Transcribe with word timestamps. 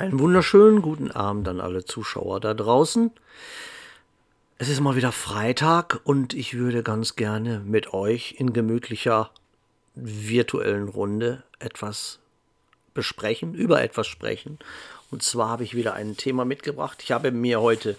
Einen 0.00 0.18
wunderschönen 0.18 0.80
guten 0.80 1.10
Abend 1.10 1.46
an 1.46 1.60
alle 1.60 1.84
Zuschauer 1.84 2.40
da 2.40 2.54
draußen. 2.54 3.10
Es 4.56 4.70
ist 4.70 4.80
mal 4.80 4.96
wieder 4.96 5.12
Freitag 5.12 6.00
und 6.04 6.32
ich 6.32 6.54
würde 6.56 6.82
ganz 6.82 7.16
gerne 7.16 7.60
mit 7.66 7.92
euch 7.92 8.36
in 8.38 8.54
gemütlicher 8.54 9.30
virtuellen 9.94 10.88
Runde 10.88 11.42
etwas 11.58 12.18
besprechen, 12.94 13.52
über 13.52 13.82
etwas 13.82 14.06
sprechen. 14.06 14.58
Und 15.10 15.22
zwar 15.22 15.50
habe 15.50 15.64
ich 15.64 15.76
wieder 15.76 15.92
ein 15.92 16.16
Thema 16.16 16.46
mitgebracht. 16.46 17.02
Ich 17.02 17.12
habe 17.12 17.30
mir 17.30 17.60
heute 17.60 17.98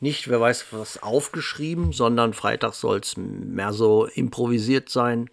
nicht, 0.00 0.28
wer 0.28 0.40
weiß 0.40 0.68
was, 0.70 1.02
aufgeschrieben, 1.02 1.92
sondern 1.92 2.32
Freitag 2.32 2.72
soll 2.72 3.00
es 3.00 3.18
mehr 3.18 3.74
so 3.74 4.06
improvisiert 4.06 4.88
sein. 4.88 5.28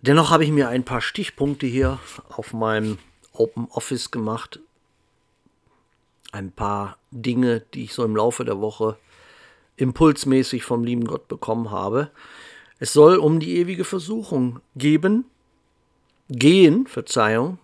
Dennoch 0.00 0.30
habe 0.30 0.44
ich 0.44 0.50
mir 0.52 0.70
ein 0.70 0.84
paar 0.84 1.02
Stichpunkte 1.02 1.66
hier 1.66 1.98
auf 2.30 2.54
meinem 2.54 2.96
Open 3.38 3.68
Office 3.70 4.10
gemacht. 4.10 4.60
Ein 6.32 6.52
paar 6.52 6.98
Dinge, 7.10 7.60
die 7.72 7.84
ich 7.84 7.94
so 7.94 8.04
im 8.04 8.16
Laufe 8.16 8.44
der 8.44 8.60
Woche 8.60 8.98
impulsmäßig 9.76 10.64
vom 10.64 10.84
lieben 10.84 11.06
Gott 11.06 11.28
bekommen 11.28 11.70
habe. 11.70 12.10
Es 12.78 12.92
soll 12.92 13.16
um 13.16 13.40
die 13.40 13.56
ewige 13.56 13.84
Versuchung 13.84 14.60
geben, 14.76 15.24
gehen, 16.28 16.86
Verzeihung. 16.86 17.58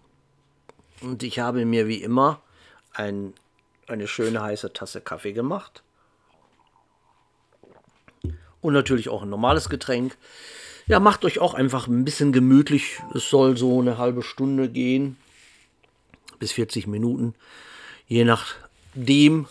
Und 1.03 1.23
ich 1.23 1.41
habe 1.41 1.65
mir 1.65 1.87
wie 1.87 2.03
immer 2.03 2.41
ein, 2.93 3.35
eine 3.87 4.09
schöne 4.09 4.43
heiße 4.43 4.73
Tasse 4.73 5.01
Kaffee 5.01 5.33
gemacht. 5.33 5.83
Und 8.61 8.73
natürlich 8.73 9.09
auch 9.09 9.23
ein 9.23 9.29
normales 9.29 9.69
Getränk. 9.69 10.17
Ja, 10.87 11.01
macht 11.01 11.25
euch 11.25 11.39
auch 11.39 11.55
einfach 11.55 11.87
ein 11.87 12.05
bisschen 12.05 12.33
gemütlich. 12.33 13.01
Es 13.15 13.29
soll 13.29 13.57
so 13.57 13.81
eine 13.81 13.99
halbe 13.99 14.23
Stunde 14.23 14.69
gehen, 14.69 15.17
bis 16.45 16.53
40 16.53 16.87
Minuten, 16.87 17.35
je 18.07 18.25
nachdem, 18.25 19.47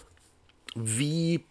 wie 0.75 1.43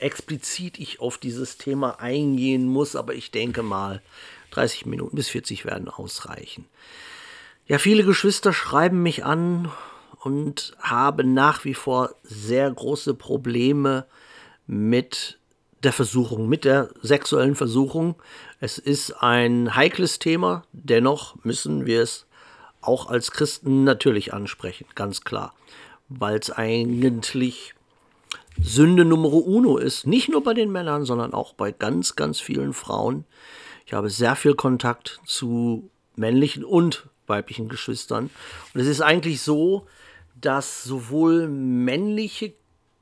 explizit 0.00 0.80
ich 0.80 0.98
auf 0.98 1.16
dieses 1.16 1.58
Thema 1.58 2.00
eingehen 2.00 2.66
muss. 2.66 2.96
Aber 2.96 3.14
ich 3.14 3.30
denke 3.30 3.62
mal, 3.62 4.02
30 4.50 4.86
Minuten 4.86 5.14
bis 5.14 5.28
40 5.28 5.64
werden 5.64 5.88
ausreichen. 5.88 6.66
Ja, 7.68 7.78
viele 7.78 8.02
Geschwister 8.02 8.52
schreiben 8.52 9.00
mich 9.00 9.24
an 9.24 9.70
und 10.24 10.72
haben 10.80 11.34
nach 11.34 11.64
wie 11.64 11.74
vor 11.74 12.16
sehr 12.24 12.68
große 12.68 13.14
Probleme 13.14 14.06
mit 14.66 15.38
der 15.84 15.92
Versuchung, 15.92 16.48
mit 16.48 16.64
der 16.64 16.90
sexuellen 17.00 17.54
Versuchung. 17.54 18.16
Es 18.58 18.78
ist 18.78 19.12
ein 19.22 19.76
heikles 19.76 20.18
Thema, 20.18 20.64
dennoch 20.72 21.36
müssen 21.44 21.86
wir 21.86 22.02
es 22.02 22.26
auch 22.80 23.08
als 23.08 23.30
Christen 23.30 23.84
natürlich 23.84 24.32
ansprechen, 24.32 24.86
ganz 24.94 25.22
klar, 25.22 25.54
weil 26.08 26.38
es 26.38 26.50
eigentlich 26.50 27.74
Sünde 28.60 29.04
Nummer 29.04 29.32
uno 29.32 29.76
ist, 29.76 30.06
nicht 30.06 30.28
nur 30.28 30.42
bei 30.42 30.54
den 30.54 30.70
Männern, 30.70 31.04
sondern 31.04 31.32
auch 31.32 31.54
bei 31.54 31.72
ganz, 31.72 32.16
ganz 32.16 32.40
vielen 32.40 32.72
Frauen. 32.72 33.24
Ich 33.86 33.92
habe 33.92 34.10
sehr 34.10 34.36
viel 34.36 34.54
Kontakt 34.54 35.20
zu 35.24 35.90
männlichen 36.16 36.64
und 36.64 37.08
weiblichen 37.26 37.68
Geschwistern. 37.68 38.30
Und 38.74 38.80
es 38.80 38.86
ist 38.86 39.00
eigentlich 39.00 39.40
so, 39.40 39.86
dass 40.40 40.84
sowohl 40.84 41.48
männliche 41.48 42.54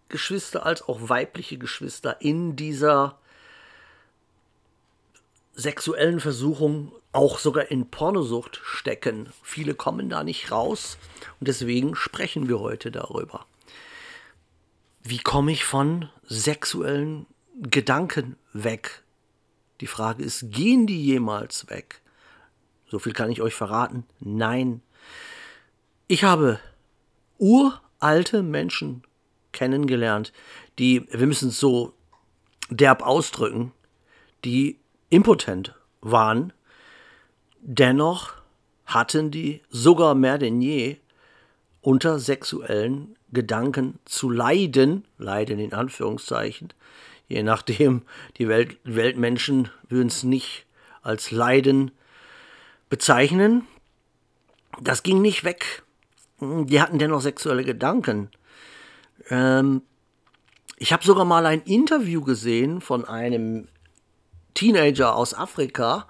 Geschwister 0.08 0.64
als 0.64 0.82
auch 0.82 1.08
weibliche 1.08 1.58
Geschwister 1.58 2.20
in 2.20 2.56
dieser 2.56 3.18
sexuellen 5.58 6.20
Versuchung 6.20 6.92
auch 7.10 7.40
sogar 7.40 7.70
in 7.70 7.90
Pornosucht 7.90 8.60
stecken. 8.62 9.30
Viele 9.42 9.74
kommen 9.74 10.08
da 10.08 10.22
nicht 10.22 10.52
raus 10.52 10.98
und 11.40 11.48
deswegen 11.48 11.96
sprechen 11.96 12.48
wir 12.48 12.60
heute 12.60 12.92
darüber. 12.92 13.44
Wie 15.02 15.18
komme 15.18 15.50
ich 15.50 15.64
von 15.64 16.08
sexuellen 16.22 17.26
Gedanken 17.60 18.36
weg? 18.52 19.02
Die 19.80 19.88
Frage 19.88 20.22
ist, 20.22 20.52
gehen 20.52 20.86
die 20.86 21.04
jemals 21.04 21.68
weg? 21.68 22.02
So 22.86 23.00
viel 23.00 23.12
kann 23.12 23.30
ich 23.30 23.42
euch 23.42 23.54
verraten. 23.54 24.04
Nein. 24.20 24.80
Ich 26.06 26.22
habe 26.22 26.60
uralte 27.38 28.44
Menschen 28.44 29.02
kennengelernt, 29.50 30.32
die, 30.78 31.04
wir 31.10 31.26
müssen 31.26 31.48
es 31.48 31.58
so 31.58 31.94
derb 32.70 33.02
ausdrücken, 33.02 33.72
die 34.44 34.78
impotent 35.10 35.74
waren, 36.00 36.52
dennoch 37.60 38.34
hatten 38.86 39.30
die 39.30 39.62
sogar 39.68 40.14
mehr 40.14 40.38
denn 40.38 40.60
je 40.60 40.96
unter 41.80 42.18
sexuellen 42.18 43.16
Gedanken 43.32 43.98
zu 44.04 44.30
leiden, 44.30 45.04
leiden 45.18 45.58
in 45.58 45.74
Anführungszeichen, 45.74 46.72
je 47.28 47.42
nachdem, 47.42 48.02
die 48.38 48.48
Welt, 48.48 48.78
Weltmenschen 48.84 49.70
würden 49.88 50.08
es 50.08 50.22
nicht 50.22 50.66
als 51.02 51.30
Leiden 51.30 51.90
bezeichnen. 52.88 53.66
Das 54.80 55.02
ging 55.02 55.20
nicht 55.20 55.44
weg. 55.44 55.82
Die 56.40 56.80
hatten 56.80 56.98
dennoch 56.98 57.20
sexuelle 57.20 57.64
Gedanken. 57.64 58.30
Ähm, 59.28 59.82
ich 60.76 60.92
habe 60.92 61.04
sogar 61.04 61.24
mal 61.24 61.44
ein 61.44 61.62
Interview 61.62 62.22
gesehen 62.22 62.80
von 62.80 63.04
einem 63.04 63.68
Teenager 64.58 65.14
aus 65.14 65.34
Afrika. 65.34 66.08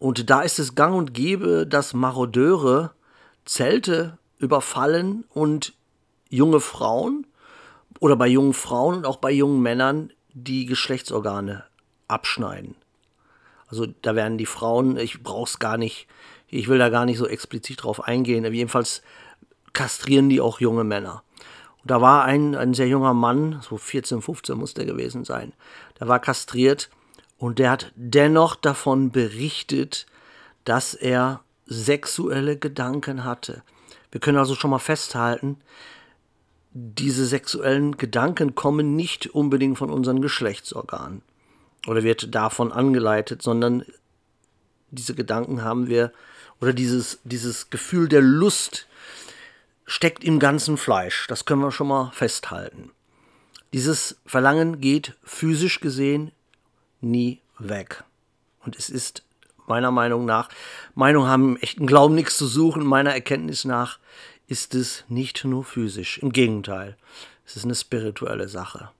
Und 0.00 0.28
da 0.28 0.42
ist 0.42 0.58
es 0.58 0.74
gang 0.74 0.96
und 0.96 1.14
gäbe, 1.14 1.68
dass 1.68 1.94
Marodeure 1.94 2.90
Zelte 3.44 4.18
überfallen 4.38 5.24
und 5.28 5.72
junge 6.30 6.58
Frauen 6.58 7.24
oder 8.00 8.16
bei 8.16 8.26
jungen 8.26 8.54
Frauen 8.54 8.96
und 8.96 9.06
auch 9.06 9.18
bei 9.18 9.30
jungen 9.30 9.62
Männern 9.62 10.12
die 10.32 10.66
Geschlechtsorgane 10.66 11.62
abschneiden. 12.08 12.74
Also 13.68 13.86
da 13.86 14.16
werden 14.16 14.36
die 14.36 14.46
Frauen, 14.46 14.96
ich 14.96 15.22
brauche 15.22 15.48
es 15.48 15.60
gar 15.60 15.76
nicht, 15.76 16.08
ich 16.48 16.66
will 16.66 16.78
da 16.78 16.88
gar 16.88 17.04
nicht 17.04 17.18
so 17.18 17.28
explizit 17.28 17.84
drauf 17.84 18.02
eingehen, 18.02 18.52
jedenfalls 18.52 19.00
kastrieren 19.72 20.28
die 20.28 20.40
auch 20.40 20.58
junge 20.58 20.82
Männer. 20.82 21.22
Und 21.82 21.92
da 21.92 22.00
war 22.00 22.24
ein, 22.24 22.56
ein 22.56 22.74
sehr 22.74 22.88
junger 22.88 23.14
Mann, 23.14 23.60
so 23.62 23.76
14, 23.76 24.22
15 24.22 24.58
muss 24.58 24.74
der 24.74 24.86
gewesen 24.86 25.24
sein, 25.24 25.52
der 26.00 26.08
war 26.08 26.18
kastriert 26.18 26.90
und 27.42 27.58
der 27.58 27.72
hat 27.72 27.90
dennoch 27.96 28.54
davon 28.54 29.10
berichtet, 29.10 30.06
dass 30.62 30.94
er 30.94 31.40
sexuelle 31.66 32.56
Gedanken 32.56 33.24
hatte. 33.24 33.64
Wir 34.12 34.20
können 34.20 34.38
also 34.38 34.54
schon 34.54 34.70
mal 34.70 34.78
festhalten, 34.78 35.58
diese 36.72 37.26
sexuellen 37.26 37.96
Gedanken 37.96 38.54
kommen 38.54 38.94
nicht 38.94 39.26
unbedingt 39.26 39.76
von 39.76 39.90
unseren 39.90 40.22
Geschlechtsorganen 40.22 41.22
oder 41.88 42.04
wird 42.04 42.32
davon 42.32 42.70
angeleitet, 42.70 43.42
sondern 43.42 43.84
diese 44.92 45.16
Gedanken 45.16 45.64
haben 45.64 45.88
wir 45.88 46.12
oder 46.60 46.72
dieses, 46.72 47.18
dieses 47.24 47.70
Gefühl 47.70 48.08
der 48.08 48.22
Lust 48.22 48.86
steckt 49.84 50.22
im 50.22 50.38
ganzen 50.38 50.76
Fleisch. 50.76 51.26
Das 51.26 51.44
können 51.44 51.62
wir 51.62 51.72
schon 51.72 51.88
mal 51.88 52.12
festhalten. 52.12 52.92
Dieses 53.72 54.20
Verlangen 54.26 54.80
geht 54.80 55.16
physisch 55.24 55.80
gesehen 55.80 56.30
nie 57.02 57.40
weg. 57.58 58.04
Und 58.64 58.76
es 58.76 58.90
ist 58.90 59.22
meiner 59.66 59.90
Meinung 59.90 60.24
nach, 60.24 60.48
Meinung 60.94 61.26
haben 61.26 61.56
im 61.56 61.62
echten 61.62 61.86
Glauben 61.86 62.14
nichts 62.14 62.36
zu 62.36 62.46
suchen, 62.46 62.84
meiner 62.84 63.12
Erkenntnis 63.12 63.64
nach 63.64 63.98
ist 64.48 64.74
es 64.74 65.04
nicht 65.08 65.44
nur 65.44 65.64
physisch. 65.64 66.18
Im 66.18 66.32
Gegenteil, 66.32 66.96
es 67.46 67.56
ist 67.56 67.64
eine 67.64 67.74
spirituelle 67.74 68.48
Sache. 68.48 68.90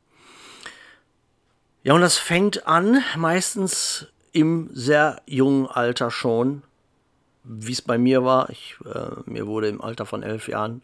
Ja, 1.83 1.95
und 1.95 2.01
das 2.01 2.17
fängt 2.17 2.67
an, 2.67 3.03
meistens 3.17 4.07
im 4.33 4.71
sehr 4.73 5.21
jungen 5.27 5.67
Alter 5.67 6.11
schon, 6.11 6.63
wie 7.45 7.73
es 7.73 7.83
bei 7.83 7.99
mir 7.99 8.25
war. 8.25 8.51
Ich, 8.51 8.77
äh, 8.85 9.11
mir 9.27 9.47
wurde 9.47 9.69
im 9.69 9.81
Alter 9.81 10.07
von 10.07 10.23
elf 10.23 10.49
Jahren, 10.49 10.83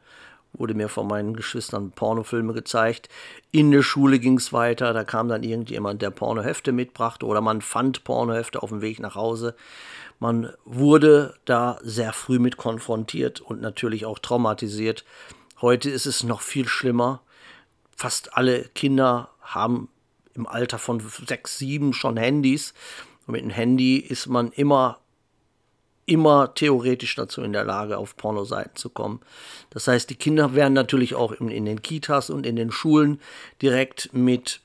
wurde 0.58 0.74
mir 0.74 0.88
von 0.88 1.06
meinen 1.06 1.34
Geschwistern 1.34 1.92
Pornofilme 1.92 2.52
gezeigt. 2.52 3.08
In 3.52 3.70
der 3.70 3.82
Schule 3.82 4.18
ging 4.18 4.38
es 4.38 4.52
weiter, 4.52 4.92
da 4.92 5.04
kam 5.04 5.28
dann 5.28 5.42
irgendjemand, 5.42 6.02
der 6.02 6.10
Pornohefte 6.10 6.72
mitbrachte 6.72 7.24
oder 7.26 7.40
man 7.40 7.62
fand 7.62 8.04
Pornohefte 8.04 8.62
auf 8.62 8.70
dem 8.70 8.80
Weg 8.80 9.00
nach 9.00 9.14
Hause. 9.14 9.54
Man 10.18 10.52
wurde 10.64 11.34
da 11.44 11.78
sehr 11.82 12.12
früh 12.12 12.38
mit 12.38 12.56
konfrontiert 12.56 13.40
und 13.40 13.60
natürlich 13.60 14.04
auch 14.04 14.18
traumatisiert. 14.18 15.04
Heute 15.60 15.90
ist 15.90 16.06
es 16.06 16.24
noch 16.24 16.40
viel 16.40 16.66
schlimmer. 16.66 17.22
Fast 17.96 18.36
alle 18.36 18.64
Kinder 18.74 19.30
haben 19.40 19.88
im 20.34 20.46
Alter 20.46 20.78
von 20.78 21.02
sechs, 21.26 21.58
sieben 21.58 21.92
schon 21.92 22.16
Handys. 22.16 22.74
Und 23.26 23.32
mit 23.32 23.42
einem 23.42 23.50
Handy 23.50 23.98
ist 23.98 24.26
man 24.26 24.52
immer, 24.52 24.98
immer 26.08 26.54
theoretisch 26.54 27.14
dazu 27.14 27.42
in 27.42 27.52
der 27.52 27.64
Lage, 27.64 27.98
auf 27.98 28.16
Pornoseiten 28.16 28.76
zu 28.76 28.88
kommen. 28.90 29.20
Das 29.70 29.86
heißt, 29.86 30.08
die 30.10 30.16
Kinder 30.16 30.54
werden 30.54 30.72
natürlich 30.72 31.14
auch 31.14 31.32
in, 31.32 31.48
in 31.48 31.64
den 31.64 31.82
Kitas 31.82 32.30
und 32.30 32.46
in 32.46 32.56
den 32.56 32.70
Schulen 32.72 33.20
direkt 33.60 34.10
mit 34.12 34.60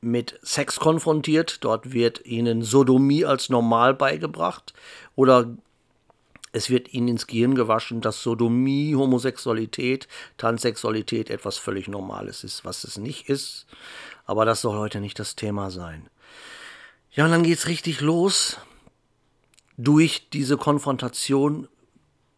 mit 0.00 0.38
Sex 0.42 0.78
konfrontiert. 0.78 1.64
Dort 1.64 1.92
wird 1.92 2.24
ihnen 2.24 2.62
Sodomie 2.62 3.24
als 3.24 3.48
normal 3.48 3.94
beigebracht 3.94 4.72
oder 5.16 5.56
Es 6.52 6.70
wird 6.70 6.94
ihnen 6.94 7.08
ins 7.08 7.26
Gehirn 7.26 7.54
gewaschen, 7.54 8.00
dass 8.00 8.22
Sodomie, 8.22 8.94
Homosexualität, 8.94 10.08
Transsexualität 10.38 11.30
etwas 11.30 11.58
völlig 11.58 11.88
Normales 11.88 12.42
ist, 12.42 12.64
was 12.64 12.84
es 12.84 12.96
nicht 12.96 13.28
ist. 13.28 13.66
Aber 14.24 14.44
das 14.44 14.62
soll 14.62 14.78
heute 14.78 15.00
nicht 15.00 15.18
das 15.18 15.36
Thema 15.36 15.70
sein. 15.70 16.08
Ja, 17.12 17.26
und 17.26 17.32
dann 17.32 17.42
geht's 17.42 17.66
richtig 17.66 18.00
los. 18.00 18.58
Durch 19.80 20.28
diese 20.30 20.56
Konfrontation 20.56 21.68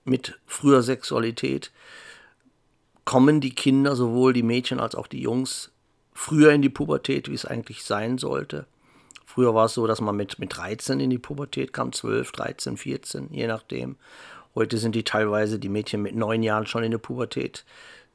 mit 0.05 0.39
früher 0.47 0.83
Sexualität 0.83 1.73
kommen 3.07 3.41
die 3.41 3.55
Kinder, 3.55 3.97
sowohl 3.97 4.35
die 4.35 4.43
Mädchen 4.43 4.79
als 4.79 4.95
auch 4.95 5.07
die 5.07 5.23
Jungs, 5.23 5.71
früher 6.13 6.53
in 6.53 6.61
die 6.61 6.69
Pubertät, 6.69 7.31
wie 7.31 7.35
es 7.35 7.47
eigentlich 7.47 7.83
sein 7.83 8.19
sollte. 8.19 8.67
Früher 9.25 9.55
war 9.55 9.65
es 9.65 9.75
so, 9.75 9.87
dass 9.87 10.03
man 10.03 10.17
mit, 10.17 10.39
mit 10.39 10.55
13 10.55 11.01
in 11.01 11.09
die 11.09 11.17
Pubertät 11.17 11.73
kam, 11.73 11.93
12, 11.93 12.31
13, 12.31 12.77
14, 12.77 13.29
je 13.31 13.47
nachdem. 13.47 13.97
Heute 14.55 14.77
sind 14.77 14.95
die 14.95 15.05
teilweise, 15.05 15.59
die 15.59 15.71
Mädchen 15.71 16.03
mit 16.03 16.15
neun 16.15 16.43
Jahren 16.43 16.67
schon 16.67 16.83
in 16.83 16.91
der 16.91 16.99
Pubertät. 16.99 17.65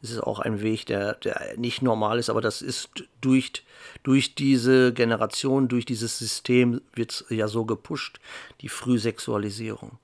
Das 0.01 0.11
ist 0.11 0.19
auch 0.19 0.39
ein 0.39 0.61
Weg, 0.61 0.85
der, 0.85 1.15
der 1.15 1.55
nicht 1.57 1.81
normal 1.81 2.19
ist, 2.19 2.29
aber 2.29 2.41
das 2.41 2.61
ist 2.61 2.89
durch, 3.21 3.63
durch 4.03 4.35
diese 4.35 4.93
Generation, 4.93 5.67
durch 5.67 5.85
dieses 5.85 6.19
System 6.19 6.81
wird 6.93 7.11
es 7.11 7.25
ja 7.29 7.47
so 7.47 7.65
gepusht, 7.65 8.19
die 8.61 8.69
Frühsexualisierung. 8.69 9.97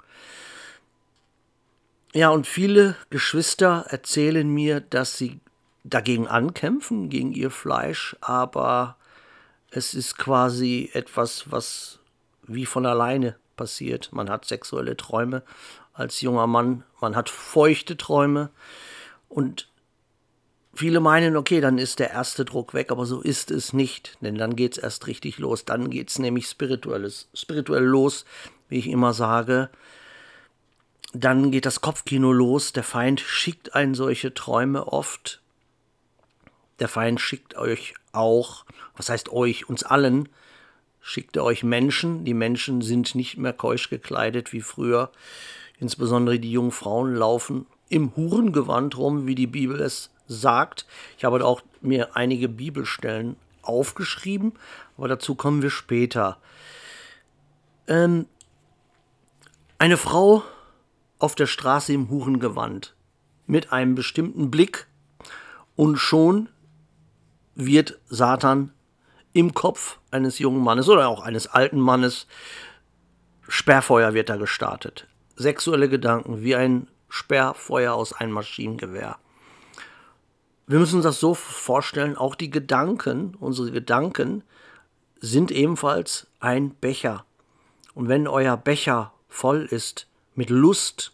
Ja, 2.14 2.30
und 2.30 2.46
viele 2.46 2.96
Geschwister 3.10 3.86
erzählen 3.88 4.48
mir, 4.50 4.82
dass 4.82 5.18
sie 5.18 5.40
dagegen 5.84 6.28
ankämpfen, 6.28 7.10
gegen 7.10 7.32
ihr 7.32 7.52
Fleisch, 7.52 8.16
aber 8.22 8.98
es 9.70 9.94
ist 9.94 10.18
quasi 10.18 10.90
etwas, 10.94 11.52
was 11.52 12.00
wie 12.44 12.66
von 12.66 12.86
alleine 12.86 13.38
passiert. 13.56 14.10
Man 14.12 14.30
hat 14.30 14.46
sexuelle 14.46 14.98
Träume 14.98 15.44
als 15.94 16.22
junger 16.22 16.48
Mann, 16.48 16.84
man 17.00 17.16
hat 17.16 17.30
feuchte 17.30 17.96
Träume 17.96 18.50
und 19.30 19.70
viele 20.73 21.00
meinen, 21.00 21.35
okay, 21.35 21.62
dann 21.62 21.77
ist 21.77 22.00
der 22.00 22.12
erste 22.12 22.45
Druck 22.45 22.73
weg, 22.73 22.91
aber 22.91 23.06
so 23.06 23.21
ist 23.21 23.51
es 23.51 23.73
nicht, 23.73 24.18
denn 24.21 24.35
dann 24.35 24.56
geht 24.56 24.73
es 24.73 24.83
erst 24.83 25.07
richtig 25.07 25.38
los. 25.38 25.65
Dann 25.65 25.89
geht 25.89 26.09
es 26.09 26.19
nämlich 26.19 26.47
spirituelles, 26.47 27.29
spirituell 27.33 27.83
los, 27.83 28.25
wie 28.69 28.79
ich 28.79 28.88
immer 28.88 29.13
sage. 29.13 29.69
Dann 31.13 31.51
geht 31.51 31.65
das 31.65 31.81
Kopfkino 31.81 32.31
los. 32.31 32.73
Der 32.73 32.83
Feind 32.83 33.19
schickt 33.19 33.75
einen 33.75 33.95
solche 33.95 34.33
Träume 34.33 34.88
oft 34.88 35.41
der 36.81 36.88
Feind 36.88 37.21
schickt 37.21 37.56
euch 37.56 37.94
auch, 38.12 38.65
was 38.97 39.09
heißt 39.09 39.29
euch, 39.29 39.69
uns 39.69 39.83
allen, 39.83 40.27
schickt 41.00 41.38
er 41.38 41.44
euch 41.44 41.63
Menschen. 41.63 42.25
Die 42.25 42.33
Menschen 42.33 42.81
sind 42.81 43.13
nicht 43.13 43.38
mehr 43.38 43.53
keusch 43.53 43.91
gekleidet 43.91 44.51
wie 44.51 44.62
früher. 44.62 45.12
Insbesondere 45.77 46.39
die 46.39 46.51
jungen 46.51 46.71
Frauen 46.71 47.15
laufen 47.15 47.68
im 47.89 48.15
Hurengewand 48.15 48.97
rum, 48.97 49.27
wie 49.27 49.35
die 49.35 49.45
Bibel 49.45 49.79
es 49.79 50.09
sagt. 50.31 50.86
Ich 51.18 51.25
habe 51.25 51.44
auch 51.45 51.62
mir 51.81 52.16
einige 52.16 52.50
Bibelstellen 52.50 53.36
aufgeschrieben, 53.62 54.54
aber 54.98 55.07
dazu 55.07 55.36
kommen 55.36 55.62
wir 55.62 55.69
später. 55.69 56.38
Ähm, 57.88 58.28
eine 59.78 59.98
Frau 59.98 60.44
auf 61.19 61.36
der 61.36 61.48
Straße 61.48 61.94
im 61.94 62.10
Hurengewand 62.10 62.95
mit 63.48 63.72
einem 63.72 63.95
bestimmten 63.95 64.51
Blick 64.51 64.88
und 65.75 65.98
schon 65.98 66.50
wird 67.56 68.00
Satan 68.07 68.72
im 69.33 69.54
Kopf 69.54 70.00
eines 70.10 70.39
jungen 70.39 70.63
Mannes 70.63 70.89
oder 70.89 71.07
auch 71.07 71.22
eines 71.22 71.48
alten 71.48 71.80
Mannes, 71.80 72.28
Sperrfeuer 73.48 74.13
wird 74.13 74.30
da 74.30 74.38
gestartet. 74.38 75.07
Sexuelle 75.36 75.89
Gedanken 75.89 76.44
wie 76.44 76.56
ein 76.56 76.88
Sperrfeuer 77.10 77.94
aus 77.94 78.13
einem 78.13 78.33
Maschinengewehr. 78.33 79.18
Wir 80.71 80.79
müssen 80.79 80.95
uns 80.95 81.03
das 81.03 81.19
so 81.19 81.33
vorstellen, 81.33 82.15
auch 82.15 82.33
die 82.33 82.50
Gedanken, 82.50 83.35
unsere 83.41 83.71
Gedanken 83.71 84.41
sind 85.19 85.51
ebenfalls 85.51 86.27
ein 86.39 86.69
Becher. 86.69 87.25
Und 87.94 88.07
wenn 88.07 88.25
euer 88.25 88.56
Becher 88.56 89.12
voll 89.27 89.65
ist 89.65 90.07
mit 90.33 90.50
Lust 90.50 91.12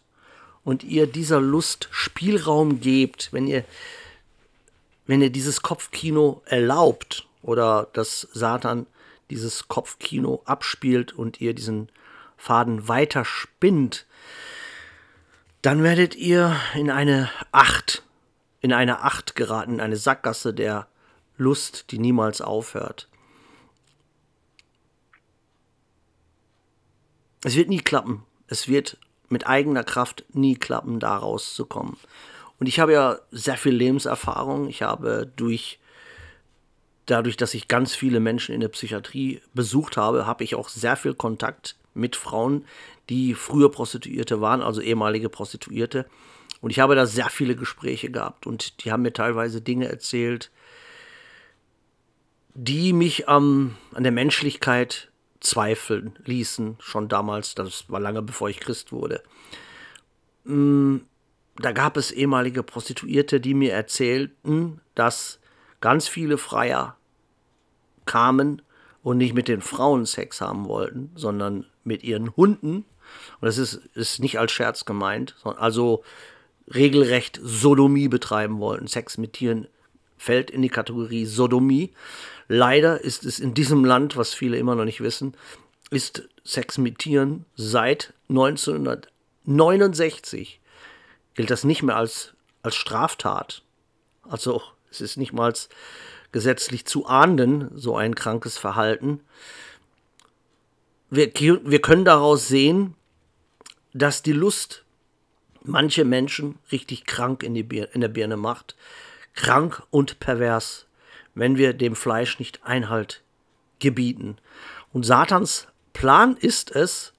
und 0.62 0.84
ihr 0.84 1.08
dieser 1.08 1.40
Lust 1.40 1.88
Spielraum 1.90 2.78
gebt, 2.78 3.32
wenn 3.32 3.48
ihr 3.48 3.64
wenn 5.08 5.22
ihr 5.22 5.30
dieses 5.30 5.60
Kopfkino 5.60 6.40
erlaubt 6.44 7.26
oder 7.42 7.88
dass 7.94 8.28
Satan 8.32 8.86
dieses 9.28 9.66
Kopfkino 9.66 10.40
abspielt 10.44 11.12
und 11.12 11.40
ihr 11.40 11.52
diesen 11.52 11.88
Faden 12.36 12.86
weiter 12.86 13.24
spinnt, 13.24 14.06
dann 15.62 15.82
werdet 15.82 16.14
ihr 16.14 16.54
in 16.76 16.92
eine 16.92 17.28
Acht, 17.50 18.04
in 18.60 18.72
eine 18.72 19.02
Acht 19.02 19.34
geraten, 19.34 19.74
in 19.74 19.80
eine 19.80 19.96
Sackgasse 19.96 20.52
der 20.52 20.88
Lust, 21.36 21.90
die 21.90 21.98
niemals 21.98 22.40
aufhört. 22.40 23.08
Es 27.44 27.54
wird 27.54 27.68
nie 27.68 27.80
klappen. 27.80 28.24
Es 28.48 28.66
wird 28.66 28.98
mit 29.28 29.46
eigener 29.46 29.84
Kraft 29.84 30.24
nie 30.32 30.56
klappen, 30.56 30.98
da 30.98 31.16
rauszukommen. 31.16 31.96
Und 32.58 32.66
ich 32.66 32.80
habe 32.80 32.92
ja 32.92 33.18
sehr 33.30 33.56
viel 33.56 33.74
Lebenserfahrung. 33.74 34.68
Ich 34.68 34.82
habe 34.82 35.30
durch 35.36 35.78
dadurch, 37.06 37.36
dass 37.36 37.54
ich 37.54 37.68
ganz 37.68 37.94
viele 37.94 38.20
Menschen 38.20 38.54
in 38.54 38.60
der 38.60 38.68
Psychiatrie 38.68 39.40
besucht 39.54 39.96
habe, 39.96 40.26
habe 40.26 40.44
ich 40.44 40.54
auch 40.54 40.68
sehr 40.68 40.96
viel 40.96 41.14
Kontakt 41.14 41.76
mit 41.94 42.16
Frauen, 42.16 42.64
die 43.08 43.34
früher 43.34 43.70
Prostituierte 43.70 44.40
waren, 44.40 44.60
also 44.60 44.80
ehemalige 44.80 45.28
Prostituierte. 45.28 46.06
Und 46.60 46.70
ich 46.70 46.80
habe 46.80 46.94
da 46.94 47.06
sehr 47.06 47.30
viele 47.30 47.54
Gespräche 47.54 48.10
gehabt 48.10 48.46
und 48.46 48.84
die 48.84 48.90
haben 48.90 49.02
mir 49.02 49.12
teilweise 49.12 49.60
Dinge 49.60 49.88
erzählt, 49.88 50.50
die 52.54 52.92
mich 52.92 53.24
ähm, 53.28 53.76
an 53.94 54.02
der 54.02 54.12
Menschlichkeit 54.12 55.10
zweifeln 55.40 56.18
ließen, 56.24 56.76
schon 56.80 57.08
damals, 57.08 57.54
das 57.54 57.88
war 57.88 58.00
lange 58.00 58.22
bevor 58.22 58.48
ich 58.48 58.58
Christ 58.58 58.90
wurde. 58.90 59.22
Mm, 60.44 60.98
da 61.56 61.72
gab 61.72 61.96
es 61.96 62.10
ehemalige 62.10 62.62
Prostituierte, 62.62 63.40
die 63.40 63.54
mir 63.54 63.72
erzählten, 63.72 64.80
dass 64.94 65.38
ganz 65.80 66.08
viele 66.08 66.38
Freier 66.38 66.96
kamen 68.06 68.62
und 69.02 69.18
nicht 69.18 69.34
mit 69.34 69.48
den 69.48 69.60
Frauen 69.60 70.06
Sex 70.06 70.40
haben 70.40 70.66
wollten, 70.66 71.12
sondern 71.14 71.66
mit 71.84 72.02
ihren 72.02 72.34
Hunden. 72.36 72.84
Und 73.40 73.46
das 73.46 73.58
ist, 73.58 73.74
ist 73.94 74.20
nicht 74.20 74.38
als 74.38 74.52
Scherz 74.52 74.84
gemeint, 74.84 75.36
also 75.44 76.02
regelrecht 76.74 77.40
Sodomie 77.42 78.08
betreiben 78.08 78.60
wollten. 78.60 78.86
Sex 78.86 79.18
mit 79.18 79.32
Tieren 79.34 79.68
fällt 80.16 80.50
in 80.50 80.62
die 80.62 80.68
Kategorie 80.68 81.24
Sodomie. 81.24 81.92
Leider 82.48 83.00
ist 83.00 83.24
es 83.24 83.38
in 83.38 83.54
diesem 83.54 83.84
Land, 83.84 84.16
was 84.16 84.34
viele 84.34 84.58
immer 84.58 84.74
noch 84.74 84.84
nicht 84.84 85.00
wissen, 85.00 85.36
ist 85.90 86.28
Sex 86.44 86.78
mit 86.78 86.98
Tieren 86.98 87.44
seit 87.56 88.14
1969 88.28 90.60
gilt 91.34 91.50
das 91.50 91.64
nicht 91.64 91.82
mehr 91.82 91.96
als, 91.96 92.34
als 92.62 92.74
Straftat. 92.74 93.62
Also 94.22 94.62
es 94.90 95.00
ist 95.00 95.16
nicht 95.16 95.32
mal 95.32 95.54
gesetzlich 96.32 96.84
zu 96.84 97.06
ahnden, 97.06 97.70
so 97.74 97.96
ein 97.96 98.14
krankes 98.14 98.58
Verhalten. 98.58 99.20
Wir, 101.10 101.32
wir 101.34 101.80
können 101.80 102.04
daraus 102.04 102.48
sehen, 102.48 102.94
dass 103.94 104.22
die 104.22 104.32
Lust 104.32 104.84
manche 105.68 106.04
Menschen 106.04 106.58
richtig 106.72 107.04
krank 107.04 107.42
in, 107.42 107.54
die 107.54 107.62
Bir 107.62 107.94
in 107.94 108.00
der 108.00 108.08
Birne 108.08 108.36
macht. 108.36 108.76
Krank 109.34 109.82
und 109.90 110.18
pervers, 110.20 110.86
wenn 111.34 111.56
wir 111.56 111.72
dem 111.72 111.94
Fleisch 111.94 112.38
nicht 112.38 112.64
Einhalt 112.64 113.22
gebieten. 113.78 114.38
Und 114.92 115.04
Satans 115.04 115.68
Plan 115.92 116.36
ist 116.36 116.70
es, 116.70 117.12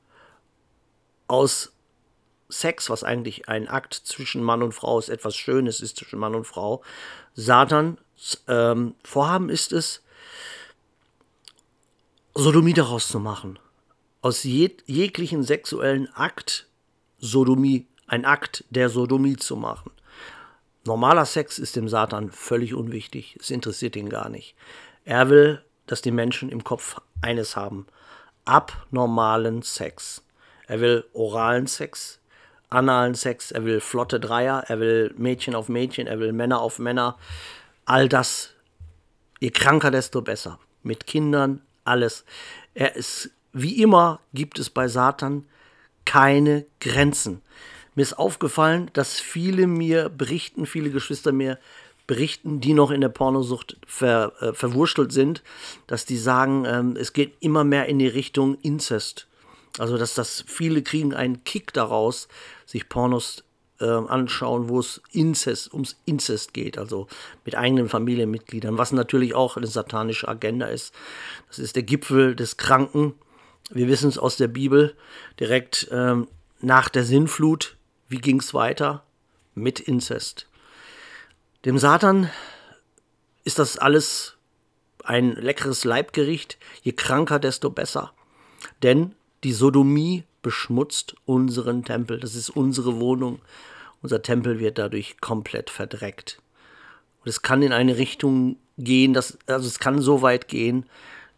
aus 1.28 1.72
Sex, 2.50 2.90
was 2.90 3.04
eigentlich 3.04 3.48
ein 3.48 3.68
Akt 3.68 3.94
zwischen 3.94 4.44
Mann 4.44 4.64
und 4.64 4.74
Frau 4.74 4.98
ist, 5.00 5.10
etwas 5.10 5.36
Schönes 5.36 5.82
ist 5.82 5.98
zwischen 5.98 6.20
Mann 6.20 6.36
und 6.36 6.46
Frau. 6.46 6.82
Satans 7.36 8.00
ähm, 8.48 8.96
Vorhaben 9.04 9.50
ist 9.50 9.72
es, 9.72 10.02
Sodomie 12.34 12.74
daraus 12.74 13.08
zu 13.08 13.20
machen. 13.20 13.60
Aus 14.22 14.44
jeg 14.44 14.84
jeglichen 14.88 15.44
sexuellen 15.44 16.10
Akt 16.14 16.68
Sodomie, 17.20 17.86
ein 18.10 18.26
Akt 18.26 18.66
der 18.70 18.90
Sodomie 18.90 19.38
zu 19.38 19.56
machen. 19.56 19.92
Normaler 20.86 21.26
Sex 21.26 21.60
ist 21.60 21.76
dem 21.76 21.88
Satan 21.88 22.32
völlig 22.32 22.74
unwichtig. 22.74 23.38
Es 23.40 23.52
interessiert 23.52 23.96
ihn 23.96 24.10
gar 24.10 24.30
nicht. 24.30 24.56
Er 25.06 25.30
will, 25.30 25.64
dass 25.88 26.02
die 26.02 26.12
Menschen 26.12 26.50
im 26.50 26.64
Kopf 26.64 27.00
eines 27.22 27.56
haben. 27.56 27.86
Abnormalen 28.46 29.62
Sex. 29.62 30.24
Er 30.68 30.82
will 30.82 31.06
oralen 31.14 31.68
Sex, 31.68 32.20
analen 32.70 33.16
Sex, 33.16 33.52
er 33.52 33.66
will 33.66 33.80
flotte 33.80 34.20
Dreier, 34.20 34.64
er 34.68 34.80
will 34.80 35.14
Mädchen 35.18 35.56
auf 35.56 35.68
Mädchen, 35.70 36.08
er 36.08 36.20
will 36.20 36.32
Männer 36.32 36.62
auf 36.62 36.80
Männer. 36.80 37.18
All 37.86 38.08
das, 38.08 38.52
je 39.40 39.50
kranker, 39.50 39.92
desto 39.92 40.22
besser. 40.22 40.60
Mit 40.84 41.08
Kindern, 41.08 41.62
alles. 41.84 42.24
Er 42.74 42.96
ist, 42.96 43.32
wie 43.52 43.82
immer, 43.82 44.22
gibt 44.34 44.60
es 44.60 44.70
bei 44.70 44.88
Satan 44.88 45.46
keine 46.06 46.66
Grenzen. 46.80 47.42
Mir 48.00 48.04
ist 48.04 48.18
aufgefallen, 48.18 48.90
dass 48.94 49.20
viele 49.20 49.68
mir 49.68 50.08
berichten, 50.08 50.66
viele 50.66 50.90
Geschwister 50.90 51.34
mir 51.34 51.60
berichten, 52.08 52.62
die 52.62 52.74
noch 52.74 52.92
in 52.92 53.02
der 53.02 53.10
Pornosucht 53.10 53.76
ver, 53.86 54.32
äh, 54.40 54.54
verwurschtelt 54.54 55.12
sind, 55.12 55.44
dass 55.86 56.06
die 56.06 56.16
sagen, 56.16 56.64
ähm, 56.66 56.96
es 56.98 57.12
geht 57.12 57.34
immer 57.42 57.66
mehr 57.66 57.88
in 57.88 58.00
die 58.00 58.08
Richtung 58.08 58.58
Inzest. 58.62 59.28
Also 59.80 59.98
dass 59.98 60.14
das 60.14 60.46
viele 60.48 60.82
kriegen 60.82 61.14
einen 61.14 61.44
Kick 61.44 61.74
daraus, 61.74 62.30
sich 62.66 62.88
Pornos 62.88 63.44
äh, 63.82 63.86
anschauen, 63.86 64.70
wo 64.70 64.80
es 64.80 65.02
Inzest, 65.12 65.74
ums 65.74 65.98
Inzest 66.06 66.54
geht, 66.54 66.78
also 66.78 67.08
mit 67.44 67.58
eigenen 67.58 67.90
Familienmitgliedern, 67.90 68.78
was 68.78 68.94
natürlich 68.94 69.36
auch 69.36 69.58
eine 69.58 69.68
satanische 69.68 70.30
Agenda 70.30 70.68
ist. 70.68 70.94
Das 71.50 71.60
ist 71.60 71.76
der 71.76 71.84
Gipfel 71.84 72.34
des 72.34 72.56
Kranken. 72.56 73.16
Wir 73.70 73.90
wissen 73.90 74.08
es 74.08 74.18
aus 74.18 74.38
der 74.38 74.48
Bibel, 74.48 74.96
direkt 75.38 75.90
ähm, 75.92 76.30
nach 76.62 76.88
der 76.88 77.04
Sinnflut, 77.04 77.76
wie 78.10 78.18
ging 78.18 78.40
es 78.40 78.54
weiter? 78.54 79.04
Mit 79.56 79.80
Inzest. 79.80 80.48
Dem 81.66 81.78
Satan 81.78 82.30
ist 83.44 83.60
das 83.60 83.78
alles 83.78 84.36
ein 85.04 85.34
leckeres 85.34 85.86
Leibgericht. 85.86 86.58
Je 86.82 86.92
kranker, 86.92 87.40
desto 87.40 87.70
besser. 87.70 88.14
Denn 88.84 89.16
die 89.44 89.54
Sodomie 89.54 90.24
beschmutzt 90.42 91.16
unseren 91.26 91.84
Tempel. 91.84 92.20
Das 92.20 92.36
ist 92.36 92.50
unsere 92.50 93.00
Wohnung. 93.00 93.40
Unser 94.02 94.22
Tempel 94.22 94.60
wird 94.60 94.78
dadurch 94.78 95.20
komplett 95.20 95.70
verdreckt. 95.70 96.42
Und 97.24 97.30
es 97.30 97.42
kann 97.42 97.62
in 97.62 97.74
eine 97.74 97.98
Richtung 97.98 98.58
gehen, 98.78 99.14
dass, 99.14 99.38
also 99.48 99.68
es 99.68 99.80
kann 99.80 100.02
so 100.02 100.22
weit 100.22 100.48
gehen, 100.48 100.86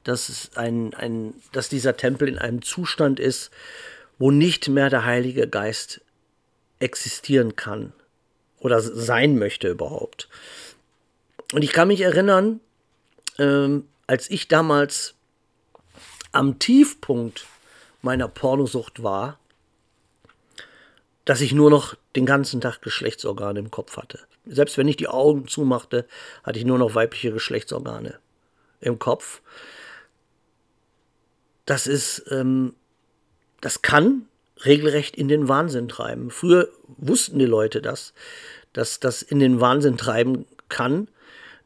dass, 0.03 0.51
ein, 0.55 0.93
ein, 0.93 1.33
dass 1.51 1.69
dieser 1.69 1.97
Tempel 1.97 2.27
in 2.27 2.37
einem 2.37 2.61
Zustand 2.61 3.19
ist, 3.19 3.51
wo 4.19 4.31
nicht 4.31 4.69
mehr 4.69 4.89
der 4.89 5.05
Heilige 5.05 5.47
Geist 5.47 6.01
existieren 6.81 7.55
kann 7.55 7.93
oder 8.59 8.81
sein 8.81 9.37
möchte 9.37 9.69
überhaupt. 9.69 10.29
Und 11.53 11.63
ich 11.63 11.73
kann 11.73 11.87
mich 11.87 12.01
erinnern, 12.01 12.59
ähm, 13.37 13.87
als 14.07 14.29
ich 14.29 14.47
damals 14.47 15.15
am 16.31 16.59
Tiefpunkt 16.59 17.45
meiner 18.01 18.27
Pornosucht 18.27 19.03
war, 19.03 19.39
dass 21.25 21.41
ich 21.41 21.53
nur 21.53 21.69
noch 21.69 21.95
den 22.15 22.25
ganzen 22.25 22.61
Tag 22.61 22.81
Geschlechtsorgane 22.81 23.59
im 23.59 23.71
Kopf 23.71 23.97
hatte. 23.97 24.19
Selbst 24.45 24.77
wenn 24.77 24.87
ich 24.87 24.97
die 24.97 25.07
Augen 25.07 25.47
zumachte, 25.47 26.07
hatte 26.43 26.57
ich 26.57 26.65
nur 26.65 26.77
noch 26.77 26.95
weibliche 26.95 27.31
Geschlechtsorgane 27.31 28.19
im 28.79 28.97
Kopf. 28.97 29.41
Das 31.65 31.85
ist, 31.85 32.25
ähm, 32.31 32.75
das 33.61 33.81
kann 33.81 34.27
regelrecht 34.65 35.15
in 35.15 35.27
den 35.27 35.47
Wahnsinn 35.47 35.87
treiben. 35.87 36.29
Früher 36.29 36.69
wussten 36.97 37.39
die 37.39 37.45
Leute 37.45 37.81
das, 37.81 38.13
dass 38.73 38.99
das 38.99 39.21
in 39.21 39.39
den 39.39 39.59
Wahnsinn 39.61 39.97
treiben 39.97 40.45
kann. 40.69 41.07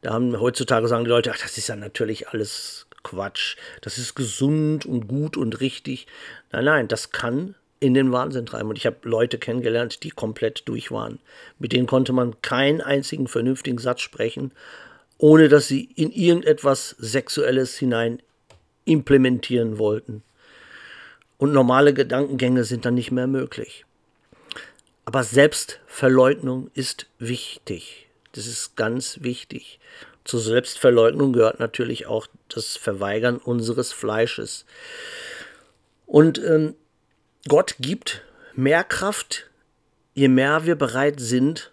Da 0.02 0.12
haben 0.12 0.38
heutzutage 0.40 0.88
sagen 0.88 1.04
die 1.04 1.10
Leute, 1.10 1.32
ach, 1.32 1.38
das 1.40 1.58
ist 1.58 1.68
ja 1.68 1.76
natürlich 1.76 2.28
alles 2.28 2.86
Quatsch. 3.02 3.56
Das 3.82 3.98
ist 3.98 4.14
gesund 4.14 4.86
und 4.86 5.08
gut 5.08 5.36
und 5.36 5.60
richtig. 5.60 6.06
Nein, 6.52 6.64
nein, 6.64 6.88
das 6.88 7.12
kann 7.12 7.54
in 7.78 7.94
den 7.94 8.12
Wahnsinn 8.12 8.46
treiben. 8.46 8.68
Und 8.68 8.78
ich 8.78 8.86
habe 8.86 8.96
Leute 9.02 9.38
kennengelernt, 9.38 10.02
die 10.02 10.10
komplett 10.10 10.68
durch 10.68 10.90
waren. 10.90 11.18
Mit 11.58 11.72
denen 11.72 11.86
konnte 11.86 12.12
man 12.12 12.40
keinen 12.42 12.80
einzigen 12.80 13.28
vernünftigen 13.28 13.78
Satz 13.78 14.00
sprechen, 14.00 14.52
ohne 15.18 15.48
dass 15.48 15.68
sie 15.68 15.84
in 15.94 16.10
irgendetwas 16.10 16.96
Sexuelles 16.98 17.76
hinein 17.76 18.22
implementieren 18.84 19.78
wollten. 19.78 20.22
Und 21.38 21.52
normale 21.52 21.92
Gedankengänge 21.92 22.64
sind 22.64 22.84
dann 22.84 22.94
nicht 22.94 23.10
mehr 23.10 23.26
möglich. 23.26 23.84
Aber 25.04 25.22
Selbstverleugnung 25.22 26.70
ist 26.74 27.06
wichtig. 27.18 28.08
Das 28.32 28.46
ist 28.46 28.76
ganz 28.76 29.22
wichtig. 29.22 29.78
Zur 30.24 30.40
Selbstverleugnung 30.40 31.32
gehört 31.32 31.60
natürlich 31.60 32.06
auch 32.06 32.26
das 32.48 32.76
Verweigern 32.76 33.36
unseres 33.36 33.92
Fleisches. 33.92 34.66
Und 36.06 36.38
ähm, 36.38 36.74
Gott 37.46 37.76
gibt 37.78 38.22
mehr 38.54 38.82
Kraft, 38.82 39.48
je 40.14 40.28
mehr 40.28 40.66
wir 40.66 40.74
bereit 40.74 41.20
sind, 41.20 41.70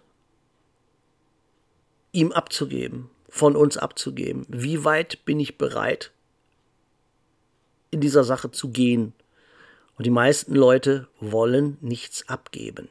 ihm 2.12 2.30
abzugeben, 2.30 3.10
von 3.28 3.56
uns 3.56 3.76
abzugeben. 3.76 4.46
Wie 4.48 4.84
weit 4.84 5.24
bin 5.24 5.40
ich 5.40 5.58
bereit, 5.58 6.12
in 7.90 8.00
dieser 8.00 8.22
Sache 8.22 8.52
zu 8.52 8.70
gehen? 8.70 9.14
Und 9.96 10.06
die 10.06 10.10
meisten 10.10 10.54
Leute 10.54 11.06
wollen 11.20 11.78
nichts 11.80 12.28
abgeben. 12.28 12.88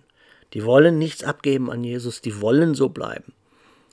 Die 0.53 0.63
wollen 0.63 0.97
nichts 0.97 1.23
abgeben 1.23 1.71
an 1.71 1.83
Jesus, 1.83 2.21
die 2.21 2.41
wollen 2.41 2.75
so 2.75 2.89
bleiben. 2.89 3.33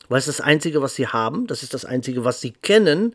Weil 0.09 0.19
es 0.19 0.27
das 0.27 0.41
Einzige, 0.41 0.83
was 0.83 0.95
sie 0.95 1.07
haben, 1.07 1.47
das 1.47 1.63
ist 1.63 1.73
das 1.73 1.85
Einzige, 1.85 2.25
was 2.25 2.41
sie 2.41 2.51
kennen. 2.51 3.15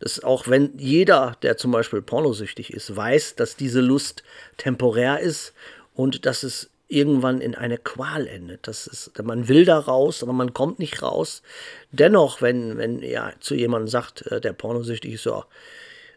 Das 0.00 0.24
auch 0.24 0.48
wenn 0.48 0.76
jeder, 0.78 1.36
der 1.42 1.56
zum 1.56 1.70
Beispiel 1.70 2.02
pornosüchtig 2.02 2.72
ist, 2.72 2.94
weiß, 2.96 3.36
dass 3.36 3.56
diese 3.56 3.80
Lust 3.80 4.24
temporär 4.56 5.20
ist 5.20 5.52
und 5.94 6.26
dass 6.26 6.42
es 6.42 6.70
irgendwann 6.88 7.40
in 7.40 7.54
eine 7.54 7.78
Qual 7.78 8.26
endet. 8.26 8.66
Das 8.66 8.86
ist, 8.86 9.22
man 9.22 9.48
will 9.48 9.64
da 9.64 9.78
raus, 9.78 10.22
aber 10.22 10.32
man 10.32 10.52
kommt 10.52 10.78
nicht 10.78 11.02
raus. 11.02 11.42
Dennoch, 11.90 12.42
wenn, 12.42 12.76
wenn 12.76 13.02
ja 13.02 13.32
zu 13.40 13.54
jemandem 13.54 13.88
sagt, 13.88 14.26
äh, 14.26 14.40
der 14.40 14.52
pornosüchtig 14.52 15.14
ist, 15.14 15.22
so, 15.22 15.44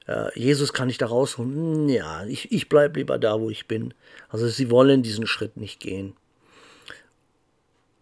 äh, 0.07 0.37
Jesus 0.39 0.73
kann 0.73 0.89
ich 0.89 0.97
da 0.97 1.07
rausholen. 1.07 1.55
Hm, 1.55 1.89
ja, 1.89 2.25
ich, 2.25 2.51
ich 2.51 2.69
bleibe 2.69 2.99
lieber 2.99 3.17
da, 3.17 3.39
wo 3.39 3.49
ich 3.49 3.67
bin. 3.67 3.93
Also 4.29 4.47
sie 4.47 4.69
wollen 4.69 5.03
diesen 5.03 5.27
Schritt 5.27 5.57
nicht 5.57 5.79
gehen. 5.79 6.15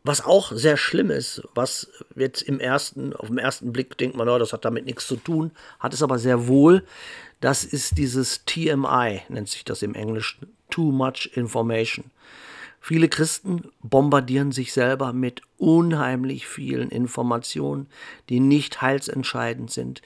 Was 0.06 0.26
auch 0.26 0.52
sehr 0.52 0.76
schlimm 0.76 1.10
ist, 1.12 1.42
was 1.56 1.90
jetzt 2.16 2.42
im 2.42 2.60
ersten, 2.60 3.14
auf 3.14 3.30
den 3.30 3.38
ersten 3.38 3.72
Blick 3.72 3.98
denkt 3.98 4.18
man, 4.18 4.28
oh, 4.28 4.38
das 4.38 4.52
hat 4.52 4.66
damit 4.66 4.86
nichts 4.86 5.08
zu 5.08 5.16
tun, 5.16 5.52
hat 5.80 5.94
es 5.94 6.04
aber 6.04 6.20
sehr 6.20 6.48
wohl. 6.48 6.84
Das 7.40 7.64
ist 7.64 7.98
dieses 7.98 8.44
TMI, 8.44 9.22
nennt 9.30 9.48
sich 9.48 9.64
das 9.64 9.82
im 9.82 9.96
Englischen, 9.96 10.54
Too 10.70 10.92
Much 10.92 11.30
Information. 11.36 12.12
Viele 12.82 13.08
Christen 13.08 13.72
bombardieren 13.82 14.52
sich 14.52 14.74
selber 14.74 15.14
mit 15.14 15.42
unheimlich 15.58 16.48
vielen 16.48 16.90
Informationen, 16.90 17.88
die 18.28 18.42
nicht 18.42 18.82
heilsentscheidend 18.82 19.72
sind. 19.72 20.02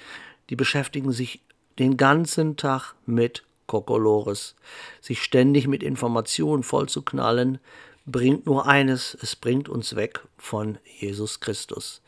Die 0.52 0.56
beschäftigen 0.56 1.12
sich 1.12 1.42
den 1.80 1.98
ganzen 1.98 2.58
Tag 2.58 2.94
mit 3.06 3.44
Kokolores. 3.68 4.56
Sich 5.02 5.22
ständig 5.22 5.68
mit 5.68 5.84
Informationen 5.84 6.64
vollzuknallen, 6.64 7.60
bringt 8.06 8.46
nur 8.46 8.68
eines, 8.68 9.18
es 9.22 9.36
bringt 9.36 9.70
uns 9.70 9.96
weg 9.96 10.22
von 10.38 10.78
Jesus 11.00 11.40
Christus. 11.40 12.02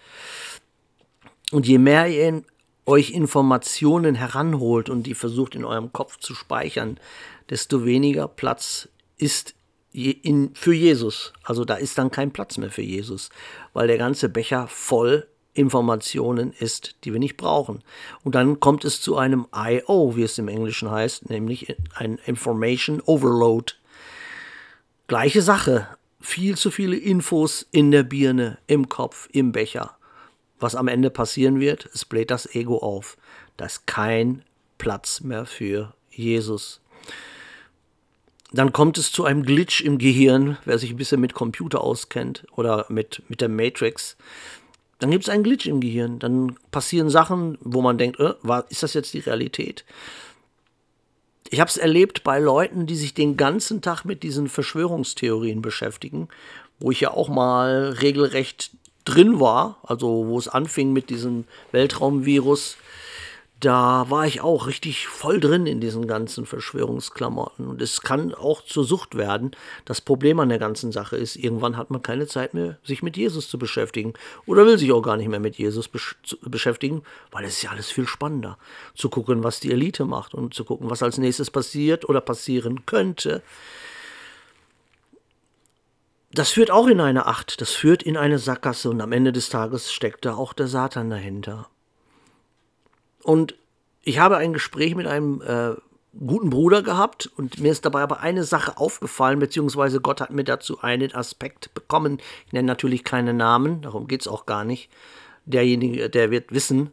Und 1.51 1.67
je 1.67 1.77
mehr 1.77 2.07
ihr 2.07 2.43
euch 2.85 3.11
Informationen 3.11 4.15
heranholt 4.15 4.89
und 4.89 5.03
die 5.03 5.13
versucht 5.13 5.55
in 5.55 5.65
eurem 5.65 5.93
Kopf 5.93 6.17
zu 6.17 6.33
speichern, 6.33 6.99
desto 7.49 7.85
weniger 7.85 8.27
Platz 8.27 8.89
ist 9.17 9.53
in, 9.91 10.51
für 10.53 10.73
Jesus. 10.73 11.33
Also 11.43 11.65
da 11.65 11.75
ist 11.75 11.97
dann 11.97 12.11
kein 12.11 12.31
Platz 12.31 12.57
mehr 12.57 12.71
für 12.71 12.81
Jesus, 12.81 13.29
weil 13.73 13.87
der 13.87 13.97
ganze 13.97 14.29
Becher 14.29 14.67
voll 14.67 15.27
Informationen 15.59 16.53
ist, 16.53 16.95
die 17.03 17.11
wir 17.11 17.19
nicht 17.19 17.37
brauchen. 17.37 17.83
Und 18.23 18.35
dann 18.35 18.59
kommt 18.59 18.85
es 18.85 19.01
zu 19.01 19.17
einem 19.17 19.45
I.O., 19.53 20.15
wie 20.15 20.23
es 20.23 20.37
im 20.37 20.47
Englischen 20.47 20.89
heißt, 20.89 21.29
nämlich 21.29 21.75
ein 21.93 22.17
Information 22.25 23.01
Overload. 23.01 23.73
Gleiche 25.07 25.41
Sache. 25.41 25.87
Viel 26.21 26.57
zu 26.57 26.69
viele 26.71 26.97
Infos 26.97 27.65
in 27.71 27.91
der 27.91 28.03
Birne, 28.03 28.57
im 28.67 28.89
Kopf, 28.89 29.29
im 29.31 29.51
Becher. 29.51 29.95
Was 30.59 30.75
am 30.75 30.89
Ende 30.89 31.09
passieren 31.09 31.59
wird, 31.59 31.89
es 31.93 32.03
bläht 32.03 32.31
das 32.31 32.53
Ego 32.55 32.79
auf. 32.79 33.17
Da 33.55 33.65
ist 33.65 33.87
kein 33.87 34.43
Platz 34.77 35.21
mehr 35.21 35.45
für 35.45 35.93
Jesus. 36.09 36.81
Dann 38.51 38.73
kommt 38.73 38.97
es 38.97 39.11
zu 39.11 39.25
einem 39.25 39.43
Glitch 39.43 39.81
im 39.81 39.97
Gehirn, 39.97 40.57
wer 40.65 40.79
sich 40.79 40.89
ein 40.91 40.97
bisschen 40.97 41.21
mit 41.21 41.33
Computer 41.33 41.81
auskennt 41.81 42.45
oder 42.55 42.85
mit, 42.89 43.21
mit 43.29 43.41
der 43.41 43.49
Matrix. 43.49 44.17
Dann 44.99 45.11
gibt 45.11 45.23
es 45.23 45.29
einen 45.29 45.43
Glitch 45.43 45.65
im 45.65 45.79
Gehirn. 45.79 46.19
Dann 46.19 46.55
passieren 46.71 47.09
Sachen, 47.09 47.57
wo 47.61 47.81
man 47.81 47.97
denkt, 47.97 48.19
äh, 48.19 48.33
war, 48.41 48.69
ist 48.69 48.83
das 48.83 48.93
jetzt 48.93 49.13
die 49.13 49.19
Realität? 49.19 49.85
Ich 51.49 51.59
habe 51.59 51.69
es 51.69 51.77
erlebt 51.77 52.23
bei 52.23 52.39
Leuten, 52.39 52.85
die 52.85 52.95
sich 52.95 53.13
den 53.13 53.35
ganzen 53.35 53.81
Tag 53.81 54.03
mit 54.03 54.21
diesen 54.21 54.49
Verschwörungstheorien 54.49 55.61
beschäftigen, 55.61 56.27
wo 56.79 56.91
ich 56.91 56.99
ja 56.99 57.11
auch 57.11 57.29
mal 57.29 57.97
regelrecht 58.01 58.71
drin 59.05 59.39
war, 59.39 59.79
also 59.83 60.27
wo 60.27 60.37
es 60.37 60.47
anfing 60.47 60.93
mit 60.93 61.09
diesem 61.09 61.45
Weltraumvirus, 61.71 62.77
da 63.59 64.09
war 64.09 64.25
ich 64.25 64.39
auch 64.39 64.67
richtig 64.67 65.07
voll 65.07 65.41
drin 65.41 65.65
in 65.65 65.81
diesen 65.81 66.07
ganzen 66.07 66.45
Verschwörungsklamotten. 66.45 67.67
Und 67.67 67.81
es 67.81 68.01
kann 68.01 68.33
auch 68.33 68.63
zur 68.63 68.85
Sucht 68.85 69.15
werden. 69.15 69.51
Das 69.83 69.99
Problem 69.99 70.39
an 70.39 70.47
der 70.47 70.59
ganzen 70.59 70.93
Sache 70.93 71.17
ist, 71.17 71.35
irgendwann 71.35 71.75
hat 71.75 71.89
man 71.89 72.01
keine 72.01 72.27
Zeit 72.27 72.53
mehr, 72.53 72.77
sich 72.83 73.03
mit 73.03 73.17
Jesus 73.17 73.49
zu 73.49 73.59
beschäftigen. 73.59 74.13
Oder 74.45 74.65
will 74.65 74.77
sich 74.77 74.93
auch 74.93 75.01
gar 75.01 75.17
nicht 75.17 75.27
mehr 75.27 75.41
mit 75.41 75.57
Jesus 75.57 75.89
besch 75.89 76.15
beschäftigen, 76.41 77.03
weil 77.31 77.43
es 77.43 77.57
ist 77.57 77.63
ja 77.63 77.71
alles 77.71 77.91
viel 77.91 78.07
spannender. 78.07 78.57
Zu 78.95 79.09
gucken, 79.09 79.43
was 79.43 79.59
die 79.59 79.71
Elite 79.71 80.05
macht 80.05 80.33
und 80.33 80.53
zu 80.53 80.63
gucken, 80.63 80.89
was 80.89 81.03
als 81.03 81.17
nächstes 81.17 81.51
passiert 81.51 82.07
oder 82.07 82.21
passieren 82.21 82.85
könnte. 82.85 83.41
das 86.31 86.51
führt 86.51 86.71
auch 86.71 86.87
in 86.87 87.01
eine 87.01 87.25
Acht, 87.25 87.59
das 87.59 87.71
führt 87.71 88.03
in 88.03 88.15
eine 88.15 88.39
Sackgasse 88.39 88.89
und 88.89 89.01
am 89.01 89.11
Ende 89.11 89.33
des 89.33 89.49
Tages 89.49 89.91
steckt 89.91 90.25
da 90.25 90.35
auch 90.35 90.53
der 90.53 90.67
Satan 90.67 91.09
dahinter. 91.09 91.67
Und 93.23 93.55
ich 94.03 94.19
habe 94.19 94.37
ein 94.37 94.53
Gespräch 94.53 94.95
mit 94.95 95.07
einem 95.07 95.41
äh, 95.41 95.75
guten 96.17 96.49
Bruder 96.49 96.81
gehabt 96.81 97.29
und 97.37 97.59
mir 97.59 97.71
ist 97.71 97.85
dabei 97.85 98.01
aber 98.01 98.21
eine 98.21 98.43
Sache 98.43 98.77
aufgefallen, 98.77 99.39
beziehungsweise 99.39 100.01
Gott 100.01 100.21
hat 100.21 100.31
mir 100.31 100.43
dazu 100.43 100.81
einen 100.81 101.13
Aspekt 101.13 101.73
bekommen. 101.73 102.19
Ich 102.47 102.53
nenne 102.53 102.67
natürlich 102.67 103.03
keine 103.03 103.33
Namen, 103.33 103.81
darum 103.81 104.07
geht 104.07 104.21
es 104.21 104.27
auch 104.27 104.45
gar 104.45 104.63
nicht. 104.63 104.89
Derjenige, 105.45 106.09
der 106.09 106.31
wird 106.31 106.51
wissen 106.51 106.91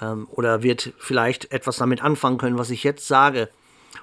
ähm, 0.00 0.26
oder 0.30 0.62
wird 0.62 0.92
vielleicht 0.98 1.52
etwas 1.52 1.76
damit 1.76 2.02
anfangen 2.02 2.38
können, 2.38 2.58
was 2.58 2.70
ich 2.70 2.84
jetzt 2.84 3.06
sage. 3.06 3.48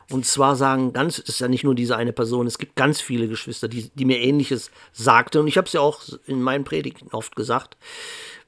Und 0.10 0.26
zwar 0.26 0.56
sagen 0.56 0.94
ganz, 0.94 1.20
es 1.20 1.30
ist 1.30 1.40
ja 1.40 1.48
nicht 1.48 1.64
nur 1.64 1.76
diese 1.76 1.98
eine 1.98 2.14
Person, 2.14 2.48
es 2.48 2.58
gibt 2.58 2.76
ganz 2.76 3.02
viele 3.02 3.28
Geschwister, 3.28 3.68
die, 3.68 3.90
die 3.96 4.06
mir 4.06 4.20
ähnliches 4.20 4.72
sagten. 4.92 5.40
Und 5.40 5.48
ich 5.48 5.58
habe 5.58 5.68
es 5.68 5.74
ja 5.74 5.82
auch 5.82 6.02
in 6.26 6.42
meinen 6.42 6.64
Predigten 6.64 7.10
oft 7.12 7.36
gesagt. 7.36 7.78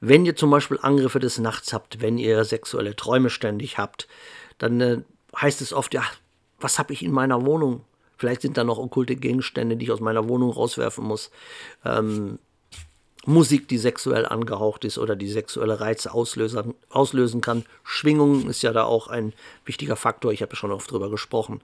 Wenn 0.00 0.26
ihr 0.26 0.36
zum 0.36 0.50
Beispiel 0.50 0.78
Angriffe 0.80 1.20
des 1.20 1.38
Nachts 1.38 1.72
habt, 1.72 2.00
wenn 2.00 2.18
ihr 2.18 2.44
sexuelle 2.44 2.96
Träume 2.96 3.30
ständig 3.30 3.78
habt, 3.78 4.08
dann 4.58 4.80
äh, 4.80 4.98
heißt 5.40 5.60
es 5.60 5.72
oft, 5.72 5.94
ja, 5.94 6.02
was 6.60 6.78
habe 6.78 6.92
ich 6.92 7.02
in 7.02 7.12
meiner 7.12 7.44
Wohnung? 7.44 7.84
Vielleicht 8.16 8.42
sind 8.42 8.56
da 8.56 8.64
noch 8.64 8.78
okkulte 8.78 9.16
Gegenstände, 9.16 9.76
die 9.76 9.84
ich 9.84 9.92
aus 9.92 10.00
meiner 10.00 10.28
Wohnung 10.28 10.50
rauswerfen 10.50 11.04
muss. 11.04 11.30
Ähm, 11.84 12.38
Musik, 13.26 13.68
die 13.68 13.78
sexuell 13.78 14.24
angehaucht 14.24 14.84
ist 14.84 14.98
oder 14.98 15.16
die 15.16 15.28
sexuelle 15.28 15.80
Reize 15.80 16.14
auslösen, 16.14 16.74
auslösen 16.90 17.40
kann. 17.40 17.64
Schwingung 17.82 18.48
ist 18.48 18.62
ja 18.62 18.72
da 18.72 18.84
auch 18.84 19.08
ein 19.08 19.32
wichtiger 19.64 19.96
Faktor. 19.96 20.32
Ich 20.32 20.42
habe 20.42 20.52
ja 20.52 20.56
schon 20.56 20.72
oft 20.72 20.90
drüber 20.90 21.10
gesprochen. 21.10 21.60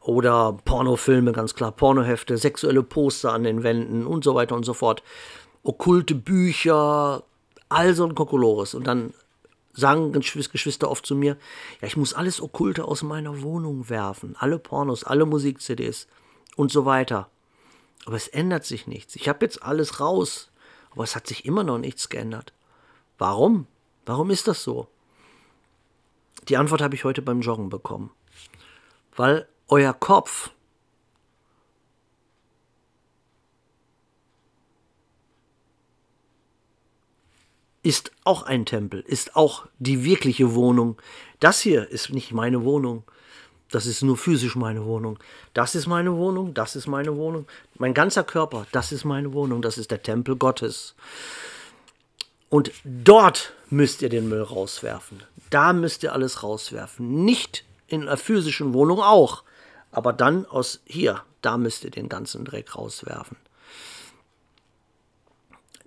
Oder 0.00 0.58
Pornofilme, 0.64 1.32
ganz 1.32 1.54
klar, 1.54 1.72
Pornohefte, 1.72 2.36
sexuelle 2.36 2.82
Poster 2.82 3.32
an 3.32 3.44
den 3.44 3.62
Wänden 3.62 4.06
und 4.06 4.24
so 4.24 4.34
weiter 4.34 4.54
und 4.54 4.64
so 4.64 4.74
fort. 4.74 5.02
Okkulte 5.62 6.14
Bücher, 6.14 7.22
all 7.68 7.94
so 7.94 8.04
ein 8.04 8.14
Kokolores. 8.14 8.74
Und 8.74 8.86
dann 8.86 9.14
sagen 9.72 10.12
Geschwister 10.12 10.90
oft 10.90 11.06
zu 11.06 11.14
mir, 11.14 11.36
ja, 11.80 11.88
ich 11.88 11.96
muss 11.96 12.14
alles 12.14 12.42
Okkulte 12.42 12.84
aus 12.84 13.02
meiner 13.02 13.42
Wohnung 13.42 13.88
werfen. 13.88 14.36
Alle 14.38 14.58
Pornos, 14.58 15.04
alle 15.04 15.24
Musik-CDs 15.24 16.06
und 16.56 16.70
so 16.70 16.84
weiter. 16.84 17.28
Aber 18.04 18.16
es 18.16 18.28
ändert 18.28 18.64
sich 18.64 18.86
nichts. 18.86 19.16
Ich 19.16 19.28
habe 19.28 19.44
jetzt 19.44 19.62
alles 19.62 20.00
raus. 20.00 20.50
Aber 20.92 21.04
es 21.04 21.16
hat 21.16 21.26
sich 21.26 21.44
immer 21.44 21.64
noch 21.64 21.78
nichts 21.78 22.08
geändert. 22.08 22.52
Warum? 23.18 23.66
Warum 24.04 24.30
ist 24.30 24.48
das 24.48 24.62
so? 24.62 24.88
Die 26.48 26.56
Antwort 26.56 26.82
habe 26.82 26.94
ich 26.94 27.04
heute 27.04 27.22
beim 27.22 27.40
Joggen 27.40 27.68
bekommen. 27.68 28.10
Weil 29.14 29.48
euer 29.68 29.92
Kopf 29.92 30.50
ist 37.82 38.12
auch 38.24 38.42
ein 38.44 38.64
Tempel, 38.66 39.00
ist 39.00 39.36
auch 39.36 39.66
die 39.78 40.04
wirkliche 40.04 40.54
Wohnung. 40.54 41.00
Das 41.40 41.60
hier 41.60 41.88
ist 41.88 42.10
nicht 42.10 42.32
meine 42.32 42.64
Wohnung. 42.64 43.04
Das 43.72 43.86
ist 43.86 44.02
nur 44.02 44.18
physisch 44.18 44.54
meine 44.54 44.84
Wohnung. 44.84 45.18
Das 45.54 45.74
ist 45.74 45.86
meine 45.86 46.14
Wohnung, 46.14 46.52
das 46.52 46.76
ist 46.76 46.86
meine 46.86 47.16
Wohnung. 47.16 47.46
Mein 47.78 47.94
ganzer 47.94 48.22
Körper, 48.22 48.66
das 48.70 48.92
ist 48.92 49.04
meine 49.04 49.32
Wohnung, 49.32 49.62
das 49.62 49.78
ist 49.78 49.90
der 49.90 50.02
Tempel 50.02 50.36
Gottes. 50.36 50.94
Und 52.50 52.70
dort 52.84 53.54
müsst 53.70 54.02
ihr 54.02 54.10
den 54.10 54.28
Müll 54.28 54.42
rauswerfen. 54.42 55.22
Da 55.48 55.72
müsst 55.72 56.02
ihr 56.02 56.12
alles 56.12 56.42
rauswerfen. 56.42 57.24
Nicht 57.24 57.64
in 57.86 58.02
einer 58.02 58.18
physischen 58.18 58.74
Wohnung 58.74 59.00
auch. 59.00 59.42
Aber 59.90 60.12
dann 60.12 60.44
aus 60.44 60.80
hier, 60.84 61.22
da 61.40 61.56
müsst 61.56 61.84
ihr 61.84 61.90
den 61.90 62.10
ganzen 62.10 62.44
Dreck 62.44 62.76
rauswerfen. 62.76 63.38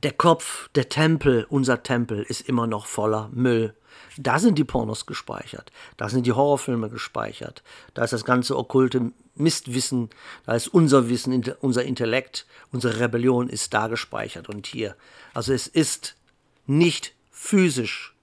Der 0.01 0.13
Kopf, 0.13 0.70
der 0.74 0.89
Tempel, 0.89 1.46
unser 1.50 1.84
Tempel 1.84 2.24
ist 2.24 2.42
immer 2.42 2.65
noch 2.65 2.88
voller 2.88 3.30
Müll. 3.32 3.75
Da 4.17 4.39
sind 4.39 4.58
die 4.58 4.63
Pornos 4.63 5.05
gespeichert, 5.05 5.71
da 5.97 6.10
sind 6.10 6.25
die 6.25 6.31
Horrorfilme 6.31 6.89
gespeichert, 6.89 7.63
da 7.93 8.03
ist 8.03 8.13
das 8.13 8.25
ganze 8.25 8.58
okkulte 8.58 9.12
Mistwissen, 9.36 10.10
da 10.45 10.55
ist 10.55 10.67
unser 10.67 11.10
Wissen, 11.10 11.43
unser 11.62 11.84
Intellekt, 11.84 12.45
unsere 12.71 12.99
Rebellion 12.99 13.49
ist 13.49 13.73
da 13.73 13.88
gespeichert 13.88 14.47
und 14.49 14.67
hier. 14.67 14.95
Also 15.34 15.53
es 15.53 15.67
ist 15.67 16.15
nicht 16.65 17.13
physisch. 17.31 18.15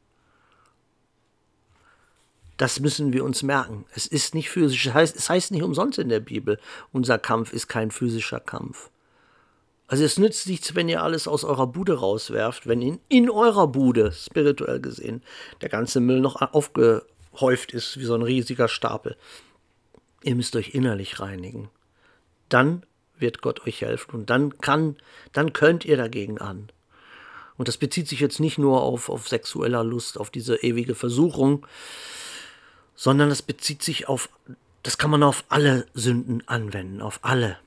Das 2.56 2.78
müssen 2.78 3.12
wir 3.12 3.24
uns 3.24 3.42
merken. 3.42 3.86
Es 3.92 4.06
ist 4.06 4.36
nicht 4.36 4.48
physisch. 4.48 4.86
Es 4.86 4.94
heißt, 4.94 5.16
es 5.16 5.28
heißt 5.28 5.50
nicht 5.50 5.64
umsonst 5.64 5.98
in 5.98 6.08
der 6.08 6.20
Bibel, 6.20 6.60
unser 6.92 7.18
Kampf 7.18 7.52
ist 7.52 7.66
kein 7.66 7.90
physischer 7.90 8.40
Kampf. 8.40 8.91
Also 9.92 10.04
es 10.04 10.18
nützt 10.18 10.48
nichts, 10.48 10.74
wenn 10.74 10.88
ihr 10.88 11.02
alles 11.02 11.28
aus 11.28 11.44
eurer 11.44 11.66
Bude 11.66 11.98
rauswerft, 11.98 12.66
wenn 12.66 12.80
in, 12.80 12.98
in 13.10 13.28
eurer 13.28 13.66
Bude, 13.66 14.10
spirituell 14.12 14.80
gesehen, 14.80 15.22
der 15.60 15.68
ganze 15.68 16.00
Müll 16.00 16.20
noch 16.20 16.40
aufgehäuft 16.40 17.72
ist 17.72 17.98
wie 17.98 18.06
so 18.06 18.14
ein 18.14 18.22
riesiger 18.22 18.68
Stapel. 18.68 19.18
Ihr 20.22 20.34
müsst 20.34 20.56
euch 20.56 20.74
innerlich 20.74 21.20
reinigen. 21.20 21.68
Dann 22.48 22.84
wird 23.18 23.42
Gott 23.42 23.66
euch 23.66 23.82
helfen 23.82 24.14
und 24.14 24.30
dann 24.30 24.56
kann, 24.56 24.96
dann 25.34 25.52
könnt 25.52 25.84
ihr 25.84 25.98
dagegen 25.98 26.38
an. 26.38 26.70
Und 27.58 27.68
das 27.68 27.76
bezieht 27.76 28.08
sich 28.08 28.20
jetzt 28.20 28.40
nicht 28.40 28.56
nur 28.56 28.80
auf, 28.80 29.10
auf 29.10 29.28
sexueller 29.28 29.84
Lust, 29.84 30.18
auf 30.18 30.30
diese 30.30 30.56
ewige 30.56 30.94
Versuchung, 30.94 31.66
sondern 32.94 33.28
das 33.28 33.42
bezieht 33.42 33.82
sich 33.82 34.08
auf, 34.08 34.30
das 34.84 34.96
kann 34.96 35.10
man 35.10 35.22
auf 35.22 35.44
alle 35.50 35.84
Sünden 35.92 36.48
anwenden, 36.48 37.02
auf 37.02 37.18
alle. 37.20 37.58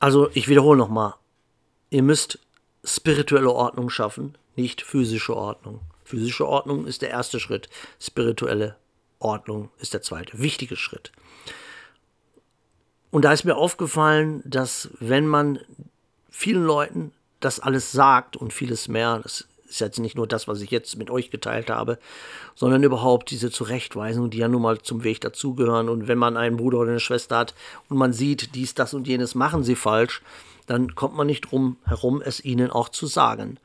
Also 0.00 0.30
ich 0.32 0.48
wiederhole 0.48 0.78
nochmal, 0.78 1.14
ihr 1.90 2.02
müsst 2.02 2.38
spirituelle 2.82 3.52
Ordnung 3.52 3.90
schaffen, 3.90 4.36
nicht 4.56 4.80
physische 4.80 5.36
Ordnung. 5.36 5.80
Physische 6.04 6.48
Ordnung 6.48 6.86
ist 6.86 7.02
der 7.02 7.10
erste 7.10 7.38
Schritt, 7.38 7.68
spirituelle 8.00 8.76
Ordnung 9.18 9.70
ist 9.78 9.92
der 9.92 10.02
zweite, 10.02 10.38
wichtige 10.38 10.74
Schritt. 10.74 11.12
Und 13.10 13.24
da 13.24 13.32
ist 13.32 13.44
mir 13.44 13.56
aufgefallen, 13.56 14.42
dass 14.46 14.88
wenn 14.98 15.26
man 15.26 15.60
vielen 16.30 16.64
Leuten 16.64 17.12
das 17.40 17.60
alles 17.60 17.92
sagt 17.92 18.36
und 18.36 18.52
vieles 18.52 18.88
mehr, 18.88 19.20
das 19.22 19.46
ist 19.70 19.80
jetzt 19.80 19.98
nicht 19.98 20.16
nur 20.16 20.26
das, 20.26 20.48
was 20.48 20.60
ich 20.60 20.70
jetzt 20.70 20.96
mit 20.96 21.10
euch 21.10 21.30
geteilt 21.30 21.70
habe, 21.70 21.98
sondern 22.54 22.82
überhaupt 22.82 23.30
diese 23.30 23.50
Zurechtweisungen, 23.50 24.30
die 24.30 24.38
ja 24.38 24.48
nun 24.48 24.62
mal 24.62 24.78
zum 24.78 25.04
Weg 25.04 25.20
dazugehören. 25.20 25.88
Und 25.88 26.08
wenn 26.08 26.18
man 26.18 26.36
einen 26.36 26.56
Bruder 26.56 26.78
oder 26.78 26.90
eine 26.90 27.00
Schwester 27.00 27.38
hat 27.38 27.54
und 27.88 27.96
man 27.96 28.12
sieht, 28.12 28.54
dies, 28.54 28.74
das 28.74 28.94
und 28.94 29.06
jenes 29.06 29.34
machen 29.34 29.62
sie 29.62 29.76
falsch, 29.76 30.22
dann 30.66 30.94
kommt 30.94 31.16
man 31.16 31.26
nicht 31.26 31.50
drum 31.50 31.76
herum, 31.84 32.22
es 32.24 32.44
ihnen 32.44 32.70
auch 32.70 32.88
zu 32.88 33.06
sagen. 33.06 33.58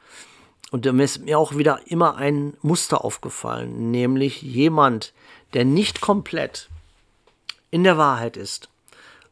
Und 0.71 0.85
da 0.85 0.91
ist 0.91 1.23
mir 1.23 1.37
auch 1.39 1.57
wieder 1.57 1.79
immer 1.85 2.15
ein 2.15 2.55
Muster 2.61 3.03
aufgefallen, 3.03 3.91
nämlich 3.91 4.41
jemand, 4.41 5.13
der 5.53 5.65
nicht 5.65 6.01
komplett 6.01 6.69
in 7.71 7.83
der 7.83 7.97
Wahrheit 7.97 8.37
ist, 8.37 8.69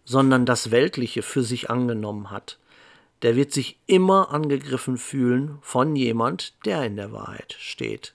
sondern 0.06 0.46
das 0.46 0.72
Weltliche 0.72 1.22
für 1.22 1.44
sich 1.44 1.70
angenommen 1.70 2.30
hat 2.32 2.58
der 3.24 3.36
wird 3.36 3.54
sich 3.54 3.80
immer 3.88 4.32
angegriffen 4.32 4.98
fühlen 4.98 5.58
von 5.62 5.96
jemand, 5.96 6.54
der 6.66 6.84
in 6.86 6.98
der 6.98 7.12
Wahrheit 7.12 7.56
steht. 7.58 8.14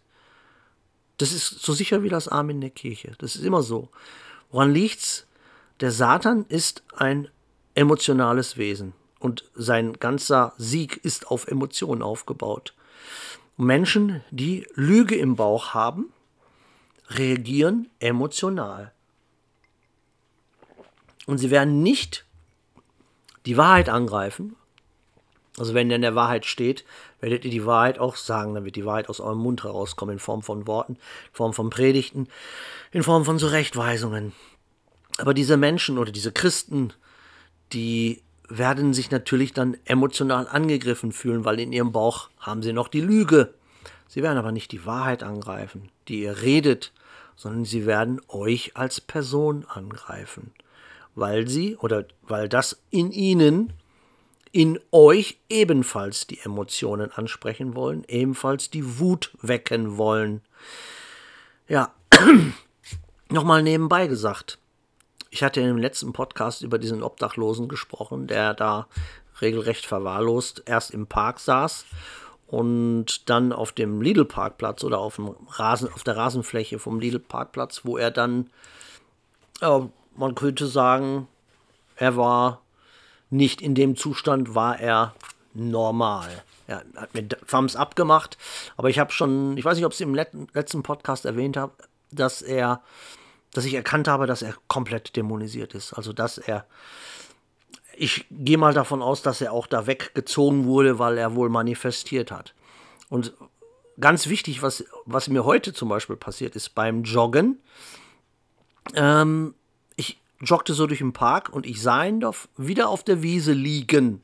Das 1.16 1.32
ist 1.32 1.48
so 1.48 1.72
sicher 1.72 2.02
wie 2.02 2.10
das 2.10 2.28
Arm 2.28 2.50
in 2.50 2.60
der 2.60 2.70
Kirche. 2.70 3.12
Das 3.18 3.34
ist 3.34 3.42
immer 3.42 3.62
so. 3.62 3.88
Woran 4.50 4.72
liegt's? 4.72 5.26
Der 5.80 5.92
Satan 5.92 6.44
ist 6.48 6.82
ein 6.96 7.28
emotionales 7.74 8.56
Wesen 8.56 8.92
und 9.18 9.44
sein 9.54 9.94
ganzer 9.94 10.52
Sieg 10.58 10.96
ist 11.04 11.28
auf 11.28 11.46
Emotionen 11.46 12.02
aufgebaut. 12.02 12.74
Menschen, 13.56 14.22
die 14.30 14.66
Lüge 14.74 15.16
im 15.16 15.36
Bauch 15.36 15.74
haben, 15.74 16.12
reagieren 17.10 17.88
emotional. 17.98 18.92
Und 21.26 21.38
sie 21.38 21.50
werden 21.50 21.82
nicht 21.82 22.24
die 23.46 23.56
Wahrheit 23.56 23.88
angreifen, 23.88 24.56
also 25.58 25.74
wenn 25.74 25.90
ihr 25.90 25.96
in 25.96 26.02
der 26.02 26.14
Wahrheit 26.14 26.46
steht, 26.46 26.84
werdet 27.20 27.44
ihr 27.44 27.50
die 27.50 27.66
Wahrheit 27.66 27.98
auch 27.98 28.16
sagen, 28.16 28.54
dann 28.54 28.64
wird 28.64 28.76
die 28.76 28.84
Wahrheit 28.84 29.08
aus 29.08 29.20
eurem 29.20 29.38
Mund 29.38 29.64
herauskommen 29.64 30.14
in 30.14 30.18
Form 30.18 30.42
von 30.42 30.66
Worten, 30.66 30.94
in 30.94 31.34
Form 31.34 31.52
von 31.52 31.70
Predigten, 31.70 32.28
in 32.92 33.02
Form 33.02 33.24
von 33.24 33.38
Zurechtweisungen. 33.38 34.32
Aber 35.18 35.34
diese 35.34 35.56
Menschen 35.56 35.98
oder 35.98 36.12
diese 36.12 36.32
Christen, 36.32 36.92
die 37.72 38.22
werden 38.48 38.94
sich 38.94 39.10
natürlich 39.10 39.52
dann 39.52 39.76
emotional 39.84 40.46
angegriffen 40.48 41.12
fühlen, 41.12 41.44
weil 41.44 41.60
in 41.60 41.72
ihrem 41.72 41.92
Bauch 41.92 42.30
haben 42.38 42.62
sie 42.62 42.72
noch 42.72 42.88
die 42.88 43.00
Lüge. 43.00 43.54
Sie 44.06 44.22
werden 44.22 44.38
aber 44.38 44.52
nicht 44.52 44.72
die 44.72 44.86
Wahrheit 44.86 45.22
angreifen, 45.22 45.90
die 46.08 46.22
ihr 46.22 46.40
redet, 46.40 46.92
sondern 47.36 47.64
sie 47.64 47.84
werden 47.84 48.20
euch 48.28 48.76
als 48.76 49.00
Person 49.00 49.66
angreifen, 49.68 50.52
weil 51.14 51.46
sie 51.46 51.76
oder 51.76 52.06
weil 52.22 52.48
das 52.48 52.80
in 52.90 53.12
ihnen 53.12 53.72
in 54.52 54.78
euch 54.92 55.38
ebenfalls 55.48 56.26
die 56.26 56.40
Emotionen 56.40 57.10
ansprechen 57.12 57.74
wollen, 57.74 58.04
ebenfalls 58.08 58.70
die 58.70 58.98
Wut 58.98 59.30
wecken 59.40 59.96
wollen. 59.96 60.42
Ja, 61.68 61.92
nochmal 63.28 63.62
nebenbei 63.62 64.06
gesagt. 64.06 64.58
Ich 65.30 65.42
hatte 65.42 65.60
im 65.60 65.76
letzten 65.76 66.12
Podcast 66.12 66.62
über 66.62 66.78
diesen 66.78 67.02
Obdachlosen 67.02 67.68
gesprochen, 67.68 68.26
der 68.26 68.54
da 68.54 68.88
regelrecht 69.40 69.86
verwahrlost 69.86 70.62
erst 70.66 70.90
im 70.92 71.06
Park 71.06 71.38
saß 71.38 71.84
und 72.46 73.28
dann 73.28 73.52
auf 73.52 73.72
dem 73.72 74.00
Lidl-Parkplatz 74.00 74.82
oder 74.82 74.98
auf, 74.98 75.16
dem 75.16 75.36
Rasen, 75.50 75.92
auf 75.92 76.02
der 76.02 76.16
Rasenfläche 76.16 76.78
vom 76.78 76.98
Lidl-Parkplatz, 76.98 77.82
wo 77.84 77.98
er 77.98 78.10
dann, 78.10 78.48
äh, 79.60 79.80
man 80.16 80.34
könnte 80.34 80.66
sagen, 80.66 81.28
er 81.96 82.16
war 82.16 82.62
nicht 83.30 83.60
in 83.60 83.74
dem 83.74 83.96
Zustand, 83.96 84.54
war 84.54 84.78
er 84.78 85.14
normal. 85.54 86.28
Er 86.66 86.84
hat 86.96 87.14
mir 87.14 87.26
Thumbs 87.28 87.76
abgemacht, 87.76 88.36
aber 88.76 88.90
ich 88.90 88.98
habe 88.98 89.12
schon, 89.12 89.56
ich 89.56 89.64
weiß 89.64 89.76
nicht, 89.76 89.86
ob 89.86 89.92
ich 89.92 90.00
es 90.00 90.06
im 90.06 90.14
letzten 90.14 90.82
Podcast 90.82 91.24
erwähnt 91.24 91.56
habe, 91.56 91.72
dass 92.10 92.42
er, 92.42 92.82
dass 93.52 93.64
ich 93.64 93.74
erkannt 93.74 94.08
habe, 94.08 94.26
dass 94.26 94.42
er 94.42 94.54
komplett 94.66 95.16
dämonisiert 95.16 95.74
ist. 95.74 95.92
Also 95.94 96.12
dass 96.12 96.38
er, 96.38 96.66
ich 97.96 98.26
gehe 98.30 98.58
mal 98.58 98.74
davon 98.74 99.02
aus, 99.02 99.22
dass 99.22 99.40
er 99.40 99.52
auch 99.52 99.66
da 99.66 99.86
weggezogen 99.86 100.66
wurde, 100.66 100.98
weil 100.98 101.18
er 101.18 101.34
wohl 101.34 101.48
manifestiert 101.48 102.30
hat. 102.30 102.54
Und 103.08 103.32
ganz 103.98 104.28
wichtig, 104.28 104.62
was, 104.62 104.84
was 105.06 105.28
mir 105.28 105.44
heute 105.44 105.72
zum 105.72 105.88
Beispiel 105.88 106.16
passiert 106.16 106.54
ist 106.56 106.74
beim 106.74 107.02
Joggen. 107.02 107.60
Ähm, 108.94 109.54
joggte 110.40 110.74
so 110.74 110.86
durch 110.86 111.00
den 111.00 111.12
Park 111.12 111.50
und 111.50 111.66
ich 111.66 111.82
sah 111.82 112.04
ihn 112.04 112.20
doch 112.20 112.36
wieder 112.56 112.88
auf 112.88 113.02
der 113.02 113.22
Wiese 113.22 113.52
liegen. 113.52 114.22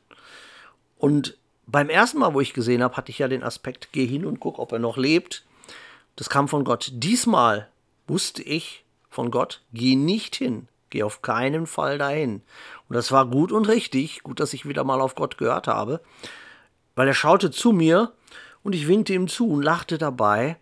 Und 0.97 1.37
beim 1.67 1.89
ersten 1.89 2.19
Mal, 2.19 2.35
wo 2.35 2.41
ich 2.41 2.55
gesehen 2.55 2.83
habe, 2.83 2.97
hatte 2.97 3.11
ich 3.11 3.19
ja 3.19 3.29
den 3.29 3.43
Aspekt, 3.43 3.89
geh 3.93 4.07
hin 4.07 4.25
und 4.25 4.41
guck, 4.41 4.59
ob 4.59 4.73
er 4.73 4.79
noch 4.79 4.97
lebt. 4.97 5.45
Das 6.17 6.31
kam 6.31 6.49
von 6.49 6.65
Gott. 6.65 6.91
Diesmal 6.95 7.69
wusste 8.07 8.43
ich 8.43 8.85
von 9.11 9.31
Gott, 9.31 9.63
geh 9.73 9.97
nicht 9.97 10.37
hin, 10.37 10.69
geh 10.91 11.03
auf 11.03 11.23
keinen 11.23 11.67
Fall 11.67 11.99
dahin. 11.99 12.43
Und 12.89 12.95
das 12.95 13.13
war 13.13 13.27
gut 13.27 13.53
und 13.53 13.69
richtig, 13.69 14.23
gut, 14.23 14.41
dass 14.41 14.53
ich 14.53 14.67
wieder 14.69 14.85
mal 14.85 15.01
auf 15.01 15.15
Gott 15.15 15.39
gehört 15.39 15.67
habe, 15.67 16.01
weil 16.95 17.09
er 17.09 17.15
schaute 17.15 17.51
zu 17.51 17.73
mir 17.73 18.13
und 18.63 18.75
ich 18.75 18.87
winkte 18.87 19.15
ihm 19.15 19.29
zu 19.29 19.49
und 19.49 19.63
lachte 19.63 19.99
dabei. 19.99 20.57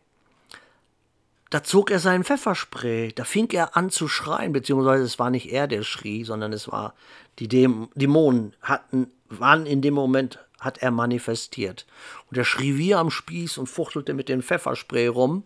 Da 1.52 1.62
zog 1.62 1.90
er 1.90 1.98
sein 1.98 2.24
Pfefferspray, 2.24 3.12
da 3.12 3.24
fing 3.24 3.50
er 3.50 3.76
an 3.76 3.90
zu 3.90 4.08
schreien, 4.08 4.54
beziehungsweise 4.54 5.04
es 5.04 5.18
war 5.18 5.28
nicht 5.28 5.52
er, 5.52 5.68
der 5.68 5.82
schrie, 5.82 6.24
sondern 6.24 6.50
es 6.50 6.72
war 6.72 6.94
die 7.38 7.46
Dämonen 7.46 8.54
hatten, 8.62 9.10
waren 9.28 9.66
in 9.66 9.82
dem 9.82 9.92
Moment, 9.92 10.38
hat 10.60 10.78
er 10.78 10.90
manifestiert. 10.90 11.84
Und 12.30 12.38
er 12.38 12.46
schrie 12.46 12.78
wie 12.78 12.94
am 12.94 13.10
Spieß 13.10 13.58
und 13.58 13.66
fuchtelte 13.66 14.14
mit 14.14 14.30
dem 14.30 14.42
Pfefferspray 14.42 15.08
rum. 15.08 15.42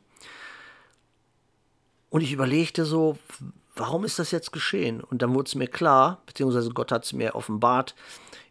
Und 2.09 2.21
ich 2.21 2.31
überlegte 2.31 2.85
so, 2.85 3.19
warum 3.75 4.05
ist 4.05 4.21
das 4.21 4.31
jetzt 4.31 4.53
geschehen? 4.53 5.01
Und 5.01 5.23
dann 5.23 5.35
wurde 5.35 5.49
es 5.49 5.57
mir 5.57 5.67
klar, 5.67 6.23
beziehungsweise 6.27 6.71
Gott 6.71 6.93
hat 6.93 7.05
es 7.05 7.15
mir 7.15 7.35
offenbart, 7.35 7.97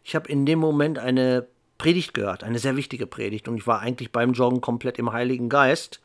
ich 0.04 0.14
habe 0.14 0.28
in 0.28 0.44
dem 0.44 0.58
Moment 0.58 0.98
eine 0.98 1.46
Predigt 1.78 2.12
gehört, 2.12 2.44
eine 2.44 2.58
sehr 2.58 2.76
wichtige 2.76 3.06
Predigt. 3.06 3.48
Und 3.48 3.56
ich 3.56 3.66
war 3.66 3.80
eigentlich 3.80 4.12
beim 4.12 4.34
Joggen 4.34 4.60
komplett 4.60 4.98
im 4.98 5.14
Heiligen 5.14 5.48
Geist. 5.48 6.02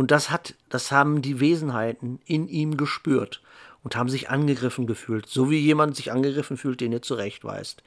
Und 0.00 0.10
das 0.10 0.30
hat, 0.30 0.54
das 0.70 0.92
haben 0.92 1.20
die 1.20 1.40
Wesenheiten 1.40 2.20
in 2.24 2.48
ihm 2.48 2.78
gespürt 2.78 3.42
und 3.82 3.96
haben 3.96 4.08
sich 4.08 4.30
angegriffen 4.30 4.86
gefühlt, 4.86 5.26
so 5.26 5.50
wie 5.50 5.58
jemand 5.58 5.94
sich 5.94 6.10
angegriffen 6.10 6.56
fühlt, 6.56 6.80
den 6.80 6.92
ihr 6.92 7.02
zurechtweist. 7.02 7.82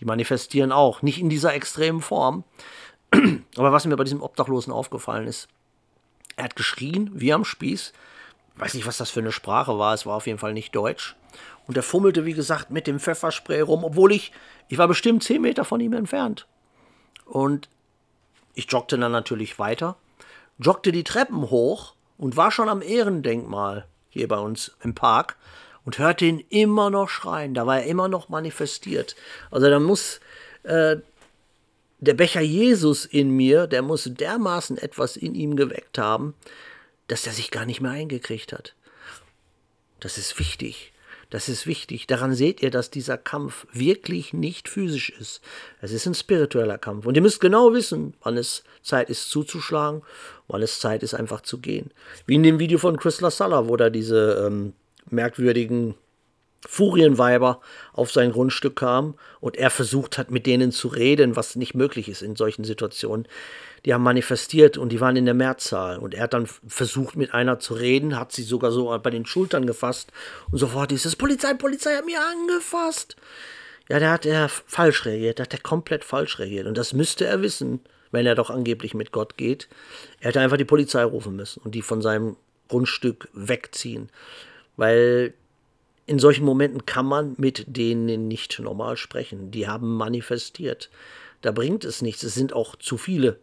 Die 0.00 0.06
manifestieren 0.06 0.72
auch, 0.72 1.02
nicht 1.02 1.20
in 1.20 1.28
dieser 1.28 1.52
extremen 1.52 2.00
Form. 2.00 2.44
Aber 3.58 3.70
was 3.70 3.84
mir 3.84 3.98
bei 3.98 4.04
diesem 4.04 4.22
Obdachlosen 4.22 4.72
aufgefallen 4.72 5.28
ist, 5.28 5.48
er 6.36 6.44
hat 6.44 6.56
geschrien 6.56 7.10
wie 7.12 7.34
am 7.34 7.44
Spieß, 7.44 7.92
weiß 8.56 8.72
nicht, 8.72 8.86
was 8.86 8.96
das 8.96 9.10
für 9.10 9.20
eine 9.20 9.30
Sprache 9.30 9.78
war, 9.78 9.92
es 9.92 10.06
war 10.06 10.16
auf 10.16 10.26
jeden 10.26 10.38
Fall 10.38 10.54
nicht 10.54 10.74
Deutsch. 10.74 11.16
Und 11.66 11.76
er 11.76 11.82
fummelte, 11.82 12.24
wie 12.24 12.32
gesagt, 12.32 12.70
mit 12.70 12.86
dem 12.86 12.98
Pfefferspray 12.98 13.60
rum, 13.60 13.84
obwohl 13.84 14.12
ich, 14.12 14.32
ich 14.68 14.78
war 14.78 14.88
bestimmt 14.88 15.22
10 15.22 15.42
Meter 15.42 15.66
von 15.66 15.80
ihm 15.80 15.92
entfernt. 15.92 16.46
Und 17.26 17.68
ich 18.54 18.72
joggte 18.72 18.96
dann 18.96 19.12
natürlich 19.12 19.58
weiter, 19.58 19.98
joggte 20.58 20.92
die 20.92 21.04
Treppen 21.04 21.50
hoch 21.50 21.94
und 22.16 22.36
war 22.36 22.50
schon 22.50 22.68
am 22.68 22.82
Ehrendenkmal 22.82 23.86
hier 24.10 24.28
bei 24.28 24.38
uns 24.38 24.76
im 24.82 24.94
Park 24.94 25.36
und 25.84 25.98
hörte 25.98 26.24
ihn 26.24 26.44
immer 26.50 26.90
noch 26.90 27.08
schreien. 27.08 27.54
Da 27.54 27.66
war 27.66 27.78
er 27.78 27.86
immer 27.86 28.08
noch 28.08 28.28
manifestiert. 28.28 29.16
Also 29.50 29.70
da 29.70 29.78
muss 29.78 30.20
äh, 30.64 30.96
der 32.00 32.14
Becher 32.14 32.40
Jesus 32.40 33.04
in 33.04 33.30
mir, 33.30 33.66
der 33.66 33.82
muss 33.82 34.04
dermaßen 34.04 34.78
etwas 34.78 35.16
in 35.16 35.34
ihm 35.34 35.56
geweckt 35.56 35.98
haben, 35.98 36.34
dass 37.06 37.26
er 37.26 37.32
sich 37.32 37.50
gar 37.50 37.64
nicht 37.64 37.80
mehr 37.80 37.92
eingekriegt 37.92 38.52
hat. 38.52 38.74
Das 40.00 40.18
ist 40.18 40.38
wichtig. 40.38 40.92
Das 41.30 41.50
ist 41.50 41.66
wichtig. 41.66 42.06
Daran 42.06 42.34
seht 42.34 42.62
ihr, 42.62 42.70
dass 42.70 42.90
dieser 42.90 43.18
Kampf 43.18 43.66
wirklich 43.72 44.32
nicht 44.32 44.68
physisch 44.68 45.10
ist. 45.10 45.42
Es 45.82 45.92
ist 45.92 46.06
ein 46.06 46.14
spiritueller 46.14 46.78
Kampf. 46.78 47.04
Und 47.04 47.16
ihr 47.16 47.22
müsst 47.22 47.40
genau 47.40 47.72
wissen, 47.74 48.14
wann 48.22 48.38
es 48.38 48.64
Zeit 48.82 49.10
ist 49.10 49.28
zuzuschlagen, 49.30 50.02
wann 50.46 50.62
es 50.62 50.80
Zeit 50.80 51.02
ist 51.02 51.14
einfach 51.14 51.42
zu 51.42 51.58
gehen. 51.58 51.90
Wie 52.26 52.36
in 52.36 52.42
dem 52.42 52.58
Video 52.58 52.78
von 52.78 52.96
Chris 52.96 53.20
LaSalla, 53.20 53.68
wo 53.68 53.76
da 53.76 53.90
diese 53.90 54.44
ähm, 54.46 54.72
merkwürdigen 55.10 55.94
Furienweiber 56.66 57.60
auf 57.92 58.10
sein 58.10 58.32
Grundstück 58.32 58.76
kamen 58.76 59.14
und 59.40 59.56
er 59.56 59.70
versucht 59.70 60.18
hat, 60.18 60.30
mit 60.30 60.46
denen 60.46 60.72
zu 60.72 60.88
reden, 60.88 61.36
was 61.36 61.56
nicht 61.56 61.74
möglich 61.74 62.08
ist 62.08 62.22
in 62.22 62.36
solchen 62.36 62.64
Situationen 62.64 63.28
die 63.84 63.94
haben 63.94 64.02
manifestiert 64.02 64.76
und 64.78 64.90
die 64.90 65.00
waren 65.00 65.16
in 65.16 65.24
der 65.24 65.34
Mehrzahl. 65.34 65.98
Und 65.98 66.14
er 66.14 66.24
hat 66.24 66.34
dann 66.34 66.46
versucht, 66.46 67.16
mit 67.16 67.34
einer 67.34 67.58
zu 67.58 67.74
reden, 67.74 68.18
hat 68.18 68.32
sie 68.32 68.42
sogar 68.42 68.70
so 68.70 68.96
bei 69.02 69.10
den 69.10 69.26
Schultern 69.26 69.66
gefasst 69.66 70.12
und 70.50 70.58
sofort 70.58 70.90
dieses 70.90 71.16
Polizei, 71.16 71.54
Polizei 71.54 71.94
hat 71.94 72.06
mir 72.06 72.20
angefasst. 72.20 73.16
Ja, 73.88 73.98
da 73.98 74.10
hat 74.12 74.26
er 74.26 74.48
falsch 74.48 75.06
reagiert, 75.06 75.38
da 75.38 75.44
hat 75.44 75.54
er 75.54 75.60
komplett 75.60 76.04
falsch 76.04 76.38
reagiert. 76.38 76.66
Und 76.66 76.76
das 76.76 76.92
müsste 76.92 77.24
er 77.24 77.40
wissen, 77.40 77.80
wenn 78.10 78.26
er 78.26 78.34
doch 78.34 78.50
angeblich 78.50 78.94
mit 78.94 79.12
Gott 79.12 79.36
geht. 79.36 79.68
Er 80.20 80.28
hätte 80.28 80.40
einfach 80.40 80.58
die 80.58 80.64
Polizei 80.64 81.02
rufen 81.04 81.36
müssen 81.36 81.62
und 81.62 81.74
die 81.74 81.82
von 81.82 82.02
seinem 82.02 82.36
Grundstück 82.68 83.28
wegziehen. 83.32 84.10
Weil 84.76 85.32
in 86.08 86.18
solchen 86.18 86.44
Momenten 86.44 86.86
kann 86.86 87.06
man 87.06 87.34
mit 87.38 87.64
denen 87.68 88.26
nicht 88.26 88.58
normal 88.58 88.96
sprechen. 88.96 89.50
Die 89.50 89.68
haben 89.68 89.96
manifestiert. 89.96 90.90
Da 91.42 91.52
bringt 91.52 91.84
es 91.84 92.02
nichts. 92.02 92.24
Es 92.24 92.34
sind 92.34 92.52
auch 92.52 92.74
zu 92.74 92.96
viele 92.96 93.38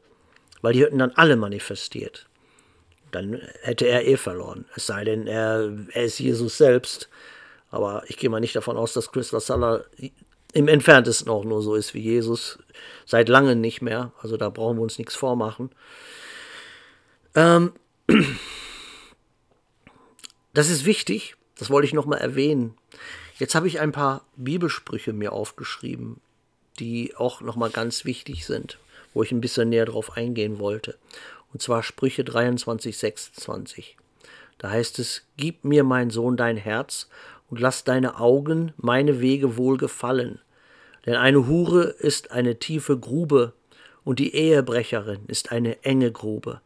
weil 0.65 0.73
die 0.73 0.82
hätten 0.82 0.97
dann 0.97 1.12
alle 1.12 1.36
manifestiert. 1.36 2.25
Dann 3.12 3.39
hätte 3.62 3.86
er 3.86 4.08
eh 4.08 4.17
verloren. 4.17 4.65
Es 4.75 4.88
sei 4.88 5.04
denn, 5.04 5.28
er, 5.28 5.71
er 5.91 6.06
ist 6.06 6.17
Jesus 6.17 6.58
selbst. 6.58 7.08
Aber 7.69 8.04
ich 8.08 8.17
gehe 8.17 8.32
mal 8.32 8.39
nicht 8.39 8.56
davon 8.56 8.75
aus, 8.75 8.91
dass 8.93 9.12
Chris 9.12 9.32
Lasala 9.32 9.84
im 10.54 10.67
entferntesten 10.67 11.30
auch 11.30 11.43
nur 11.43 11.62
so 11.62 11.75
ist 11.75 11.93
wie 11.93 11.99
Jesus. 11.99 12.58
Seit 13.06 13.30
langem 13.30 13.62
nicht 13.62 13.84
mehr. 13.84 14.12
Also 14.23 14.38
da 14.38 14.49
brauchen 14.49 14.78
wir 14.78 14.82
uns 14.82 14.97
nichts 14.97 15.13
vormachen. 15.13 15.69
Ähm, 17.36 17.73
das 20.56 20.71
ist 20.71 20.86
wichtig. 20.86 21.36
Das 21.58 21.70
wollte 21.70 21.88
ich 21.88 21.94
nochmal 21.94 22.20
erwähnen. 22.20 22.76
Jetzt 23.38 23.56
habe 23.56 23.68
ich 23.68 23.80
ein 23.80 23.91
paar 23.91 24.26
Bibelsprüche 24.36 25.13
mir 25.13 25.34
aufgeschrieben, 25.34 26.22
die 26.80 27.15
auch 27.15 27.41
nochmal 27.41 27.70
ganz 27.70 28.06
wichtig 28.06 28.46
sind 28.46 28.78
wo 29.15 29.24
ich 29.24 29.32
ein 29.32 29.41
bisschen 29.41 29.70
näher 29.70 29.86
drauf 29.86 30.15
eingehen 30.15 30.60
wollte. 30.60 30.96
Und 31.52 31.63
zwar 31.63 31.82
Sprüche 31.82 32.24
23, 32.24 32.96
26. 32.96 33.98
Da 34.60 34.70
heißt 34.70 35.00
es, 35.00 35.24
Gib 35.38 35.63
mir, 35.63 35.84
mein 35.84 36.12
Sohn, 36.12 36.38
dein 36.38 36.58
Herz 36.58 37.10
und 37.50 37.60
lass 37.60 37.84
deine 37.84 38.20
Augen 38.20 38.74
meine 38.78 39.22
Wege 39.22 39.58
wohl 39.58 39.78
gefallen. 39.78 40.39
Denn 41.06 41.15
eine 41.15 41.48
Hure 41.48 41.84
ist 41.84 42.32
eine 42.32 42.60
tiefe 42.60 43.00
Grube 43.00 43.54
und 44.04 44.20
die 44.20 44.36
Ehebrecherin 44.36 45.22
ist 45.28 45.52
eine 45.52 45.84
enge 45.84 46.12
Grube. 46.12 46.62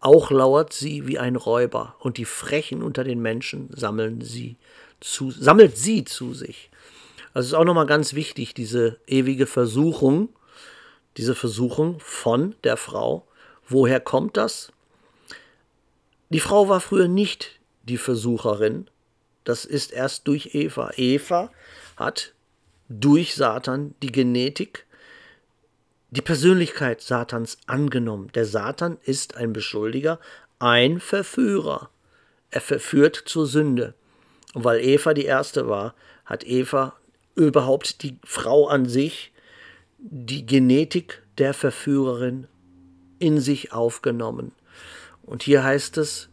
Auch 0.00 0.30
lauert 0.30 0.72
sie 0.72 1.06
wie 1.06 1.18
ein 1.18 1.36
Räuber 1.36 1.96
und 2.00 2.18
die 2.18 2.24
Frechen 2.24 2.82
unter 2.82 3.04
den 3.04 3.20
Menschen 3.20 3.70
sammeln 3.74 4.20
sie 4.20 4.56
zu, 5.00 5.30
sammelt 5.30 5.76
sie 5.76 6.04
zu 6.04 6.34
sich. 6.34 6.70
Also 7.34 7.48
ist 7.48 7.54
auch 7.54 7.64
nochmal 7.64 7.86
ganz 7.86 8.14
wichtig, 8.14 8.54
diese 8.54 8.98
ewige 9.06 9.46
Versuchung, 9.46 10.30
diese 11.16 11.34
Versuchung 11.34 12.00
von 12.00 12.54
der 12.64 12.76
Frau. 12.76 13.26
Woher 13.68 14.00
kommt 14.00 14.36
das? 14.36 14.72
Die 16.30 16.40
Frau 16.40 16.68
war 16.68 16.80
früher 16.80 17.08
nicht 17.08 17.60
die 17.82 17.98
Versucherin. 17.98 18.88
Das 19.44 19.64
ist 19.64 19.92
erst 19.92 20.26
durch 20.28 20.54
Eva. 20.54 20.90
Eva 20.96 21.50
hat 21.96 22.32
durch 22.88 23.34
Satan 23.34 23.94
die 24.02 24.12
Genetik, 24.12 24.85
die 26.10 26.22
Persönlichkeit 26.22 27.00
Satans 27.00 27.58
angenommen. 27.66 28.30
Der 28.34 28.44
Satan 28.44 28.98
ist 29.04 29.36
ein 29.36 29.52
Beschuldiger, 29.52 30.20
ein 30.58 31.00
Verführer. 31.00 31.90
Er 32.50 32.60
verführt 32.60 33.22
zur 33.26 33.46
Sünde. 33.46 33.94
Und 34.54 34.64
weil 34.64 34.80
Eva 34.80 35.14
die 35.14 35.24
erste 35.24 35.68
war, 35.68 35.94
hat 36.24 36.44
Eva 36.44 36.94
überhaupt 37.34 38.02
die 38.02 38.18
Frau 38.24 38.68
an 38.68 38.86
sich 38.86 39.32
die 39.98 40.46
Genetik 40.46 41.22
der 41.38 41.54
Verführerin 41.54 42.46
in 43.18 43.40
sich 43.40 43.72
aufgenommen. 43.72 44.52
Und 45.22 45.42
hier 45.42 45.64
heißt 45.64 45.98
es, 45.98 46.28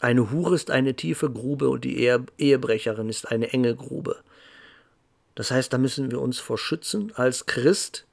Eine 0.00 0.30
Hure 0.30 0.54
ist 0.54 0.70
eine 0.70 0.94
tiefe 0.94 1.30
Grube 1.30 1.68
und 1.68 1.84
die 1.84 1.98
Ehe 1.98 2.24
Ehebrecherin 2.38 3.10
ist 3.10 3.30
eine 3.30 3.52
enge 3.52 3.76
Grube. 3.76 4.22
Das 5.34 5.50
heißt, 5.50 5.72
da 5.72 5.78
müssen 5.78 6.10
wir 6.10 6.20
uns 6.20 6.38
vor 6.38 6.56
schützen 6.56 7.12
als 7.14 7.44
Christ, 7.44 8.06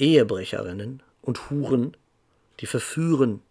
Ehebrecherinnen 0.00 1.02
und 1.22 1.50
Huren, 1.50 1.96
die 2.60 2.66
verführen. 2.66 3.42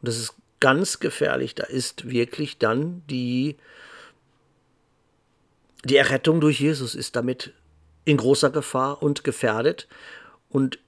Und 0.00 0.08
das 0.08 0.18
ist 0.18 0.34
ganz 0.60 1.00
gefährlich. 1.00 1.54
Da 1.54 1.64
ist 1.64 2.08
wirklich 2.08 2.58
dann 2.58 3.02
die, 3.08 3.56
die 5.84 5.96
Errettung 5.96 6.40
durch 6.40 6.60
Jesus 6.60 6.94
ist 6.94 7.16
damit 7.16 7.52
in 8.04 8.16
großer 8.16 8.50
Gefahr 8.50 9.02
und 9.02 9.24
gefährdet. 9.24 9.88
Und 10.48 10.78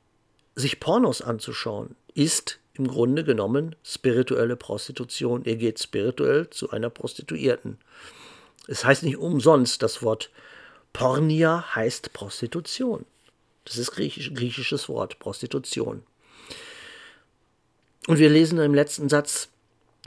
sich 0.55 0.81
Pornos 0.81 1.23
anzuschauen, 1.23 1.95
ist 2.15 2.59
im 2.75 2.89
Grunde 2.89 3.25
genommen 3.25 3.77
spirituelle 3.85 4.57
Prostitution. 4.57 5.45
Ihr 5.45 5.57
geht 5.57 5.81
spirituell 5.81 6.51
zu 6.51 6.71
einer 6.71 6.91
Prostituierten. 6.91 7.79
Es 8.67 8.85
heißt 8.85 9.03
nicht 9.03 9.19
umsonst, 9.19 9.83
das 9.83 10.03
Wort 10.03 10.31
Pornia 10.93 11.75
heißt 11.75 12.13
Prostitution. 12.13 13.05
Das 13.65 13.77
ist 13.77 13.93
griechisch, 13.93 14.33
griechisches 14.35 14.89
Wort, 14.89 15.19
Prostitution. 15.19 16.03
Und 18.07 18.19
wir 18.19 18.31
lesen 18.31 18.59
im 18.59 18.75
letzten 18.75 19.09
Satz, 19.09 19.49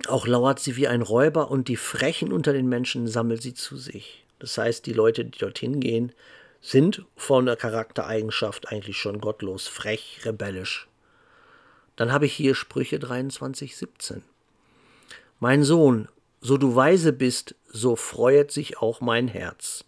auch 0.08 0.26
lauert 0.26 0.60
sie 0.60 0.76
wie 0.76 0.88
ein 0.88 1.02
Räuber 1.02 1.52
und 1.52 1.68
die 1.68 1.76
Frechen 1.76 2.34
unter 2.34 2.52
den 2.52 2.68
Menschen 2.68 3.08
sammelt 3.08 3.42
sie 3.42 3.54
zu 3.54 3.78
sich. 3.78 4.26
Das 4.40 4.58
heißt, 4.58 4.86
die 4.86 4.94
Leute, 4.94 5.24
die 5.26 5.38
dorthin 5.38 5.80
gehen, 5.80 6.12
sind 6.60 7.06
von 7.16 7.46
der 7.46 7.56
Charaktereigenschaft 7.56 8.70
eigentlich 8.70 8.98
schon 8.98 9.22
gottlos, 9.22 9.68
frech, 9.68 10.22
rebellisch. 10.24 10.88
Dann 11.96 12.12
habe 12.12 12.26
ich 12.26 12.34
hier 12.34 12.56
Sprüche 12.56 13.00
23, 13.00 13.78
17. 13.78 14.24
Mein 15.40 15.64
Sohn, 15.64 16.08
so 16.42 16.58
du 16.58 16.76
weise 16.76 17.14
bist, 17.14 17.56
so 17.68 17.96
freuet 17.96 18.52
sich 18.52 18.80
auch 18.80 19.02
mein 19.02 19.28
Herz. 19.28 19.86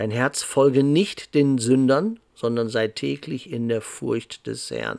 Dein 0.00 0.10
Herz 0.10 0.42
folge 0.42 0.82
nicht 0.82 1.34
den 1.34 1.58
Sündern, 1.58 2.20
sondern 2.34 2.70
sei 2.70 2.88
täglich 2.88 3.52
in 3.52 3.68
der 3.68 3.82
Furcht 3.82 4.46
des 4.46 4.70
Herrn. 4.70 4.98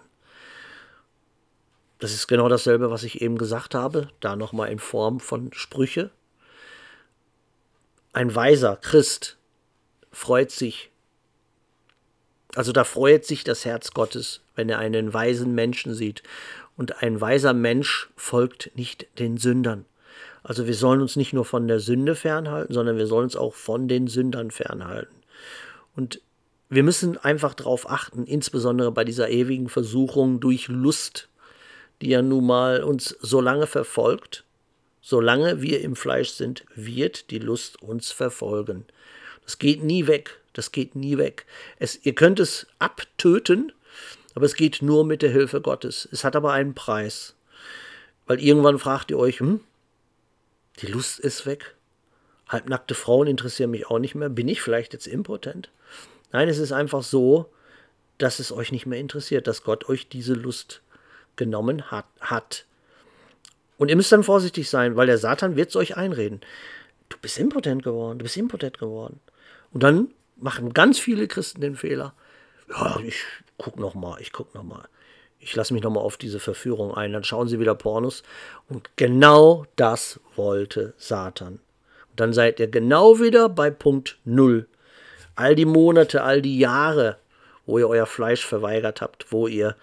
Das 1.98 2.14
ist 2.14 2.28
genau 2.28 2.48
dasselbe, 2.50 2.92
was 2.92 3.02
ich 3.02 3.20
eben 3.20 3.40
gesagt 3.40 3.74
habe, 3.74 4.10
da 4.20 4.36
nochmal 4.36 4.72
in 4.72 4.78
Form 4.78 5.20
von 5.20 5.52
Sprüche. 5.54 6.12
Ein 8.14 8.36
weiser 8.36 8.76
Christ 8.76 9.40
freut 10.12 10.52
sich, 10.52 10.92
also 12.54 12.72
da 12.72 12.84
freut 12.84 13.26
sich 13.26 13.44
das 13.44 13.66
Herz 13.66 13.96
Gottes, 13.96 14.42
wenn 14.54 14.70
er 14.70 14.78
einen 14.78 15.12
weisen 15.16 15.56
Menschen 15.56 15.96
sieht. 15.96 16.22
Und 16.78 17.02
ein 17.02 17.20
weiser 17.20 17.54
Mensch 17.54 18.12
folgt 18.16 18.70
nicht 18.76 19.08
den 19.18 19.38
Sündern. 19.40 19.88
Also 20.44 20.68
wir 20.68 20.74
sollen 20.74 21.02
uns 21.02 21.16
nicht 21.16 21.34
nur 21.34 21.46
von 21.46 21.68
der 21.68 21.80
Sünde 21.80 22.16
fernhalten, 22.16 22.74
sondern 22.74 22.98
wir 22.98 23.08
sollen 23.08 23.26
uns 23.26 23.36
auch 23.36 23.54
von 23.54 23.88
den 23.88 24.08
Sündern 24.08 24.52
fernhalten. 24.52 25.16
Und 25.96 26.22
wir 26.70 26.84
müssen 26.84 27.18
einfach 27.18 27.54
darauf 27.54 27.90
achten, 27.90 28.26
insbesondere 28.26 28.92
bei 28.92 29.04
dieser 29.04 29.30
ewigen 29.30 29.70
Versuchung 29.70 30.40
durch 30.40 30.68
Lust 30.68 31.30
die 32.02 32.10
ja 32.10 32.22
nun 32.22 32.46
mal 32.46 32.84
uns 32.84 33.16
so 33.22 33.42
lange 33.42 33.68
verfolgt, 33.68 34.44
solange 35.02 35.62
wir 35.62 35.82
im 35.82 35.96
Fleisch 35.96 36.30
sind, 36.30 36.66
wird 36.76 37.32
die 37.32 37.40
Lust 37.40 37.82
uns 37.82 38.12
verfolgen. 38.12 38.86
Das 39.44 39.60
geht 39.60 39.84
nie 39.84 40.08
weg, 40.08 40.40
das 40.54 40.72
geht 40.72 40.96
nie 40.96 41.18
weg. 41.18 41.46
Es, 41.78 42.00
ihr 42.04 42.14
könnt 42.14 42.40
es 42.40 42.68
abtöten, 42.80 43.72
aber 44.36 44.46
es 44.46 44.56
geht 44.56 44.82
nur 44.82 45.06
mit 45.06 45.22
der 45.22 45.32
Hilfe 45.32 45.62
Gottes. 45.62 46.08
Es 46.12 46.24
hat 46.24 46.36
aber 46.36 46.54
einen 46.54 46.74
Preis. 46.74 47.36
Weil 48.28 48.40
irgendwann 48.40 48.80
fragt 48.80 49.12
ihr 49.12 49.18
euch, 49.18 49.40
hm, 49.40 49.60
die 50.82 50.88
Lust 50.88 51.20
ist 51.20 51.46
weg. 51.46 51.76
Halbnackte 52.48 52.96
Frauen 52.96 53.28
interessieren 53.28 53.72
mich 53.72 53.88
auch 53.88 54.00
nicht 54.00 54.16
mehr. 54.16 54.30
Bin 54.30 54.48
ich 54.48 54.62
vielleicht 54.62 54.94
jetzt 54.94 55.08
impotent? 55.08 55.70
Nein, 56.32 56.50
es 56.50 56.58
ist 56.58 56.72
einfach 56.72 57.04
so, 57.04 57.50
dass 58.18 58.40
es 58.40 58.52
euch 58.52 58.72
nicht 58.72 58.86
mehr 58.86 59.00
interessiert, 59.00 59.48
dass 59.48 59.64
Gott 59.64 59.90
euch 59.90 60.10
diese 60.10 60.34
Lust 60.34 60.82
genommen 61.36 61.92
hat, 61.92 62.06
hat. 62.20 62.66
Und 63.78 63.90
ihr 63.90 63.96
müsst 63.96 64.12
dann 64.12 64.24
vorsichtig 64.24 64.70
sein, 64.70 64.96
weil 64.96 65.08
der 65.08 65.18
Satan 65.18 65.56
wird 65.56 65.70
es 65.70 65.76
euch 65.76 65.98
einreden. 65.98 66.42
Du 67.10 67.18
bist 67.18 67.40
impotent 67.40 67.84
geworden, 67.84 68.20
du 68.20 68.24
bist 68.24 68.38
impotent 68.38 68.78
geworden. 68.78 69.20
Und 69.72 69.84
dann 69.84 70.14
machen 70.38 70.74
ganz 70.74 71.00
viele 71.00 71.28
Christen 71.28 71.62
den 71.62 71.76
Fehler. 71.76 72.14
Ja, 72.70 73.00
ich 73.04 73.24
guck 73.58 73.78
noch 73.78 73.96
mal, 73.96 74.20
ich 74.22 74.32
guck 74.32 74.54
noch 74.54 74.64
mal. 74.64 74.88
Ich 75.44 75.56
lasse 75.56 75.74
mich 75.74 75.82
noch 75.82 75.92
mal 75.92 76.02
auf 76.02 76.18
diese 76.18 76.40
Verführung 76.40 76.94
ein. 76.94 77.14
Dann 77.14 77.24
schauen 77.24 77.48
sie 77.48 77.60
wieder 77.60 77.76
Pornos. 77.76 78.24
Und 78.70 78.90
genau 78.96 79.66
das 79.76 80.20
wollte 80.36 80.94
Satan. 80.98 81.54
Und 81.54 82.20
dann 82.20 82.32
seid 82.32 82.60
ihr 82.60 82.68
genau 82.68 83.20
wieder 83.20 83.50
bei 83.50 83.72
Punkt 83.72 84.20
Null. 84.24 84.68
All 85.36 85.56
die 85.56 85.66
Monate, 85.66 86.24
all 86.24 86.42
die 86.42 86.60
Jahre, 86.60 87.18
wo 87.66 87.80
ihr 87.80 87.90
euer 87.90 88.06
Fleisch 88.06 88.46
verweigert 88.46 89.02
habt, 89.02 89.32
wo 89.32 89.48
ihr 89.48 89.76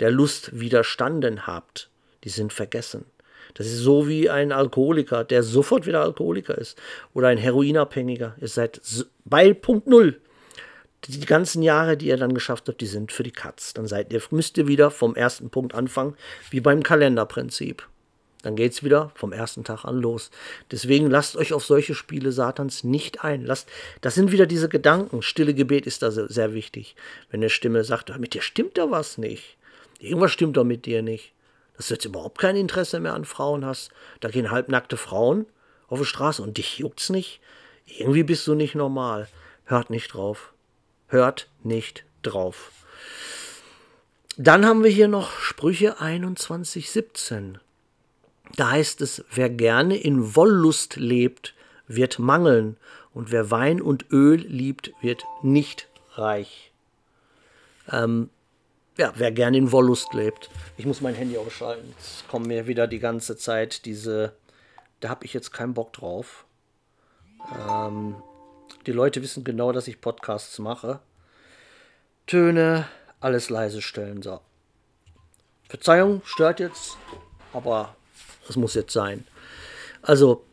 der 0.00 0.10
Lust 0.10 0.60
widerstanden 0.60 1.46
habt, 1.46 1.88
die 2.24 2.28
sind 2.28 2.52
vergessen. 2.52 3.06
Das 3.54 3.66
ist 3.66 3.78
so 3.78 4.06
wie 4.06 4.28
ein 4.28 4.52
Alkoholiker, 4.52 5.24
der 5.24 5.42
sofort 5.42 5.86
wieder 5.86 6.02
Alkoholiker 6.02 6.58
ist. 6.58 6.78
Oder 7.14 7.28
ein 7.28 7.38
Heroinabhängiger. 7.38 8.34
Ihr 8.38 8.48
seid 8.48 8.82
bei 9.24 9.54
Punkt 9.54 9.86
Null. 9.86 10.20
Die 11.08 11.26
ganzen 11.26 11.62
Jahre, 11.62 11.96
die 11.96 12.06
ihr 12.06 12.16
dann 12.16 12.34
geschafft 12.34 12.68
habt, 12.68 12.80
die 12.80 12.86
sind 12.86 13.12
für 13.12 13.22
die 13.22 13.30
Katz. 13.30 13.74
Dann 13.74 13.86
seid 13.86 14.12
ihr, 14.12 14.22
müsst 14.30 14.58
ihr 14.58 14.66
wieder 14.66 14.90
vom 14.90 15.14
ersten 15.14 15.50
Punkt 15.50 15.74
anfangen, 15.74 16.16
wie 16.50 16.60
beim 16.60 16.82
Kalenderprinzip. 16.82 17.86
Dann 18.42 18.54
geht 18.54 18.72
es 18.72 18.84
wieder 18.84 19.10
vom 19.14 19.32
ersten 19.32 19.64
Tag 19.64 19.84
an 19.84 19.96
los. 19.96 20.30
Deswegen 20.70 21.10
lasst 21.10 21.36
euch 21.36 21.52
auf 21.52 21.64
solche 21.64 21.94
Spiele 21.94 22.30
Satans 22.30 22.84
nicht 22.84 23.24
ein. 23.24 23.44
Lasst, 23.44 23.68
das 24.02 24.14
sind 24.14 24.30
wieder 24.30 24.46
diese 24.46 24.68
Gedanken. 24.68 25.22
Stille 25.22 25.54
Gebet 25.54 25.86
ist 25.86 26.02
da 26.02 26.10
sehr 26.10 26.54
wichtig. 26.54 26.94
Wenn 27.30 27.40
eine 27.40 27.50
Stimme 27.50 27.82
sagt, 27.82 28.16
mit 28.18 28.34
dir 28.34 28.42
stimmt 28.42 28.78
da 28.78 28.90
was 28.90 29.18
nicht. 29.18 29.56
Irgendwas 29.98 30.30
stimmt 30.30 30.56
doch 30.56 30.64
mit 30.64 30.86
dir 30.86 31.02
nicht. 31.02 31.32
Dass 31.76 31.88
du 31.88 31.94
jetzt 31.94 32.04
überhaupt 32.04 32.38
kein 32.38 32.56
Interesse 32.56 33.00
mehr 33.00 33.14
an 33.14 33.24
Frauen 33.24 33.64
hast. 33.64 33.90
Da 34.20 34.28
gehen 34.28 34.50
halbnackte 34.50 34.96
Frauen 34.96 35.46
auf 35.88 35.98
die 35.98 36.04
Straße 36.04 36.42
und 36.42 36.56
dich 36.56 36.78
juckt's 36.78 37.10
nicht. 37.10 37.40
Irgendwie 37.86 38.22
bist 38.22 38.46
du 38.46 38.54
nicht 38.54 38.74
normal. 38.74 39.28
Hört 39.64 39.90
nicht 39.90 40.14
drauf. 40.14 40.52
Hört 41.08 41.48
nicht 41.62 42.04
drauf. 42.22 42.72
Dann 44.36 44.66
haben 44.66 44.84
wir 44.84 44.90
hier 44.90 45.08
noch 45.08 45.30
Sprüche 45.38 46.00
21,17. 46.00 47.54
Da 48.56 48.70
heißt 48.70 49.00
es, 49.00 49.24
wer 49.32 49.48
gerne 49.48 49.96
in 49.96 50.36
Wollust 50.36 50.96
lebt, 50.96 51.54
wird 51.88 52.18
mangeln, 52.18 52.76
und 53.16 53.30
wer 53.30 53.50
Wein 53.50 53.80
und 53.80 54.12
Öl 54.12 54.34
liebt, 54.34 54.92
wird 55.00 55.24
nicht 55.42 55.88
reich. 56.16 56.70
Ähm, 57.90 58.28
ja, 58.98 59.14
wer 59.16 59.32
gerne 59.32 59.56
in 59.56 59.72
Wollust 59.72 60.12
lebt. 60.12 60.50
Ich 60.76 60.84
muss 60.84 61.00
mein 61.00 61.14
Handy 61.14 61.38
ausschalten. 61.38 61.94
Es 61.98 62.24
kommen 62.28 62.46
mir 62.46 62.66
wieder 62.66 62.86
die 62.86 62.98
ganze 62.98 63.38
Zeit 63.38 63.86
diese. 63.86 64.34
Da 65.00 65.08
habe 65.08 65.24
ich 65.24 65.32
jetzt 65.32 65.50
keinen 65.50 65.72
Bock 65.72 65.94
drauf. 65.94 66.44
Ähm, 67.70 68.16
die 68.86 68.92
Leute 68.92 69.22
wissen 69.22 69.44
genau, 69.44 69.72
dass 69.72 69.88
ich 69.88 70.00
Podcasts 70.00 70.58
mache. 70.58 71.00
Töne, 72.26 72.86
alles 73.20 73.50
leise 73.50 73.82
stellen. 73.82 74.22
So. 74.22 74.40
Verzeihung, 75.68 76.22
stört 76.24 76.60
jetzt, 76.60 76.96
aber 77.52 77.96
es 78.48 78.56
muss 78.56 78.74
jetzt 78.74 78.92
sein. 78.92 79.26
Also, 80.02 80.44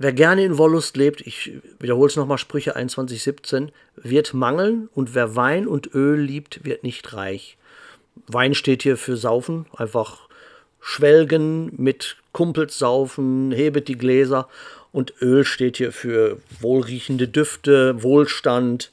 Wer 0.00 0.12
gerne 0.12 0.44
in 0.44 0.58
Wollust 0.58 0.96
lebt, 0.96 1.22
ich 1.22 1.60
wiederhole 1.80 2.06
es 2.08 2.14
nochmal, 2.14 2.38
Sprüche 2.38 2.76
21,17, 2.76 3.70
wird 3.96 4.32
mangeln 4.32 4.88
und 4.94 5.16
wer 5.16 5.34
Wein 5.34 5.66
und 5.66 5.92
Öl 5.92 6.20
liebt, 6.20 6.64
wird 6.64 6.84
nicht 6.84 7.14
reich. 7.14 7.58
Wein 8.28 8.54
steht 8.54 8.84
hier 8.84 8.96
für 8.96 9.16
Saufen, 9.16 9.66
einfach 9.76 10.28
schwelgen, 10.80 11.72
mit 11.76 12.16
Kumpels 12.30 12.78
saufen, 12.78 13.50
hebet 13.50 13.88
die 13.88 13.98
Gläser 13.98 14.48
und 14.92 15.14
Öl 15.20 15.44
steht 15.44 15.76
hier 15.76 15.92
für 15.92 16.40
wohlriechende 16.60 17.28
Düfte, 17.28 18.02
Wohlstand, 18.02 18.90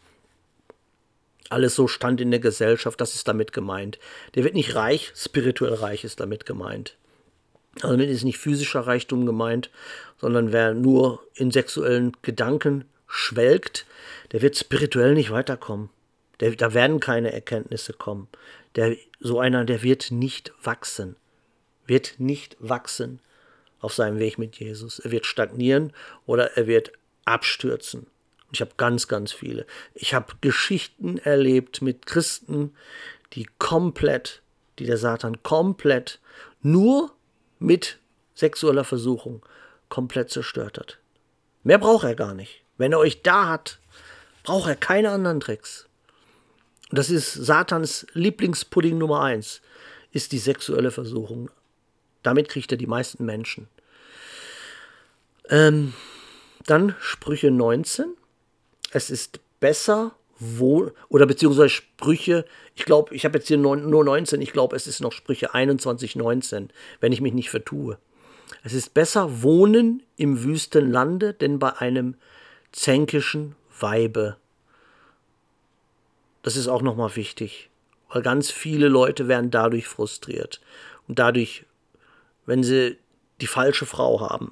alles 1.49 1.75
so 1.75 1.87
Stand 1.87 2.21
in 2.21 2.31
der 2.31 2.39
Gesellschaft, 2.39 2.99
das 2.99 3.15
ist 3.15 3.27
damit 3.27 3.53
gemeint. 3.53 3.99
Der 4.33 4.43
wird 4.43 4.55
nicht 4.55 4.75
reich, 4.75 5.13
spirituell 5.15 5.75
reich 5.75 6.03
ist 6.03 6.19
damit 6.19 6.45
gemeint. 6.45 6.95
Also 7.81 7.89
damit 7.89 8.09
ist 8.09 8.23
nicht 8.23 8.37
physischer 8.37 8.81
Reichtum 8.81 9.25
gemeint, 9.25 9.69
sondern 10.19 10.51
wer 10.51 10.73
nur 10.73 11.21
in 11.33 11.51
sexuellen 11.51 12.13
Gedanken 12.21 12.85
schwelgt, 13.07 13.85
der 14.31 14.41
wird 14.41 14.57
spirituell 14.57 15.13
nicht 15.13 15.31
weiterkommen. 15.31 15.89
Der, 16.39 16.51
da 16.51 16.73
werden 16.73 16.99
keine 16.99 17.31
Erkenntnisse 17.31 17.93
kommen. 17.93 18.27
Der, 18.75 18.95
so 19.19 19.39
einer, 19.39 19.65
der 19.65 19.83
wird 19.83 20.11
nicht 20.11 20.51
wachsen. 20.63 21.15
Wird 21.85 22.15
nicht 22.17 22.57
wachsen 22.59 23.19
auf 23.85 23.93
seinem 23.93 24.19
Weg 24.19 24.37
mit 24.37 24.57
Jesus. 24.57 24.99
Er 24.99 25.11
wird 25.11 25.25
stagnieren 25.25 25.93
oder 26.25 26.57
er 26.57 26.67
wird 26.67 26.91
abstürzen. 27.23 28.07
Ich 28.51 28.61
habe 28.61 28.71
ganz, 28.77 29.07
ganz 29.07 29.31
viele. 29.31 29.65
Ich 29.93 30.13
habe 30.13 30.33
Geschichten 30.41 31.17
erlebt 31.19 31.81
mit 31.81 32.05
Christen, 32.05 32.73
die 33.33 33.47
komplett, 33.59 34.41
die 34.79 34.85
der 34.85 34.97
Satan 34.97 35.43
komplett 35.43 36.19
nur 36.61 37.13
mit 37.59 37.99
sexueller 38.33 38.83
Versuchung 38.83 39.45
komplett 39.87 40.31
zerstört 40.31 40.79
hat. 40.79 40.97
Mehr 41.63 41.77
braucht 41.77 42.05
er 42.05 42.15
gar 42.15 42.33
nicht. 42.33 42.63
Wenn 42.77 42.91
er 42.91 42.99
euch 42.99 43.21
da 43.21 43.47
hat, 43.47 43.79
braucht 44.43 44.67
er 44.67 44.75
keine 44.75 45.11
anderen 45.11 45.39
Tricks. 45.39 45.87
Das 46.91 47.09
ist 47.09 47.33
Satans 47.33 48.05
Lieblingspudding 48.13 48.97
Nummer 48.97 49.21
eins, 49.21 49.61
ist 50.11 50.31
die 50.31 50.39
sexuelle 50.39 50.91
Versuchung. 50.91 51.49
Damit 52.23 52.49
kriegt 52.49 52.71
er 52.71 52.77
die 52.77 52.87
meisten 52.87 53.25
Menschen. 53.25 53.67
Ähm, 55.49 55.93
dann 56.65 56.95
Sprüche 56.99 57.51
19. 57.51 58.15
Es 58.91 59.09
ist 59.09 59.39
besser, 59.59 60.15
wo, 60.39 60.91
oder 61.09 61.25
beziehungsweise 61.25 61.69
Sprüche, 61.69 62.45
ich 62.75 62.85
glaube, 62.85 63.15
ich 63.15 63.25
habe 63.25 63.37
jetzt 63.37 63.47
hier 63.47 63.57
nur 63.57 63.75
19, 63.77 64.41
ich 64.41 64.53
glaube, 64.53 64.75
es 64.75 64.87
ist 64.87 64.99
noch 64.99 65.11
Sprüche 65.11 65.53
21, 65.53 66.15
19, 66.15 66.69
wenn 66.99 67.11
ich 67.11 67.21
mich 67.21 67.33
nicht 67.33 67.49
vertue. 67.49 67.97
Es 68.63 68.73
ist 68.73 68.93
besser 68.93 69.43
wohnen 69.43 70.03
im 70.17 70.43
wüsten 70.43 70.91
Lande, 70.91 71.33
denn 71.33 71.59
bei 71.59 71.77
einem 71.77 72.15
zänkischen 72.71 73.55
Weibe. 73.79 74.37
Das 76.41 76.55
ist 76.55 76.67
auch 76.67 76.81
nochmal 76.81 77.15
wichtig, 77.15 77.69
weil 78.09 78.21
ganz 78.21 78.51
viele 78.51 78.87
Leute 78.87 79.27
werden 79.27 79.51
dadurch 79.51 79.87
frustriert 79.87 80.61
und 81.07 81.19
dadurch, 81.19 81.65
wenn 82.45 82.63
sie 82.63 82.97
die 83.41 83.47
falsche 83.47 83.85
Frau 83.85 84.21
haben, 84.21 84.51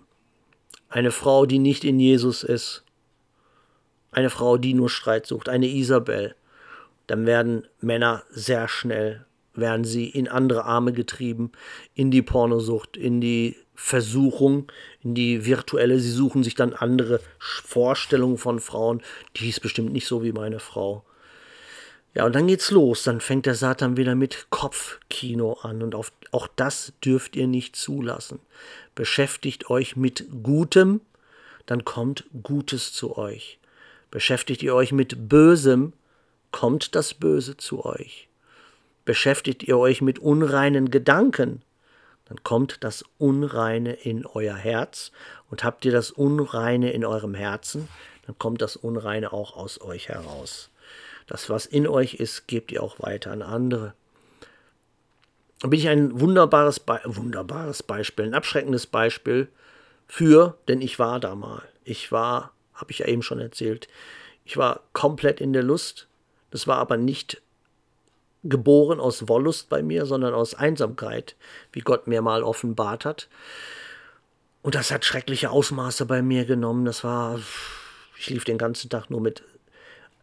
eine 0.94 1.12
Frau, 1.12 1.48
die 1.48 1.58
nicht 1.58 1.84
in 1.84 2.00
Jesus 2.00 2.44
ist, 2.44 2.84
eine 4.12 4.30
Frau, 4.30 4.58
die 4.58 4.76
nur 4.76 4.92
Streit 4.92 5.26
sucht, 5.26 5.50
eine 5.50 5.68
Isabel, 5.68 6.36
dann 7.08 7.26
werden 7.26 7.66
Männer 7.82 8.22
sehr 8.30 8.68
schnell, 8.68 9.26
werden 9.56 9.86
sie 9.86 10.08
in 10.08 10.28
andere 10.28 10.66
Arme 10.66 10.94
getrieben, 10.94 11.52
in 11.96 12.12
die 12.12 12.22
Pornosucht, 12.22 12.96
in 12.96 13.22
die 13.22 13.56
Versuchung, 13.74 14.72
in 15.02 15.16
die 15.16 15.48
virtuelle, 15.48 15.98
sie 16.00 16.12
suchen 16.12 16.44
sich 16.44 16.54
dann 16.54 16.74
andere 16.74 17.20
Vorstellungen 17.40 18.38
von 18.38 18.60
Frauen, 18.60 19.02
die 19.38 19.50
ist 19.50 19.62
bestimmt 19.62 19.94
nicht 19.94 20.06
so 20.06 20.22
wie 20.22 20.32
meine 20.32 20.60
Frau. 20.60 21.04
Ja, 22.14 22.28
und 22.28 22.36
dann 22.36 22.46
geht's 22.46 22.70
los. 22.70 23.04
Dann 23.04 23.20
fängt 23.20 23.48
der 23.48 23.56
Satan 23.56 23.98
wieder 23.98 24.14
mit 24.14 24.48
Kopfkino 24.52 25.54
an. 25.54 25.82
Und 25.82 25.96
auf, 25.96 26.12
auch 26.32 26.48
das 26.56 26.94
dürft 27.04 27.36
ihr 27.36 27.48
nicht 27.48 27.76
zulassen. 27.76 28.40
Beschäftigt 28.96 29.70
euch 29.70 29.96
mit 29.96 30.28
Gutem, 30.44 31.02
dann 31.66 31.86
kommt 31.86 32.26
Gutes 32.44 32.94
zu 32.94 33.18
euch. 33.18 33.60
Beschäftigt 34.12 34.62
ihr 34.62 34.76
euch 34.76 34.92
mit 34.92 35.30
Bösem, 35.30 35.94
kommt 36.52 36.96
das 36.96 37.14
Böse 37.14 37.58
zu 37.58 37.86
euch. 37.86 38.28
Beschäftigt 39.06 39.64
ihr 39.64 39.78
euch 39.78 40.02
mit 40.02 40.20
unreinen 40.20 40.92
Gedanken, 40.92 41.62
dann 42.26 42.44
kommt 42.44 42.84
das 42.84 43.04
Unreine 43.18 43.94
in 43.94 44.26
euer 44.26 44.56
Herz. 44.56 45.12
Und 45.50 45.64
habt 45.64 45.86
ihr 45.86 45.92
das 45.92 46.10
Unreine 46.12 46.92
in 46.92 47.06
eurem 47.06 47.36
Herzen, 47.36 47.88
dann 48.26 48.38
kommt 48.40 48.62
das 48.62 48.76
Unreine 48.76 49.34
auch 49.34 49.56
aus 49.56 49.82
euch 49.82 50.10
heraus. 50.10 50.70
Das, 51.28 51.50
was 51.50 51.66
in 51.66 51.88
euch 51.88 52.16
ist, 52.16 52.48
gebt 52.48 52.72
ihr 52.72 52.82
auch 52.82 53.00
weiter 53.00 53.32
an 53.32 53.42
andere. 53.42 53.94
Da 55.64 55.70
bin 55.70 55.80
ich 55.80 55.88
ein 55.88 56.20
wunderbares, 56.20 56.82
Be 56.82 57.00
wunderbares 57.06 57.84
Beispiel, 57.84 58.26
ein 58.26 58.34
abschreckendes 58.34 58.86
Beispiel 58.86 59.48
für, 60.10 60.58
denn 60.68 60.82
ich 60.82 61.00
war 61.00 61.22
da 61.22 61.36
mal. 61.36 61.64
Ich 61.86 62.12
war 62.12 62.52
habe 62.74 62.92
ich 62.92 63.00
ja 63.00 63.08
eben 63.08 63.22
schon 63.22 63.40
erzählt. 63.40 63.88
Ich 64.44 64.58
war 64.58 64.82
komplett 64.92 65.40
in 65.40 65.54
der 65.54 65.64
Lust. 65.64 66.08
Das 66.52 66.68
war 66.68 66.80
aber 66.80 66.98
nicht 66.98 67.42
geboren 68.44 69.00
aus 69.00 69.30
Wollust 69.30 69.70
bei 69.70 69.82
mir, 69.82 70.06
sondern 70.06 70.34
aus 70.34 70.54
Einsamkeit, 70.54 71.38
wie 71.72 71.80
Gott 71.80 72.08
mir 72.08 72.22
mal 72.22 72.44
offenbart 72.44 73.06
hat. 73.06 73.30
Und 74.64 74.76
das 74.76 74.92
hat 74.92 75.06
schreckliche 75.06 75.50
Ausmaße 75.50 76.06
bei 76.06 76.22
mir 76.22 76.44
genommen. 76.44 76.84
Das 76.84 77.06
war, 77.06 77.40
ich 78.18 78.30
lief 78.30 78.44
den 78.44 78.58
ganzen 78.58 78.90
Tag 78.90 79.10
nur 79.10 79.22
mit. 79.22 79.44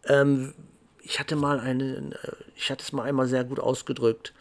Ähm, 0.05 0.53
ich 1.01 1.19
hatte 1.19 1.35
mal 1.35 1.61
eine, 1.61 2.11
ich 2.57 2.71
hatte 2.71 2.85
es 2.85 2.93
mal 2.93 3.05
einmal 3.05 3.27
sehr 3.27 3.45
gut 3.45 3.59
ausgedrückt. 3.59 4.35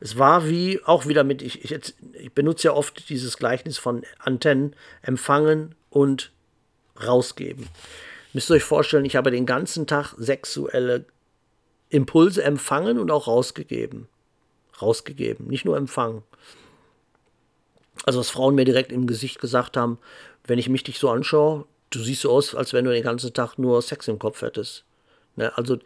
Es 0.00 0.18
war 0.18 0.48
wie, 0.48 0.80
auch 0.84 1.06
wieder 1.06 1.24
mit, 1.24 1.42
ich, 1.42 1.64
ich, 1.64 1.94
ich 2.12 2.32
benutze 2.32 2.68
ja 2.68 2.74
oft 2.74 3.08
dieses 3.08 3.38
Gleichnis 3.38 3.78
von 3.78 4.02
Antennen, 4.18 4.76
empfangen 5.02 5.74
und 5.90 6.32
rausgeben. 7.02 7.68
Müsst 8.32 8.50
ihr 8.50 8.54
euch 8.54 8.64
vorstellen, 8.64 9.04
ich 9.04 9.16
habe 9.16 9.30
den 9.30 9.46
ganzen 9.46 9.86
Tag 9.86 10.14
sexuelle 10.18 11.06
Impulse 11.88 12.42
empfangen 12.42 12.98
und 12.98 13.10
auch 13.10 13.26
rausgegeben. 13.26 14.08
Rausgegeben, 14.80 15.46
nicht 15.46 15.64
nur 15.64 15.76
empfangen. 15.76 16.22
Also, 18.04 18.20
dass 18.20 18.30
Frauen 18.30 18.54
mir 18.54 18.64
direkt 18.64 18.92
im 18.92 19.06
Gesicht 19.06 19.40
gesagt 19.40 19.76
haben, 19.76 19.98
wenn 20.44 20.58
ich 20.58 20.68
mich 20.68 20.84
dich 20.84 20.98
so 20.98 21.08
anschaue, 21.08 21.64
du 21.90 22.00
siehst 22.00 22.22
so 22.22 22.30
aus, 22.30 22.54
als 22.54 22.72
wenn 22.72 22.84
du 22.84 22.92
den 22.92 23.02
ganzen 23.02 23.32
Tag 23.32 23.58
nur 23.58 23.80
Sex 23.80 24.06
im 24.08 24.18
Kopf 24.18 24.42
hättest. 24.42 24.84
Ne? 25.36 25.56
Also, 25.56 25.78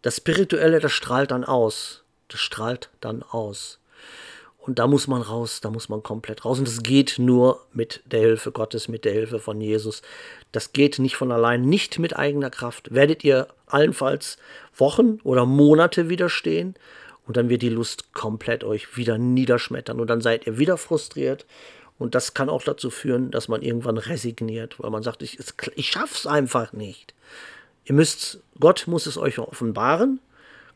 das 0.00 0.16
Spirituelle, 0.16 0.80
das 0.80 0.92
strahlt 0.92 1.30
dann 1.30 1.44
aus. 1.44 2.01
Das 2.32 2.40
strahlt 2.40 2.90
dann 3.00 3.22
aus. 3.22 3.78
Und 4.58 4.78
da 4.78 4.86
muss 4.86 5.08
man 5.08 5.22
raus, 5.22 5.60
da 5.60 5.70
muss 5.70 5.88
man 5.88 6.04
komplett 6.04 6.44
raus. 6.44 6.58
Und 6.58 6.68
das 6.68 6.84
geht 6.84 7.18
nur 7.18 7.60
mit 7.72 8.00
der 8.06 8.20
Hilfe 8.20 8.52
Gottes, 8.52 8.86
mit 8.86 9.04
der 9.04 9.12
Hilfe 9.12 9.40
von 9.40 9.60
Jesus. 9.60 10.02
Das 10.52 10.72
geht 10.72 11.00
nicht 11.00 11.16
von 11.16 11.32
allein, 11.32 11.62
nicht 11.62 11.98
mit 11.98 12.16
eigener 12.16 12.48
Kraft. 12.48 12.94
Werdet 12.94 13.24
ihr 13.24 13.48
allenfalls 13.66 14.36
Wochen 14.76 15.18
oder 15.24 15.46
Monate 15.46 16.08
widerstehen 16.08 16.76
und 17.26 17.36
dann 17.36 17.48
wird 17.48 17.62
die 17.62 17.70
Lust 17.70 18.14
komplett 18.14 18.62
euch 18.62 18.96
wieder 18.96 19.18
niederschmettern 19.18 20.00
und 20.00 20.06
dann 20.08 20.20
seid 20.20 20.46
ihr 20.46 20.58
wieder 20.58 20.76
frustriert. 20.78 21.44
Und 21.98 22.14
das 22.14 22.32
kann 22.32 22.48
auch 22.48 22.62
dazu 22.62 22.90
führen, 22.90 23.32
dass 23.32 23.48
man 23.48 23.62
irgendwann 23.62 23.98
resigniert, 23.98 24.78
weil 24.78 24.90
man 24.90 25.02
sagt, 25.02 25.22
ich, 25.22 25.38
ich 25.74 25.90
schaff's 25.90 26.26
einfach 26.26 26.72
nicht. 26.72 27.14
Ihr 27.84 27.94
müsst, 27.94 28.40
Gott 28.60 28.84
muss 28.86 29.06
es 29.06 29.18
euch 29.18 29.38
offenbaren 29.40 30.20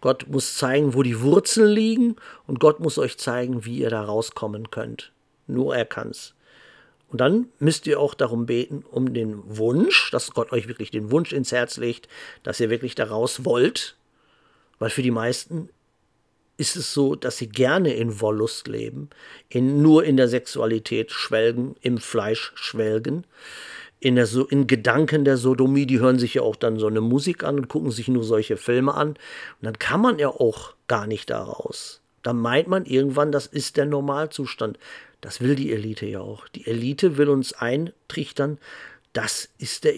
Gott 0.07 0.29
muss 0.29 0.55
zeigen, 0.55 0.95
wo 0.95 1.03
die 1.03 1.21
Wurzeln 1.21 1.69
liegen 1.69 2.15
und 2.47 2.61
Gott 2.61 2.79
muss 2.79 2.97
euch 2.97 3.19
zeigen, 3.19 3.65
wie 3.65 3.79
ihr 3.79 3.91
da 3.91 4.05
rauskommen 4.05 4.71
könnt. 4.71 5.11
Nur 5.49 5.75
er 5.75 5.85
kann's. 5.85 6.37
Und 7.09 7.21
dann 7.21 7.49
müsst 7.59 7.89
ihr 7.89 7.99
auch 7.99 8.15
darum 8.15 8.47
beten, 8.47 8.85
um 8.89 9.15
den 9.15 9.43
Wunsch, 9.59 10.13
dass 10.13 10.31
Gott 10.31 10.53
euch 10.53 10.69
wirklich 10.69 10.93
den 10.93 11.11
Wunsch 11.11 11.33
ins 11.33 11.51
Herz 11.51 11.77
legt, 11.77 12.07
dass 12.45 12.61
ihr 12.61 12.71
wirklich 12.71 12.95
da 12.95 13.07
raus 13.07 13.45
wollt. 13.45 13.97
Weil 14.79 14.91
für 14.91 15.03
die 15.03 15.11
meisten 15.11 15.71
ist 16.57 16.77
es 16.77 16.95
so, 16.95 17.17
dass 17.17 17.39
sie 17.39 17.49
gerne 17.49 17.93
in 17.93 18.21
Wollust 18.21 18.69
leben, 18.69 19.11
in, 19.49 19.83
nur 19.83 20.05
in 20.05 20.17
der 20.17 20.29
Sexualität 20.29 21.11
schwelgen, 21.11 21.75
im 21.81 21.99
Fleisch 21.99 22.53
schwelgen 22.55 23.27
in, 24.07 24.15
der, 24.15 24.27
so 24.29 24.45
in 24.47 24.69
Gedanken 24.69 25.25
der 25.25 25.37
Sodomie, 25.37 25.85
die 25.85 25.99
hören 25.99 26.21
sich 26.21 26.35
ja 26.35 26.43
auch 26.43 26.55
dann 26.55 26.79
so 26.79 26.87
eine 26.87 27.01
Musik 27.01 27.43
an 27.43 27.57
und 27.57 27.67
gucken 27.67 27.91
sich 27.91 28.07
nur 28.07 28.23
solche 28.23 28.57
Filme 28.57 28.95
an. 28.95 29.09
Und 29.09 29.19
dann 29.63 29.81
kann 29.81 30.01
man 30.01 30.21
ja 30.21 30.29
auch 30.29 30.75
gar 30.87 31.09
nicht 31.09 31.29
daraus. 31.29 32.01
Dann 32.23 32.37
meint 32.37 32.69
man 32.69 32.85
irgendwann, 32.85 33.33
das 33.33 33.47
ist 33.47 33.77
der 33.77 33.85
Normalzustand. 33.85 34.79
Das 35.21 35.41
will 35.41 35.57
die 35.57 35.73
Elite 35.73 36.07
ja 36.07 36.21
auch. 36.21 36.47
Die 36.47 36.69
Elite 36.69 37.17
will 37.17 37.29
uns 37.29 37.53
eintrichtern, 37.53 38.59
das 39.13 39.49
ist 39.59 39.83
der 39.83 39.95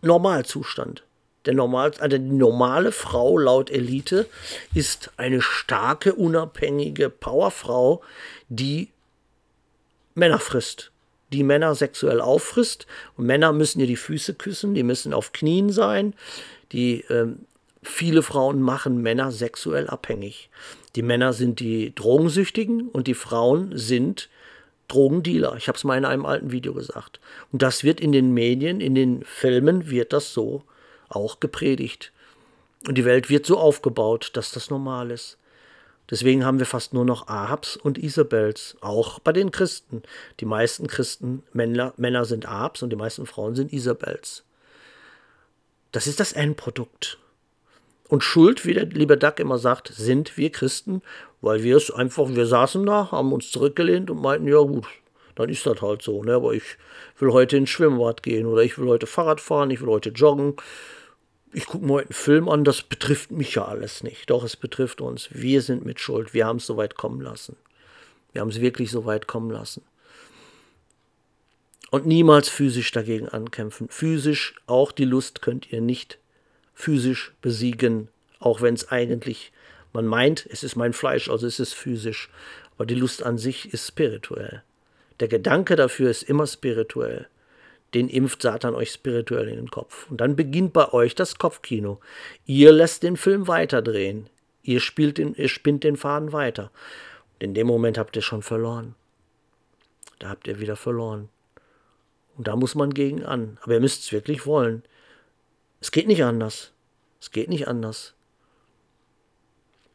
Normalzustand. 0.00 1.04
Der 1.44 1.52
Normal, 1.52 1.92
also 1.98 2.16
die 2.16 2.24
normale 2.24 2.92
Frau 2.92 3.36
laut 3.36 3.68
Elite 3.68 4.26
ist 4.72 5.10
eine 5.18 5.42
starke, 5.42 6.14
unabhängige 6.14 7.10
Powerfrau, 7.10 8.00
die 8.48 8.88
Männer 10.14 10.38
frisst 10.38 10.93
die 11.34 11.42
Männer 11.42 11.74
sexuell 11.74 12.20
auffrisst. 12.20 12.86
Und 13.16 13.26
Männer 13.26 13.52
müssen 13.52 13.80
ihr 13.80 13.86
die 13.86 13.96
Füße 13.96 14.34
küssen, 14.34 14.74
die 14.74 14.82
müssen 14.82 15.12
auf 15.12 15.32
Knien 15.32 15.70
sein. 15.70 16.14
Die, 16.72 17.04
ähm, 17.10 17.40
viele 17.82 18.22
Frauen 18.22 18.60
machen 18.60 19.02
Männer 19.02 19.32
sexuell 19.32 19.88
abhängig. 19.88 20.50
Die 20.96 21.02
Männer 21.02 21.32
sind 21.32 21.60
die 21.60 21.94
Drogensüchtigen 21.94 22.88
und 22.88 23.06
die 23.06 23.14
Frauen 23.14 23.76
sind 23.76 24.28
Drogendealer. 24.88 25.56
Ich 25.56 25.68
habe 25.68 25.76
es 25.76 25.84
mal 25.84 25.98
in 25.98 26.04
einem 26.04 26.26
alten 26.26 26.52
Video 26.52 26.74
gesagt. 26.74 27.20
Und 27.52 27.62
das 27.62 27.84
wird 27.84 28.00
in 28.00 28.12
den 28.12 28.32
Medien, 28.32 28.80
in 28.80 28.94
den 28.94 29.24
Filmen, 29.24 29.90
wird 29.90 30.12
das 30.12 30.32
so 30.32 30.62
auch 31.08 31.40
gepredigt. 31.40 32.12
Und 32.86 32.96
die 32.96 33.04
Welt 33.04 33.30
wird 33.30 33.46
so 33.46 33.58
aufgebaut, 33.58 34.30
dass 34.34 34.52
das 34.52 34.70
normal 34.70 35.10
ist. 35.10 35.38
Deswegen 36.10 36.44
haben 36.44 36.58
wir 36.58 36.66
fast 36.66 36.92
nur 36.92 37.04
noch 37.04 37.28
Ahabs 37.28 37.76
und 37.76 37.98
Isabels, 37.98 38.76
auch 38.80 39.18
bei 39.20 39.32
den 39.32 39.50
Christen. 39.50 40.02
Die 40.40 40.44
meisten 40.44 40.86
Christen, 40.86 41.42
Männer, 41.52 41.94
Männer 41.96 42.24
sind 42.24 42.46
Ahabs 42.46 42.82
und 42.82 42.90
die 42.90 42.96
meisten 42.96 43.26
Frauen 43.26 43.54
sind 43.54 43.72
Isabels. 43.72 44.44
Das 45.92 46.06
ist 46.06 46.20
das 46.20 46.32
Endprodukt. 46.32 47.18
Und 48.08 48.22
Schuld, 48.22 48.66
wie 48.66 48.74
der 48.74 48.86
liebe 48.86 49.16
Duck 49.16 49.40
immer 49.40 49.58
sagt, 49.58 49.88
sind 49.88 50.36
wir 50.36 50.50
Christen, 50.50 51.00
weil 51.40 51.62
wir 51.62 51.76
es 51.76 51.90
einfach, 51.90 52.28
wir 52.28 52.46
saßen 52.46 52.84
da, 52.84 53.10
haben 53.10 53.32
uns 53.32 53.50
zurückgelehnt 53.50 54.10
und 54.10 54.20
meinten, 54.20 54.46
ja 54.46 54.58
gut, 54.58 54.86
dann 55.34 55.48
ist 55.48 55.64
das 55.66 55.80
halt 55.80 56.02
so. 56.02 56.22
Ne? 56.22 56.34
Aber 56.34 56.52
ich 56.52 56.64
will 57.18 57.32
heute 57.32 57.56
ins 57.56 57.70
Schwimmbad 57.70 58.22
gehen 58.22 58.46
oder 58.46 58.62
ich 58.62 58.78
will 58.78 58.88
heute 58.88 59.06
Fahrrad 59.06 59.40
fahren, 59.40 59.70
ich 59.70 59.80
will 59.80 59.88
heute 59.88 60.10
joggen, 60.10 60.54
ich 61.54 61.66
gucke 61.66 61.86
mir 61.86 61.94
heute 61.94 62.08
einen 62.08 62.14
Film 62.14 62.48
an, 62.48 62.64
das 62.64 62.82
betrifft 62.82 63.30
mich 63.30 63.54
ja 63.54 63.64
alles 63.64 64.02
nicht. 64.02 64.28
Doch, 64.30 64.44
es 64.44 64.56
betrifft 64.56 65.00
uns. 65.00 65.28
Wir 65.30 65.62
sind 65.62 65.84
mit 65.84 66.00
Schuld. 66.00 66.34
Wir 66.34 66.46
haben 66.46 66.56
es 66.56 66.66
so 66.66 66.76
weit 66.76 66.96
kommen 66.96 67.20
lassen. 67.20 67.56
Wir 68.32 68.40
haben 68.40 68.48
es 68.48 68.60
wirklich 68.60 68.90
so 68.90 69.04
weit 69.04 69.26
kommen 69.26 69.50
lassen. 69.50 69.82
Und 71.90 72.06
niemals 72.06 72.48
physisch 72.48 72.90
dagegen 72.90 73.28
ankämpfen. 73.28 73.88
Physisch, 73.88 74.56
auch 74.66 74.90
die 74.90 75.04
Lust 75.04 75.42
könnt 75.42 75.72
ihr 75.72 75.80
nicht 75.80 76.18
physisch 76.74 77.32
besiegen, 77.40 78.08
auch 78.40 78.60
wenn 78.60 78.74
es 78.74 78.90
eigentlich, 78.90 79.52
man 79.92 80.06
meint, 80.06 80.44
es 80.50 80.64
ist 80.64 80.74
mein 80.74 80.92
Fleisch, 80.92 81.30
also 81.30 81.46
es 81.46 81.60
ist 81.60 81.72
physisch. 81.72 82.30
Aber 82.74 82.86
die 82.86 82.96
Lust 82.96 83.22
an 83.22 83.38
sich 83.38 83.72
ist 83.72 83.86
spirituell. 83.86 84.64
Der 85.20 85.28
Gedanke 85.28 85.76
dafür 85.76 86.10
ist 86.10 86.24
immer 86.24 86.48
spirituell. 86.48 87.28
Den 87.94 88.08
impft 88.08 88.42
Satan 88.42 88.74
euch 88.74 88.90
spirituell 88.90 89.48
in 89.48 89.56
den 89.56 89.70
Kopf. 89.70 90.10
Und 90.10 90.20
dann 90.20 90.36
beginnt 90.36 90.72
bei 90.72 90.92
euch 90.92 91.14
das 91.14 91.38
Kopfkino. 91.38 92.00
Ihr 92.44 92.72
lässt 92.72 93.02
den 93.02 93.16
Film 93.16 93.46
weiterdrehen. 93.46 94.28
Ihr 94.62 94.80
spielt 94.80 95.18
den, 95.18 95.34
ihr 95.34 95.48
spinnt 95.48 95.84
den 95.84 95.96
Faden 95.96 96.32
weiter. 96.32 96.70
Und 97.34 97.44
in 97.44 97.54
dem 97.54 97.66
Moment 97.66 97.98
habt 97.98 98.16
ihr 98.16 98.22
schon 98.22 98.42
verloren. 98.42 98.94
Da 100.18 100.28
habt 100.28 100.48
ihr 100.48 100.58
wieder 100.58 100.76
verloren. 100.76 101.28
Und 102.36 102.48
da 102.48 102.56
muss 102.56 102.74
man 102.74 102.92
gegen 102.92 103.24
an. 103.24 103.58
Aber 103.62 103.74
ihr 103.74 103.80
müsst 103.80 104.02
es 104.02 104.12
wirklich 104.12 104.46
wollen. 104.46 104.82
Es 105.80 105.92
geht 105.92 106.08
nicht 106.08 106.24
anders. 106.24 106.72
Es 107.20 107.30
geht 107.30 107.48
nicht 107.48 107.68
anders. 107.68 108.14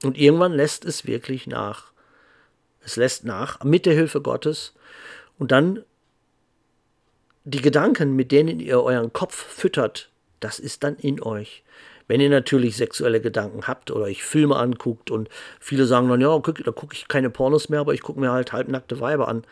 Und 0.04 0.18
irgendwann 0.18 0.54
lässt 0.54 0.86
es 0.86 1.06
wirklich 1.06 1.48
nach. 1.48 1.92
Es 2.82 2.96
lässt 2.96 3.26
nach 3.26 3.64
mit 3.64 3.86
der 3.86 3.94
Hilfe 3.94 4.22
Gottes. 4.22 4.74
Und 5.38 5.52
dann 5.52 5.84
die 7.44 7.62
Gedanken, 7.62 8.16
mit 8.16 8.32
denen 8.32 8.60
ihr 8.60 8.82
euren 8.82 9.14
Kopf 9.14 9.36
füttert, 9.36 10.10
das 10.40 10.60
ist 10.60 10.84
dann 10.84 10.96
in 10.98 11.22
euch. 11.22 11.64
Wenn 12.08 12.22
ihr 12.22 12.30
natürlich 12.30 12.76
sexuelle 12.76 13.22
Gedanken 13.22 13.68
habt 13.68 13.92
oder 13.92 14.06
euch 14.06 14.24
Filme 14.24 14.56
anguckt 14.56 15.12
und 15.12 15.30
viele 15.60 15.86
sagen 15.86 16.10
dann, 16.10 16.22
ja, 16.22 16.40
guck, 16.40 16.64
da 16.64 16.72
gucke 16.72 16.96
ich 16.96 17.08
keine 17.08 17.30
Pornos 17.30 17.70
mehr, 17.70 17.82
aber 17.82 17.94
ich 17.94 18.02
gucke 18.02 18.20
mir 18.20 18.32
halt 18.32 18.52
halbnackte 18.52 19.00
Weiber 19.00 19.28
an. 19.28 19.44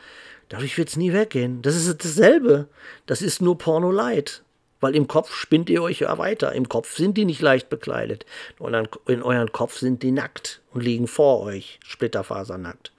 Dadurch 0.49 0.77
wird 0.77 0.89
es 0.89 0.97
nie 0.97 1.13
weggehen. 1.13 1.61
Das 1.61 1.75
ist 1.75 2.03
dasselbe. 2.03 2.67
Das 3.05 3.21
ist 3.21 3.41
nur 3.41 3.57
Porno 3.57 3.91
Light. 3.91 4.43
Weil 4.79 4.95
im 4.95 5.07
Kopf 5.07 5.33
spinnt 5.33 5.69
ihr 5.69 5.81
euch 5.81 5.99
ja 5.99 6.17
weiter. 6.17 6.53
Im 6.53 6.69
Kopf 6.69 6.95
sind 6.95 7.17
die 7.17 7.25
nicht 7.25 7.41
leicht 7.41 7.69
bekleidet. 7.69 8.25
In 9.07 9.23
euren 9.23 9.51
Kopf 9.51 9.77
sind 9.77 10.03
die 10.03 10.11
nackt 10.11 10.61
und 10.71 10.81
liegen 10.81 11.07
vor 11.07 11.41
euch, 11.41 11.79
splitterfasernackt. 11.83 12.91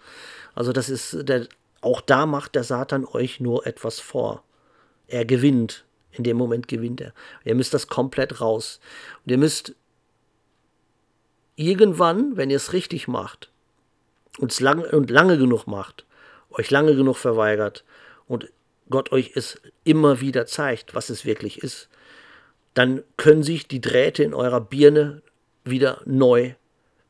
Also 0.55 0.73
das 0.73 0.89
ist, 0.89 1.29
der, 1.29 1.47
auch 1.81 2.01
da 2.01 2.27
macht 2.27 2.55
der 2.55 2.65
Satan 2.65 3.05
euch 3.05 3.41
nur 3.41 3.67
etwas 3.67 4.01
vor. 4.01 4.43
Er 5.09 5.25
gewinnt. 5.25 5.85
In 6.13 6.25
dem 6.25 6.37
Moment 6.37 6.69
gewinnt 6.69 7.01
er. 7.01 7.13
Ihr 7.45 7.55
müsst 7.55 7.75
das 7.75 7.87
komplett 7.87 8.41
raus. 8.41 8.81
Und 9.25 9.31
ihr 9.31 9.39
müsst 9.39 9.75
irgendwann, 11.57 12.37
wenn 12.37 12.51
ihr 12.51 12.57
es 12.57 12.73
richtig 12.73 13.09
macht 13.09 13.51
und 14.39 14.59
lang, 14.61 14.85
und 14.85 15.11
lange 15.11 15.39
genug 15.39 15.67
macht, 15.67 16.07
euch 16.51 16.71
lange 16.71 16.95
genug 16.95 17.17
verweigert 17.17 17.85
und 18.27 18.49
Gott 18.91 19.13
euch 19.13 19.33
es 19.35 19.61
immer 19.85 20.21
wieder 20.21 20.47
zeigt, 20.47 20.95
was 20.95 21.11
es 21.11 21.25
wirklich 21.25 21.63
ist, 21.63 21.89
dann 22.75 23.03
können 23.17 23.43
sich 23.43 23.69
die 23.69 23.81
Drähte 23.81 24.23
in 24.23 24.35
eurer 24.35 24.61
Birne 24.61 25.23
wieder 25.65 26.01
neu 26.07 26.55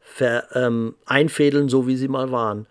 ver, 0.00 0.48
ähm, 0.54 0.96
einfädeln, 1.04 1.68
so 1.68 1.86
wie 1.86 1.96
sie 1.96 2.08
mal 2.08 2.32
waren. 2.32 2.66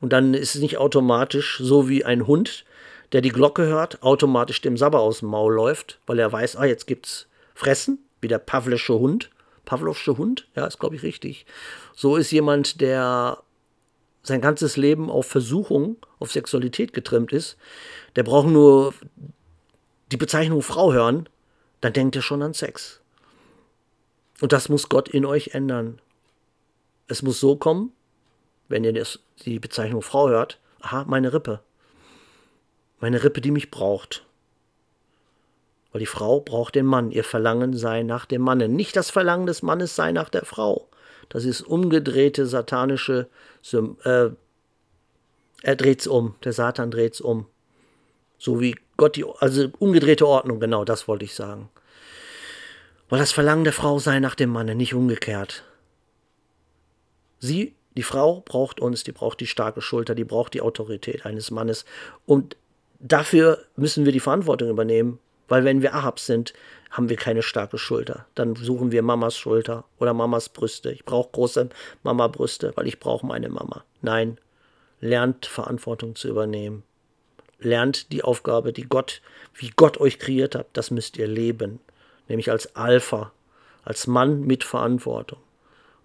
Und 0.00 0.12
dann 0.12 0.34
ist 0.34 0.54
es 0.54 0.60
nicht 0.60 0.78
automatisch 0.78 1.58
so 1.62 1.88
wie 1.88 2.04
ein 2.04 2.26
Hund, 2.26 2.64
der 3.12 3.20
die 3.20 3.30
Glocke 3.30 3.64
hört, 3.64 4.02
automatisch 4.02 4.60
dem 4.60 4.76
Sabber 4.76 5.00
aus 5.00 5.20
dem 5.20 5.28
Maul 5.28 5.54
läuft, 5.54 6.00
weil 6.06 6.18
er 6.18 6.32
weiß, 6.32 6.56
ah, 6.56 6.64
jetzt 6.64 6.86
gibt's 6.86 7.26
Fressen, 7.54 7.98
wie 8.20 8.28
der 8.28 8.38
Pavlische 8.38 8.94
Hund. 8.94 9.30
Pavlovsche 9.64 10.16
Hund, 10.16 10.48
ja, 10.56 10.66
ist 10.66 10.80
glaube 10.80 10.96
ich 10.96 11.02
richtig. 11.02 11.46
So 11.94 12.16
ist 12.16 12.30
jemand, 12.32 12.80
der 12.80 13.38
sein 14.22 14.40
ganzes 14.40 14.76
Leben 14.76 15.10
auf 15.10 15.26
Versuchung, 15.26 15.96
auf 16.18 16.32
Sexualität 16.32 16.92
getrimmt 16.92 17.32
ist, 17.32 17.56
der 18.16 18.22
braucht 18.22 18.48
nur 18.48 18.94
die 20.10 20.16
Bezeichnung 20.16 20.62
Frau 20.62 20.92
hören, 20.92 21.28
dann 21.80 21.92
denkt 21.92 22.16
er 22.16 22.22
schon 22.22 22.42
an 22.42 22.54
Sex. 22.54 23.00
Und 24.40 24.52
das 24.52 24.68
muss 24.68 24.88
Gott 24.88 25.08
in 25.08 25.24
euch 25.24 25.54
ändern. 25.54 26.00
Es 27.06 27.22
muss 27.22 27.40
so 27.40 27.56
kommen, 27.56 27.92
wenn 28.68 28.84
ihr 28.84 28.92
das, 28.92 29.20
die 29.44 29.58
Bezeichnung 29.58 30.02
Frau 30.02 30.28
hört, 30.28 30.58
aha, 30.80 31.04
meine 31.04 31.32
Rippe. 31.32 31.60
Meine 33.02 33.24
Rippe, 33.24 33.40
die 33.40 33.50
mich 33.50 33.72
braucht. 33.72 34.24
Weil 35.90 35.98
die 35.98 36.06
Frau 36.06 36.38
braucht 36.38 36.76
den 36.76 36.86
Mann. 36.86 37.10
Ihr 37.10 37.24
Verlangen 37.24 37.76
sei 37.76 38.04
nach 38.04 38.26
dem 38.26 38.42
Manne. 38.42 38.68
Nicht 38.68 38.94
das 38.94 39.10
Verlangen 39.10 39.46
des 39.46 39.60
Mannes 39.60 39.96
sei 39.96 40.12
nach 40.12 40.30
der 40.30 40.44
Frau. 40.44 40.88
Das 41.28 41.44
ist 41.44 41.62
umgedrehte 41.62 42.46
satanische. 42.46 43.28
Äh, 44.04 44.30
er 45.62 45.76
dreht's 45.76 46.06
um. 46.06 46.36
Der 46.44 46.52
Satan 46.52 46.92
dreht's 46.92 47.20
um. 47.20 47.46
So 48.38 48.60
wie 48.60 48.76
Gott 48.96 49.16
die. 49.16 49.24
Also 49.40 49.68
umgedrehte 49.80 50.26
Ordnung, 50.26 50.60
genau, 50.60 50.84
das 50.84 51.08
wollte 51.08 51.24
ich 51.24 51.34
sagen. 51.34 51.70
Weil 53.08 53.18
das 53.18 53.32
Verlangen 53.32 53.64
der 53.64 53.72
Frau 53.72 53.98
sei 53.98 54.20
nach 54.20 54.36
dem 54.36 54.50
Manne, 54.50 54.76
nicht 54.76 54.94
umgekehrt. 54.94 55.64
Sie, 57.40 57.74
die 57.96 58.04
Frau, 58.04 58.42
braucht 58.42 58.78
uns, 58.78 59.02
die 59.02 59.12
braucht 59.12 59.40
die 59.40 59.48
starke 59.48 59.82
Schulter, 59.82 60.14
die 60.14 60.24
braucht 60.24 60.54
die 60.54 60.60
Autorität 60.60 61.26
eines 61.26 61.50
Mannes. 61.50 61.84
Und 62.26 62.56
dafür 63.02 63.58
müssen 63.76 64.04
wir 64.04 64.12
die 64.12 64.20
Verantwortung 64.20 64.70
übernehmen. 64.70 65.18
Weil 65.48 65.64
wenn 65.64 65.82
wir 65.82 65.94
Ahabs 65.94 66.24
sind, 66.24 66.54
haben 66.90 67.10
wir 67.10 67.16
keine 67.16 67.42
starke 67.42 67.76
Schulter. 67.76 68.26
Dann 68.34 68.54
suchen 68.56 68.90
wir 68.90 69.02
Mamas 69.02 69.36
Schulter 69.36 69.84
oder 69.98 70.14
Mamas 70.14 70.48
Brüste. 70.48 70.92
Ich 70.92 71.04
brauche 71.04 71.30
große 71.32 71.68
Mama-Brüste, 72.02 72.72
weil 72.74 72.86
ich 72.86 72.98
brauche 72.98 73.26
meine 73.26 73.50
Mama. 73.50 73.84
Nein, 74.00 74.38
lernt 75.00 75.44
Verantwortung 75.46 76.14
zu 76.14 76.28
übernehmen. 76.28 76.84
Lernt 77.58 78.12
die 78.12 78.24
Aufgabe, 78.24 78.72
die 78.72 78.88
Gott, 78.88 79.20
wie 79.54 79.70
Gott 79.76 79.98
euch 79.98 80.18
kreiert 80.18 80.54
hat, 80.54 80.68
das 80.72 80.90
müsst 80.90 81.16
ihr 81.16 81.26
leben. 81.26 81.80
Nämlich 82.28 82.50
als 82.50 82.74
Alpha, 82.76 83.32
als 83.84 84.06
Mann 84.06 84.42
mit 84.42 84.64
Verantwortung. 84.64 85.38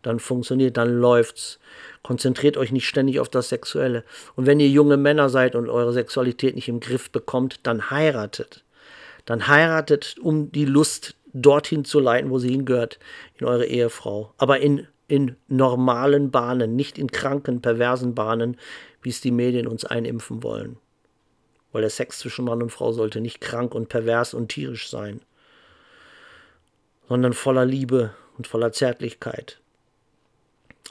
Dann 0.02 0.20
funktioniert, 0.20 0.78
dann 0.78 1.00
läuft's. 1.00 1.60
Konzentriert 2.04 2.58
euch 2.58 2.72
nicht 2.72 2.88
ständig 2.88 3.20
auf 3.20 3.30
das 3.30 3.50
Sexuelle. 3.50 4.04
Und 4.36 4.45
wenn 4.45 4.60
ihr 4.60 4.70
junge 4.70 4.98
Männer 4.98 5.30
seid 5.30 5.56
und 5.56 5.70
eure 5.70 5.93
Sexualität 5.93 6.56
nicht 6.56 6.70
im 6.70 6.80
Griff 6.80 7.10
bekommt, 7.12 7.60
dann 7.64 7.89
heiratet 7.89 8.64
dann 9.28 9.48
heiratet, 9.48 10.16
um 10.20 10.52
die 10.52 10.66
Lust 10.66 11.16
dorthin 11.34 11.86
zu 11.86 12.00
leiten, 12.00 12.32
wo 12.32 12.39
sie 12.39 12.50
hingehört, 12.50 12.98
in 13.38 13.45
eure 13.45 13.66
Ehefrau. 13.66 14.34
Aber 14.38 14.60
in, 14.60 14.88
in 15.08 15.36
normalen 15.48 16.32
Bahnen, 16.32 16.76
nicht 16.76 16.98
in 16.98 17.12
kranken, 17.12 17.62
perversen 17.62 18.16
Bahnen, 18.16 18.58
wie 19.02 19.10
es 19.10 19.22
die 19.22 19.32
Medien 19.32 19.68
uns 19.68 19.84
einimpfen 19.84 20.43
wollen. 20.43 20.78
Weil 21.74 21.82
der 21.82 21.89
Sex 21.89 22.20
zwischen 22.20 22.45
Mann 22.45 22.64
und 22.64 22.72
Frau 22.72 22.93
sollte 22.93 23.20
nicht 23.20 23.41
krank 23.41 23.76
und 23.76 23.89
pervers 23.89 24.34
und 24.34 24.48
tierisch 24.48 24.89
sein, 24.89 25.20
sondern 27.10 27.34
voller 27.34 27.66
Liebe 27.66 28.16
und 28.38 28.48
voller 28.48 28.72
Zärtlichkeit. 28.72 29.60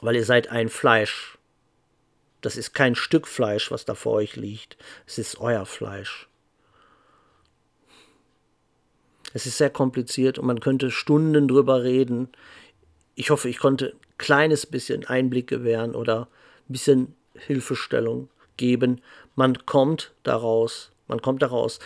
Weil 0.01 0.15
ihr 0.15 0.25
seid 0.25 0.49
ein 0.49 0.69
Fleisch. 0.69 1.37
Das 2.41 2.55
ist 2.55 2.73
kein 2.73 2.95
Stück 2.95 3.27
Fleisch, 3.27 3.71
was 3.71 3.85
da 3.85 3.95
vor 3.95 4.13
euch 4.13 4.35
liegt. 4.35 4.77
Es 5.05 5.17
ist 5.17 5.39
euer 5.39 5.65
Fleisch. 5.65 6.27
Es 9.33 9.45
ist 9.45 9.57
sehr 9.57 9.69
kompliziert 9.69 10.39
und 10.39 10.45
man 10.47 10.59
könnte 10.59 10.91
Stunden 10.91 11.47
drüber 11.47 11.83
reden. 11.83 12.29
Ich 13.15 13.29
hoffe, 13.29 13.49
ich 13.49 13.59
konnte 13.59 13.93
ein 13.93 14.17
kleines 14.17 14.65
bisschen 14.65 15.05
Einblick 15.05 15.47
gewähren 15.47 15.95
oder 15.95 16.27
ein 16.67 16.71
bisschen 16.73 17.15
Hilfestellung 17.35 18.29
geben. 18.55 19.01
Man 19.35 19.65
kommt 19.65 20.13
daraus, 20.23 20.91
man 21.07 21.21
kommt 21.21 21.41
daraus. 21.41 21.79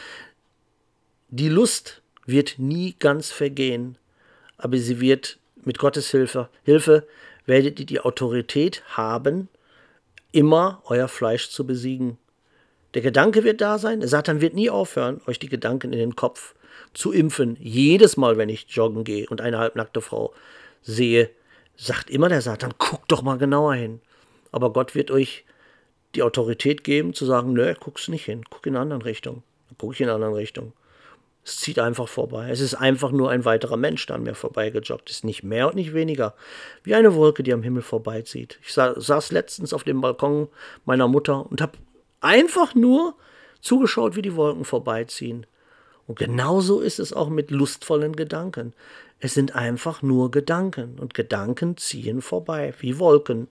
Die 1.30 1.50
Lust 1.50 2.02
wird 2.26 2.60
nie 2.60 2.96
ganz 3.00 3.32
vergehen, 3.32 3.98
aber 4.58 4.78
sie 4.78 5.00
wird 5.00 5.40
mit 5.64 5.78
Gottes 5.78 6.12
Hilfe, 6.12 6.50
Hilfe 6.64 7.08
werdet 7.46 7.80
ihr 7.80 7.86
die 7.86 8.00
Autorität 8.00 8.84
haben, 8.90 9.50
immer 10.32 10.82
euer 10.86 11.08
Fleisch 11.08 11.50
zu 11.50 11.66
besiegen. 11.66 12.18
Der 12.94 13.02
Gedanke 13.02 13.44
wird 13.44 13.62
da 13.62 13.78
sein, 13.78 14.06
Satan 14.06 14.42
wird 14.42 14.54
nie 14.54 14.70
aufhören, 14.70 15.22
euch 15.28 15.40
die 15.40 15.50
Gedanken 15.50 15.94
in 15.94 16.00
den 16.00 16.16
Kopf 16.16 16.56
zu 16.94 17.12
impfen. 17.12 17.58
Jedes 17.60 18.18
Mal, 18.18 18.38
wenn 18.38 18.50
ich 18.50 18.68
joggen 18.70 19.04
gehe 19.04 19.28
und 19.30 19.42
eine 19.42 19.60
halbnackte 19.60 20.02
Frau 20.02 20.34
sehe, 20.82 21.30
sagt 21.78 22.10
immer 22.10 22.30
der 22.30 22.42
Satan, 22.42 22.74
guck 22.78 23.08
doch 23.08 23.22
mal 23.22 23.38
genauer 23.38 23.76
hin. 23.76 24.02
Aber 24.52 24.74
Gott 24.74 24.94
wird 24.94 25.12
euch 25.12 25.46
die 26.16 26.24
Autorität 26.24 26.84
geben, 26.84 27.14
zu 27.14 27.26
sagen, 27.26 27.54
nö, 27.54 27.74
guck's 27.80 28.10
nicht 28.10 28.26
hin, 28.26 28.44
guck 28.50 28.66
in 28.66 28.76
eine 28.76 28.94
andere 28.94 29.10
Richtung. 29.10 29.44
Dann 29.70 29.78
gucke 29.78 29.94
ich 29.94 30.02
in 30.02 30.10
eine 30.10 30.16
andere 30.16 30.36
Richtung. 30.42 30.74
Es 31.44 31.58
zieht 31.58 31.80
einfach 31.80 32.08
vorbei. 32.08 32.50
Es 32.52 32.60
ist 32.60 32.76
einfach 32.76 33.12
nur 33.12 33.32
ein 33.32 33.46
weiterer 33.46 33.78
Mensch, 33.78 34.06
der 34.06 34.18
an 34.18 34.24
mir 34.24 34.36
vorbeigejoggt 34.36 35.10
ist. 35.10 35.24
Nicht 35.24 35.44
mehr 35.44 35.68
und 35.68 35.76
nicht 35.76 35.94
weniger. 35.94 36.36
Wie 36.84 36.94
eine 36.94 37.16
Wolke, 37.16 37.42
die 37.42 37.54
am 37.54 37.64
Himmel 37.64 37.82
vorbeizieht. 37.82 38.60
Ich 38.64 38.74
saß 38.74 39.32
letztens 39.32 39.74
auf 39.74 39.84
dem 39.84 40.02
Balkon 40.02 40.50
meiner 40.86 41.08
Mutter 41.08 41.50
und 41.50 41.62
habe 41.62 41.78
einfach 42.20 42.76
nur 42.76 43.16
zugeschaut, 43.60 44.16
wie 44.16 44.22
die 44.22 44.36
Wolken 44.36 44.66
vorbeiziehen. 44.66 45.48
Und 46.08 46.20
genauso 46.20 46.80
ist 46.80 47.00
es 47.00 47.14
auch 47.14 47.30
mit 47.30 47.52
lustvollen 47.52 48.16
Gedanken. 48.16 48.74
Es 49.20 49.34
sind 49.34 49.56
einfach 49.56 50.02
nur 50.02 50.32
Gedanken 50.32 51.00
und 51.00 51.14
Gedanken 51.14 51.78
ziehen 51.78 52.22
vorbei, 52.22 52.74
wie 52.80 53.00
Wolken. 53.00 53.48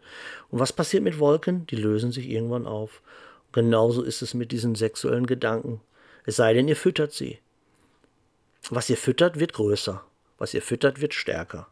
Und 0.51 0.59
was 0.59 0.73
passiert 0.73 1.03
mit 1.03 1.19
Wolken? 1.19 1.67
Die 1.69 1.77
lösen 1.77 2.13
sich 2.13 2.29
irgendwann 2.29 2.67
auf. 2.67 3.03
Genauso 3.53 4.03
ist 4.03 4.21
es 4.21 4.35
mit 4.35 4.53
diesen 4.53 4.75
sexuellen 4.75 5.27
Gedanken. 5.27 5.81
Es 6.25 6.37
sei 6.37 6.55
denn, 6.55 6.69
ihr 6.69 6.77
füttert 6.77 7.13
sie. 7.13 7.39
Was 8.69 8.91
ihr 8.91 8.97
füttert, 8.97 9.39
wird 9.39 9.53
größer. 9.55 10.05
Was 10.39 10.55
ihr 10.55 10.63
füttert, 10.63 11.01
wird 11.01 11.15
stärker. 11.15 11.69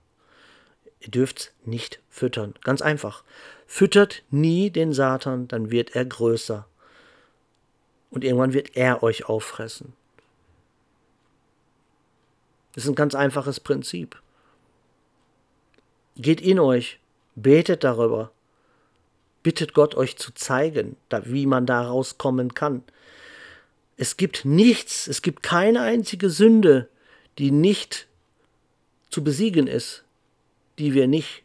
Ihr 1.01 1.11
dürft 1.11 1.53
nicht 1.65 2.01
füttern. 2.09 2.55
Ganz 2.63 2.83
einfach. 2.83 3.23
Füttert 3.67 4.23
nie 4.31 4.71
den 4.71 4.93
Satan, 4.93 5.49
dann 5.49 5.71
wird 5.71 5.95
er 5.95 6.05
größer. 6.05 6.67
Und 8.11 8.25
irgendwann 8.25 8.55
wird 8.55 8.77
er 8.77 9.03
euch 9.03 9.29
auffressen. 9.29 9.93
Das 12.75 12.85
ist 12.85 12.91
ein 12.91 12.95
ganz 12.95 13.15
einfaches 13.15 13.61
Prinzip. 13.61 14.21
Geht 16.17 16.41
in 16.41 16.59
euch, 16.59 17.01
betet 17.35 17.85
darüber, 17.85 18.33
bittet 19.43 19.75
Gott 19.75 19.95
euch 19.95 20.17
zu 20.17 20.33
zeigen, 20.33 20.97
wie 21.25 21.47
man 21.47 21.67
da 21.67 21.83
rauskommen 21.83 22.55
kann. 22.55 22.83
Es 23.99 24.17
gibt 24.17 24.45
nichts, 24.45 25.09
es 25.09 25.23
gibt 25.23 25.43
keine 25.43 25.83
einzige 25.83 26.31
Sünde, 26.31 26.89
die 27.37 27.51
nicht 27.51 28.07
zu 29.11 29.25
besiegen 29.25 29.67
ist, 29.67 30.05
die 30.79 30.95
wir 30.95 31.09
nicht 31.09 31.43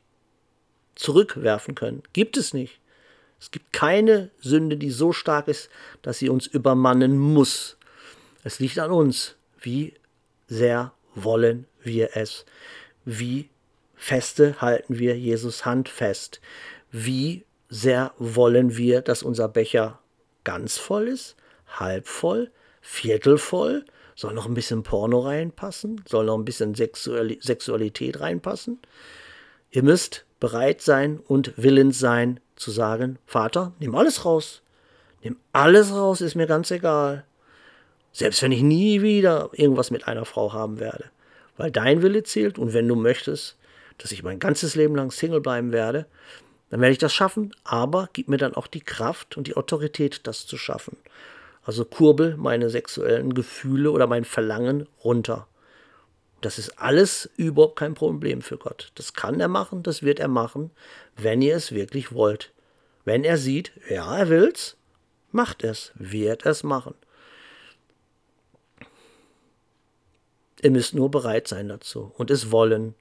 zurückwerfen 0.95 1.73
können. 1.73 2.03
Gibt 2.13 2.37
es 2.37 2.53
nicht. 2.53 2.79
Es 3.39 3.49
gibt 3.49 3.73
keine 3.73 4.29
Sünde, 4.39 4.77
die 4.77 4.91
so 4.91 5.11
stark 5.11 5.47
ist, 5.47 5.69
dass 6.03 6.19
sie 6.19 6.29
uns 6.29 6.45
übermannen 6.45 7.17
muss. 7.17 7.75
Es 8.43 8.59
liegt 8.59 8.77
an 8.77 8.91
uns, 8.91 9.35
wie 9.59 9.95
sehr 10.47 10.93
wollen 11.15 11.65
wir 11.81 12.11
es, 12.15 12.45
wie 13.03 13.49
feste 13.95 14.61
halten 14.61 14.99
wir 14.99 15.17
Jesus 15.17 15.65
Hand 15.65 15.89
fest, 15.89 16.39
wie 16.91 17.45
sehr 17.69 18.13
wollen 18.19 18.77
wir, 18.77 19.01
dass 19.01 19.23
unser 19.23 19.47
Becher 19.47 19.99
ganz 20.43 20.77
voll 20.77 21.07
ist, 21.07 21.35
halb 21.79 22.07
voll, 22.07 22.51
viertel 22.81 23.37
voll, 23.37 23.85
soll 24.15 24.33
noch 24.33 24.45
ein 24.45 24.53
bisschen 24.53 24.83
Porno 24.83 25.19
reinpassen, 25.19 26.03
soll 26.07 26.25
noch 26.25 26.37
ein 26.37 26.45
bisschen 26.45 26.75
Sexualität 26.75 28.19
reinpassen. 28.19 28.79
Ihr 29.71 29.83
müsst 29.83 30.25
bereit 30.39 30.81
sein 30.81 31.19
und 31.19 31.53
willens 31.57 31.99
sein 31.99 32.39
zu 32.55 32.71
sagen, 32.71 33.17
Vater, 33.25 33.73
nimm 33.79 33.95
alles 33.95 34.25
raus. 34.25 34.61
Nimm 35.23 35.37
alles 35.51 35.93
raus, 35.93 36.21
ist 36.21 36.35
mir 36.35 36.47
ganz 36.47 36.69
egal. 36.69 37.25
Selbst 38.11 38.43
wenn 38.43 38.51
ich 38.51 38.61
nie 38.61 39.01
wieder 39.01 39.49
irgendwas 39.53 39.89
mit 39.89 40.07
einer 40.07 40.25
Frau 40.25 40.53
haben 40.53 40.79
werde. 40.79 41.05
Weil 41.57 41.71
dein 41.71 42.01
Wille 42.01 42.23
zählt 42.23 42.59
und 42.59 42.73
wenn 42.73 42.87
du 42.87 42.95
möchtest, 42.95 43.57
dass 43.97 44.11
ich 44.11 44.21
mein 44.23 44.39
ganzes 44.39 44.75
Leben 44.75 44.95
lang 44.95 45.11
Single 45.11 45.41
bleiben 45.41 45.71
werde, 45.71 46.05
dann 46.69 46.81
werde 46.81 46.93
ich 46.93 46.99
das 46.99 47.13
schaffen, 47.13 47.55
aber 47.63 48.09
gib 48.13 48.27
mir 48.27 48.37
dann 48.37 48.55
auch 48.55 48.67
die 48.67 48.81
Kraft 48.81 49.37
und 49.37 49.47
die 49.47 49.55
Autorität, 49.55 50.21
das 50.27 50.45
zu 50.45 50.57
schaffen. 50.57 50.97
Also 51.63 51.85
kurbel 51.85 52.35
meine 52.37 52.69
sexuellen 52.69 53.33
Gefühle 53.33 53.91
oder 53.91 54.07
mein 54.07 54.25
Verlangen 54.25 54.87
runter. 55.03 55.47
Das 56.41 56.59
ist 56.59 56.77
alles 56.77 57.29
überhaupt 57.37 57.77
kein 57.77 57.93
Problem 57.93 58.41
für 58.41 58.57
Gott. 58.57 58.91
Das 58.95 59.13
kann 59.13 59.39
er 59.39 59.47
machen, 59.47 59.81
das 59.81 60.03
wird 60.03 60.19
er 60.19 60.27
machen, 60.27 60.71
wenn 61.15 61.41
ihr 61.41 61.55
es 61.55 61.71
wirklich 61.71 62.11
wollt. 62.11 62.51
Wenn 63.05 63.23
er 63.23 63.37
sieht, 63.37 63.71
ja, 63.89 64.17
er 64.17 64.27
will's, 64.29 64.75
macht 65.31 65.63
es, 65.63 65.93
wird 65.95 66.45
es 66.45 66.63
machen. 66.63 66.95
Ihr 70.61 70.71
müsst 70.71 70.93
nur 70.93 71.09
bereit 71.09 71.47
sein 71.47 71.69
dazu 71.69 72.13
und 72.17 72.29
es 72.29 72.51
wollen, 72.51 72.95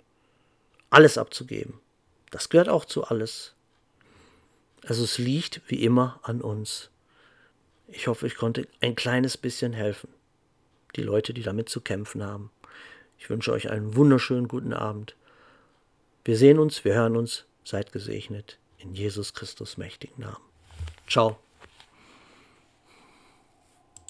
alles 0.90 1.18
abzugeben. 1.18 1.80
Das 2.30 2.48
gehört 2.48 2.68
auch 2.68 2.84
zu 2.84 3.04
alles. 3.04 3.54
Also 4.86 5.02
es 5.02 5.18
liegt 5.18 5.62
wie 5.66 5.82
immer 5.82 6.20
an 6.22 6.40
uns. 6.40 6.91
Ich 7.88 8.06
hoffe, 8.06 8.26
ich 8.26 8.36
konnte 8.36 8.66
ein 8.80 8.94
kleines 8.94 9.36
bisschen 9.36 9.72
helfen. 9.72 10.08
Die 10.96 11.02
Leute, 11.02 11.34
die 11.34 11.42
damit 11.42 11.68
zu 11.68 11.80
kämpfen 11.80 12.22
haben. 12.22 12.50
Ich 13.18 13.30
wünsche 13.30 13.52
euch 13.52 13.70
einen 13.70 13.94
wunderschönen 13.96 14.48
guten 14.48 14.72
Abend. 14.72 15.16
Wir 16.24 16.36
sehen 16.36 16.58
uns, 16.58 16.84
wir 16.84 16.94
hören 16.94 17.16
uns. 17.16 17.44
Seid 17.64 17.92
gesegnet 17.92 18.58
in 18.78 18.94
Jesus 18.94 19.34
Christus 19.34 19.76
mächtigen 19.76 20.20
Namen. 20.20 20.42
Ciao. 21.08 21.41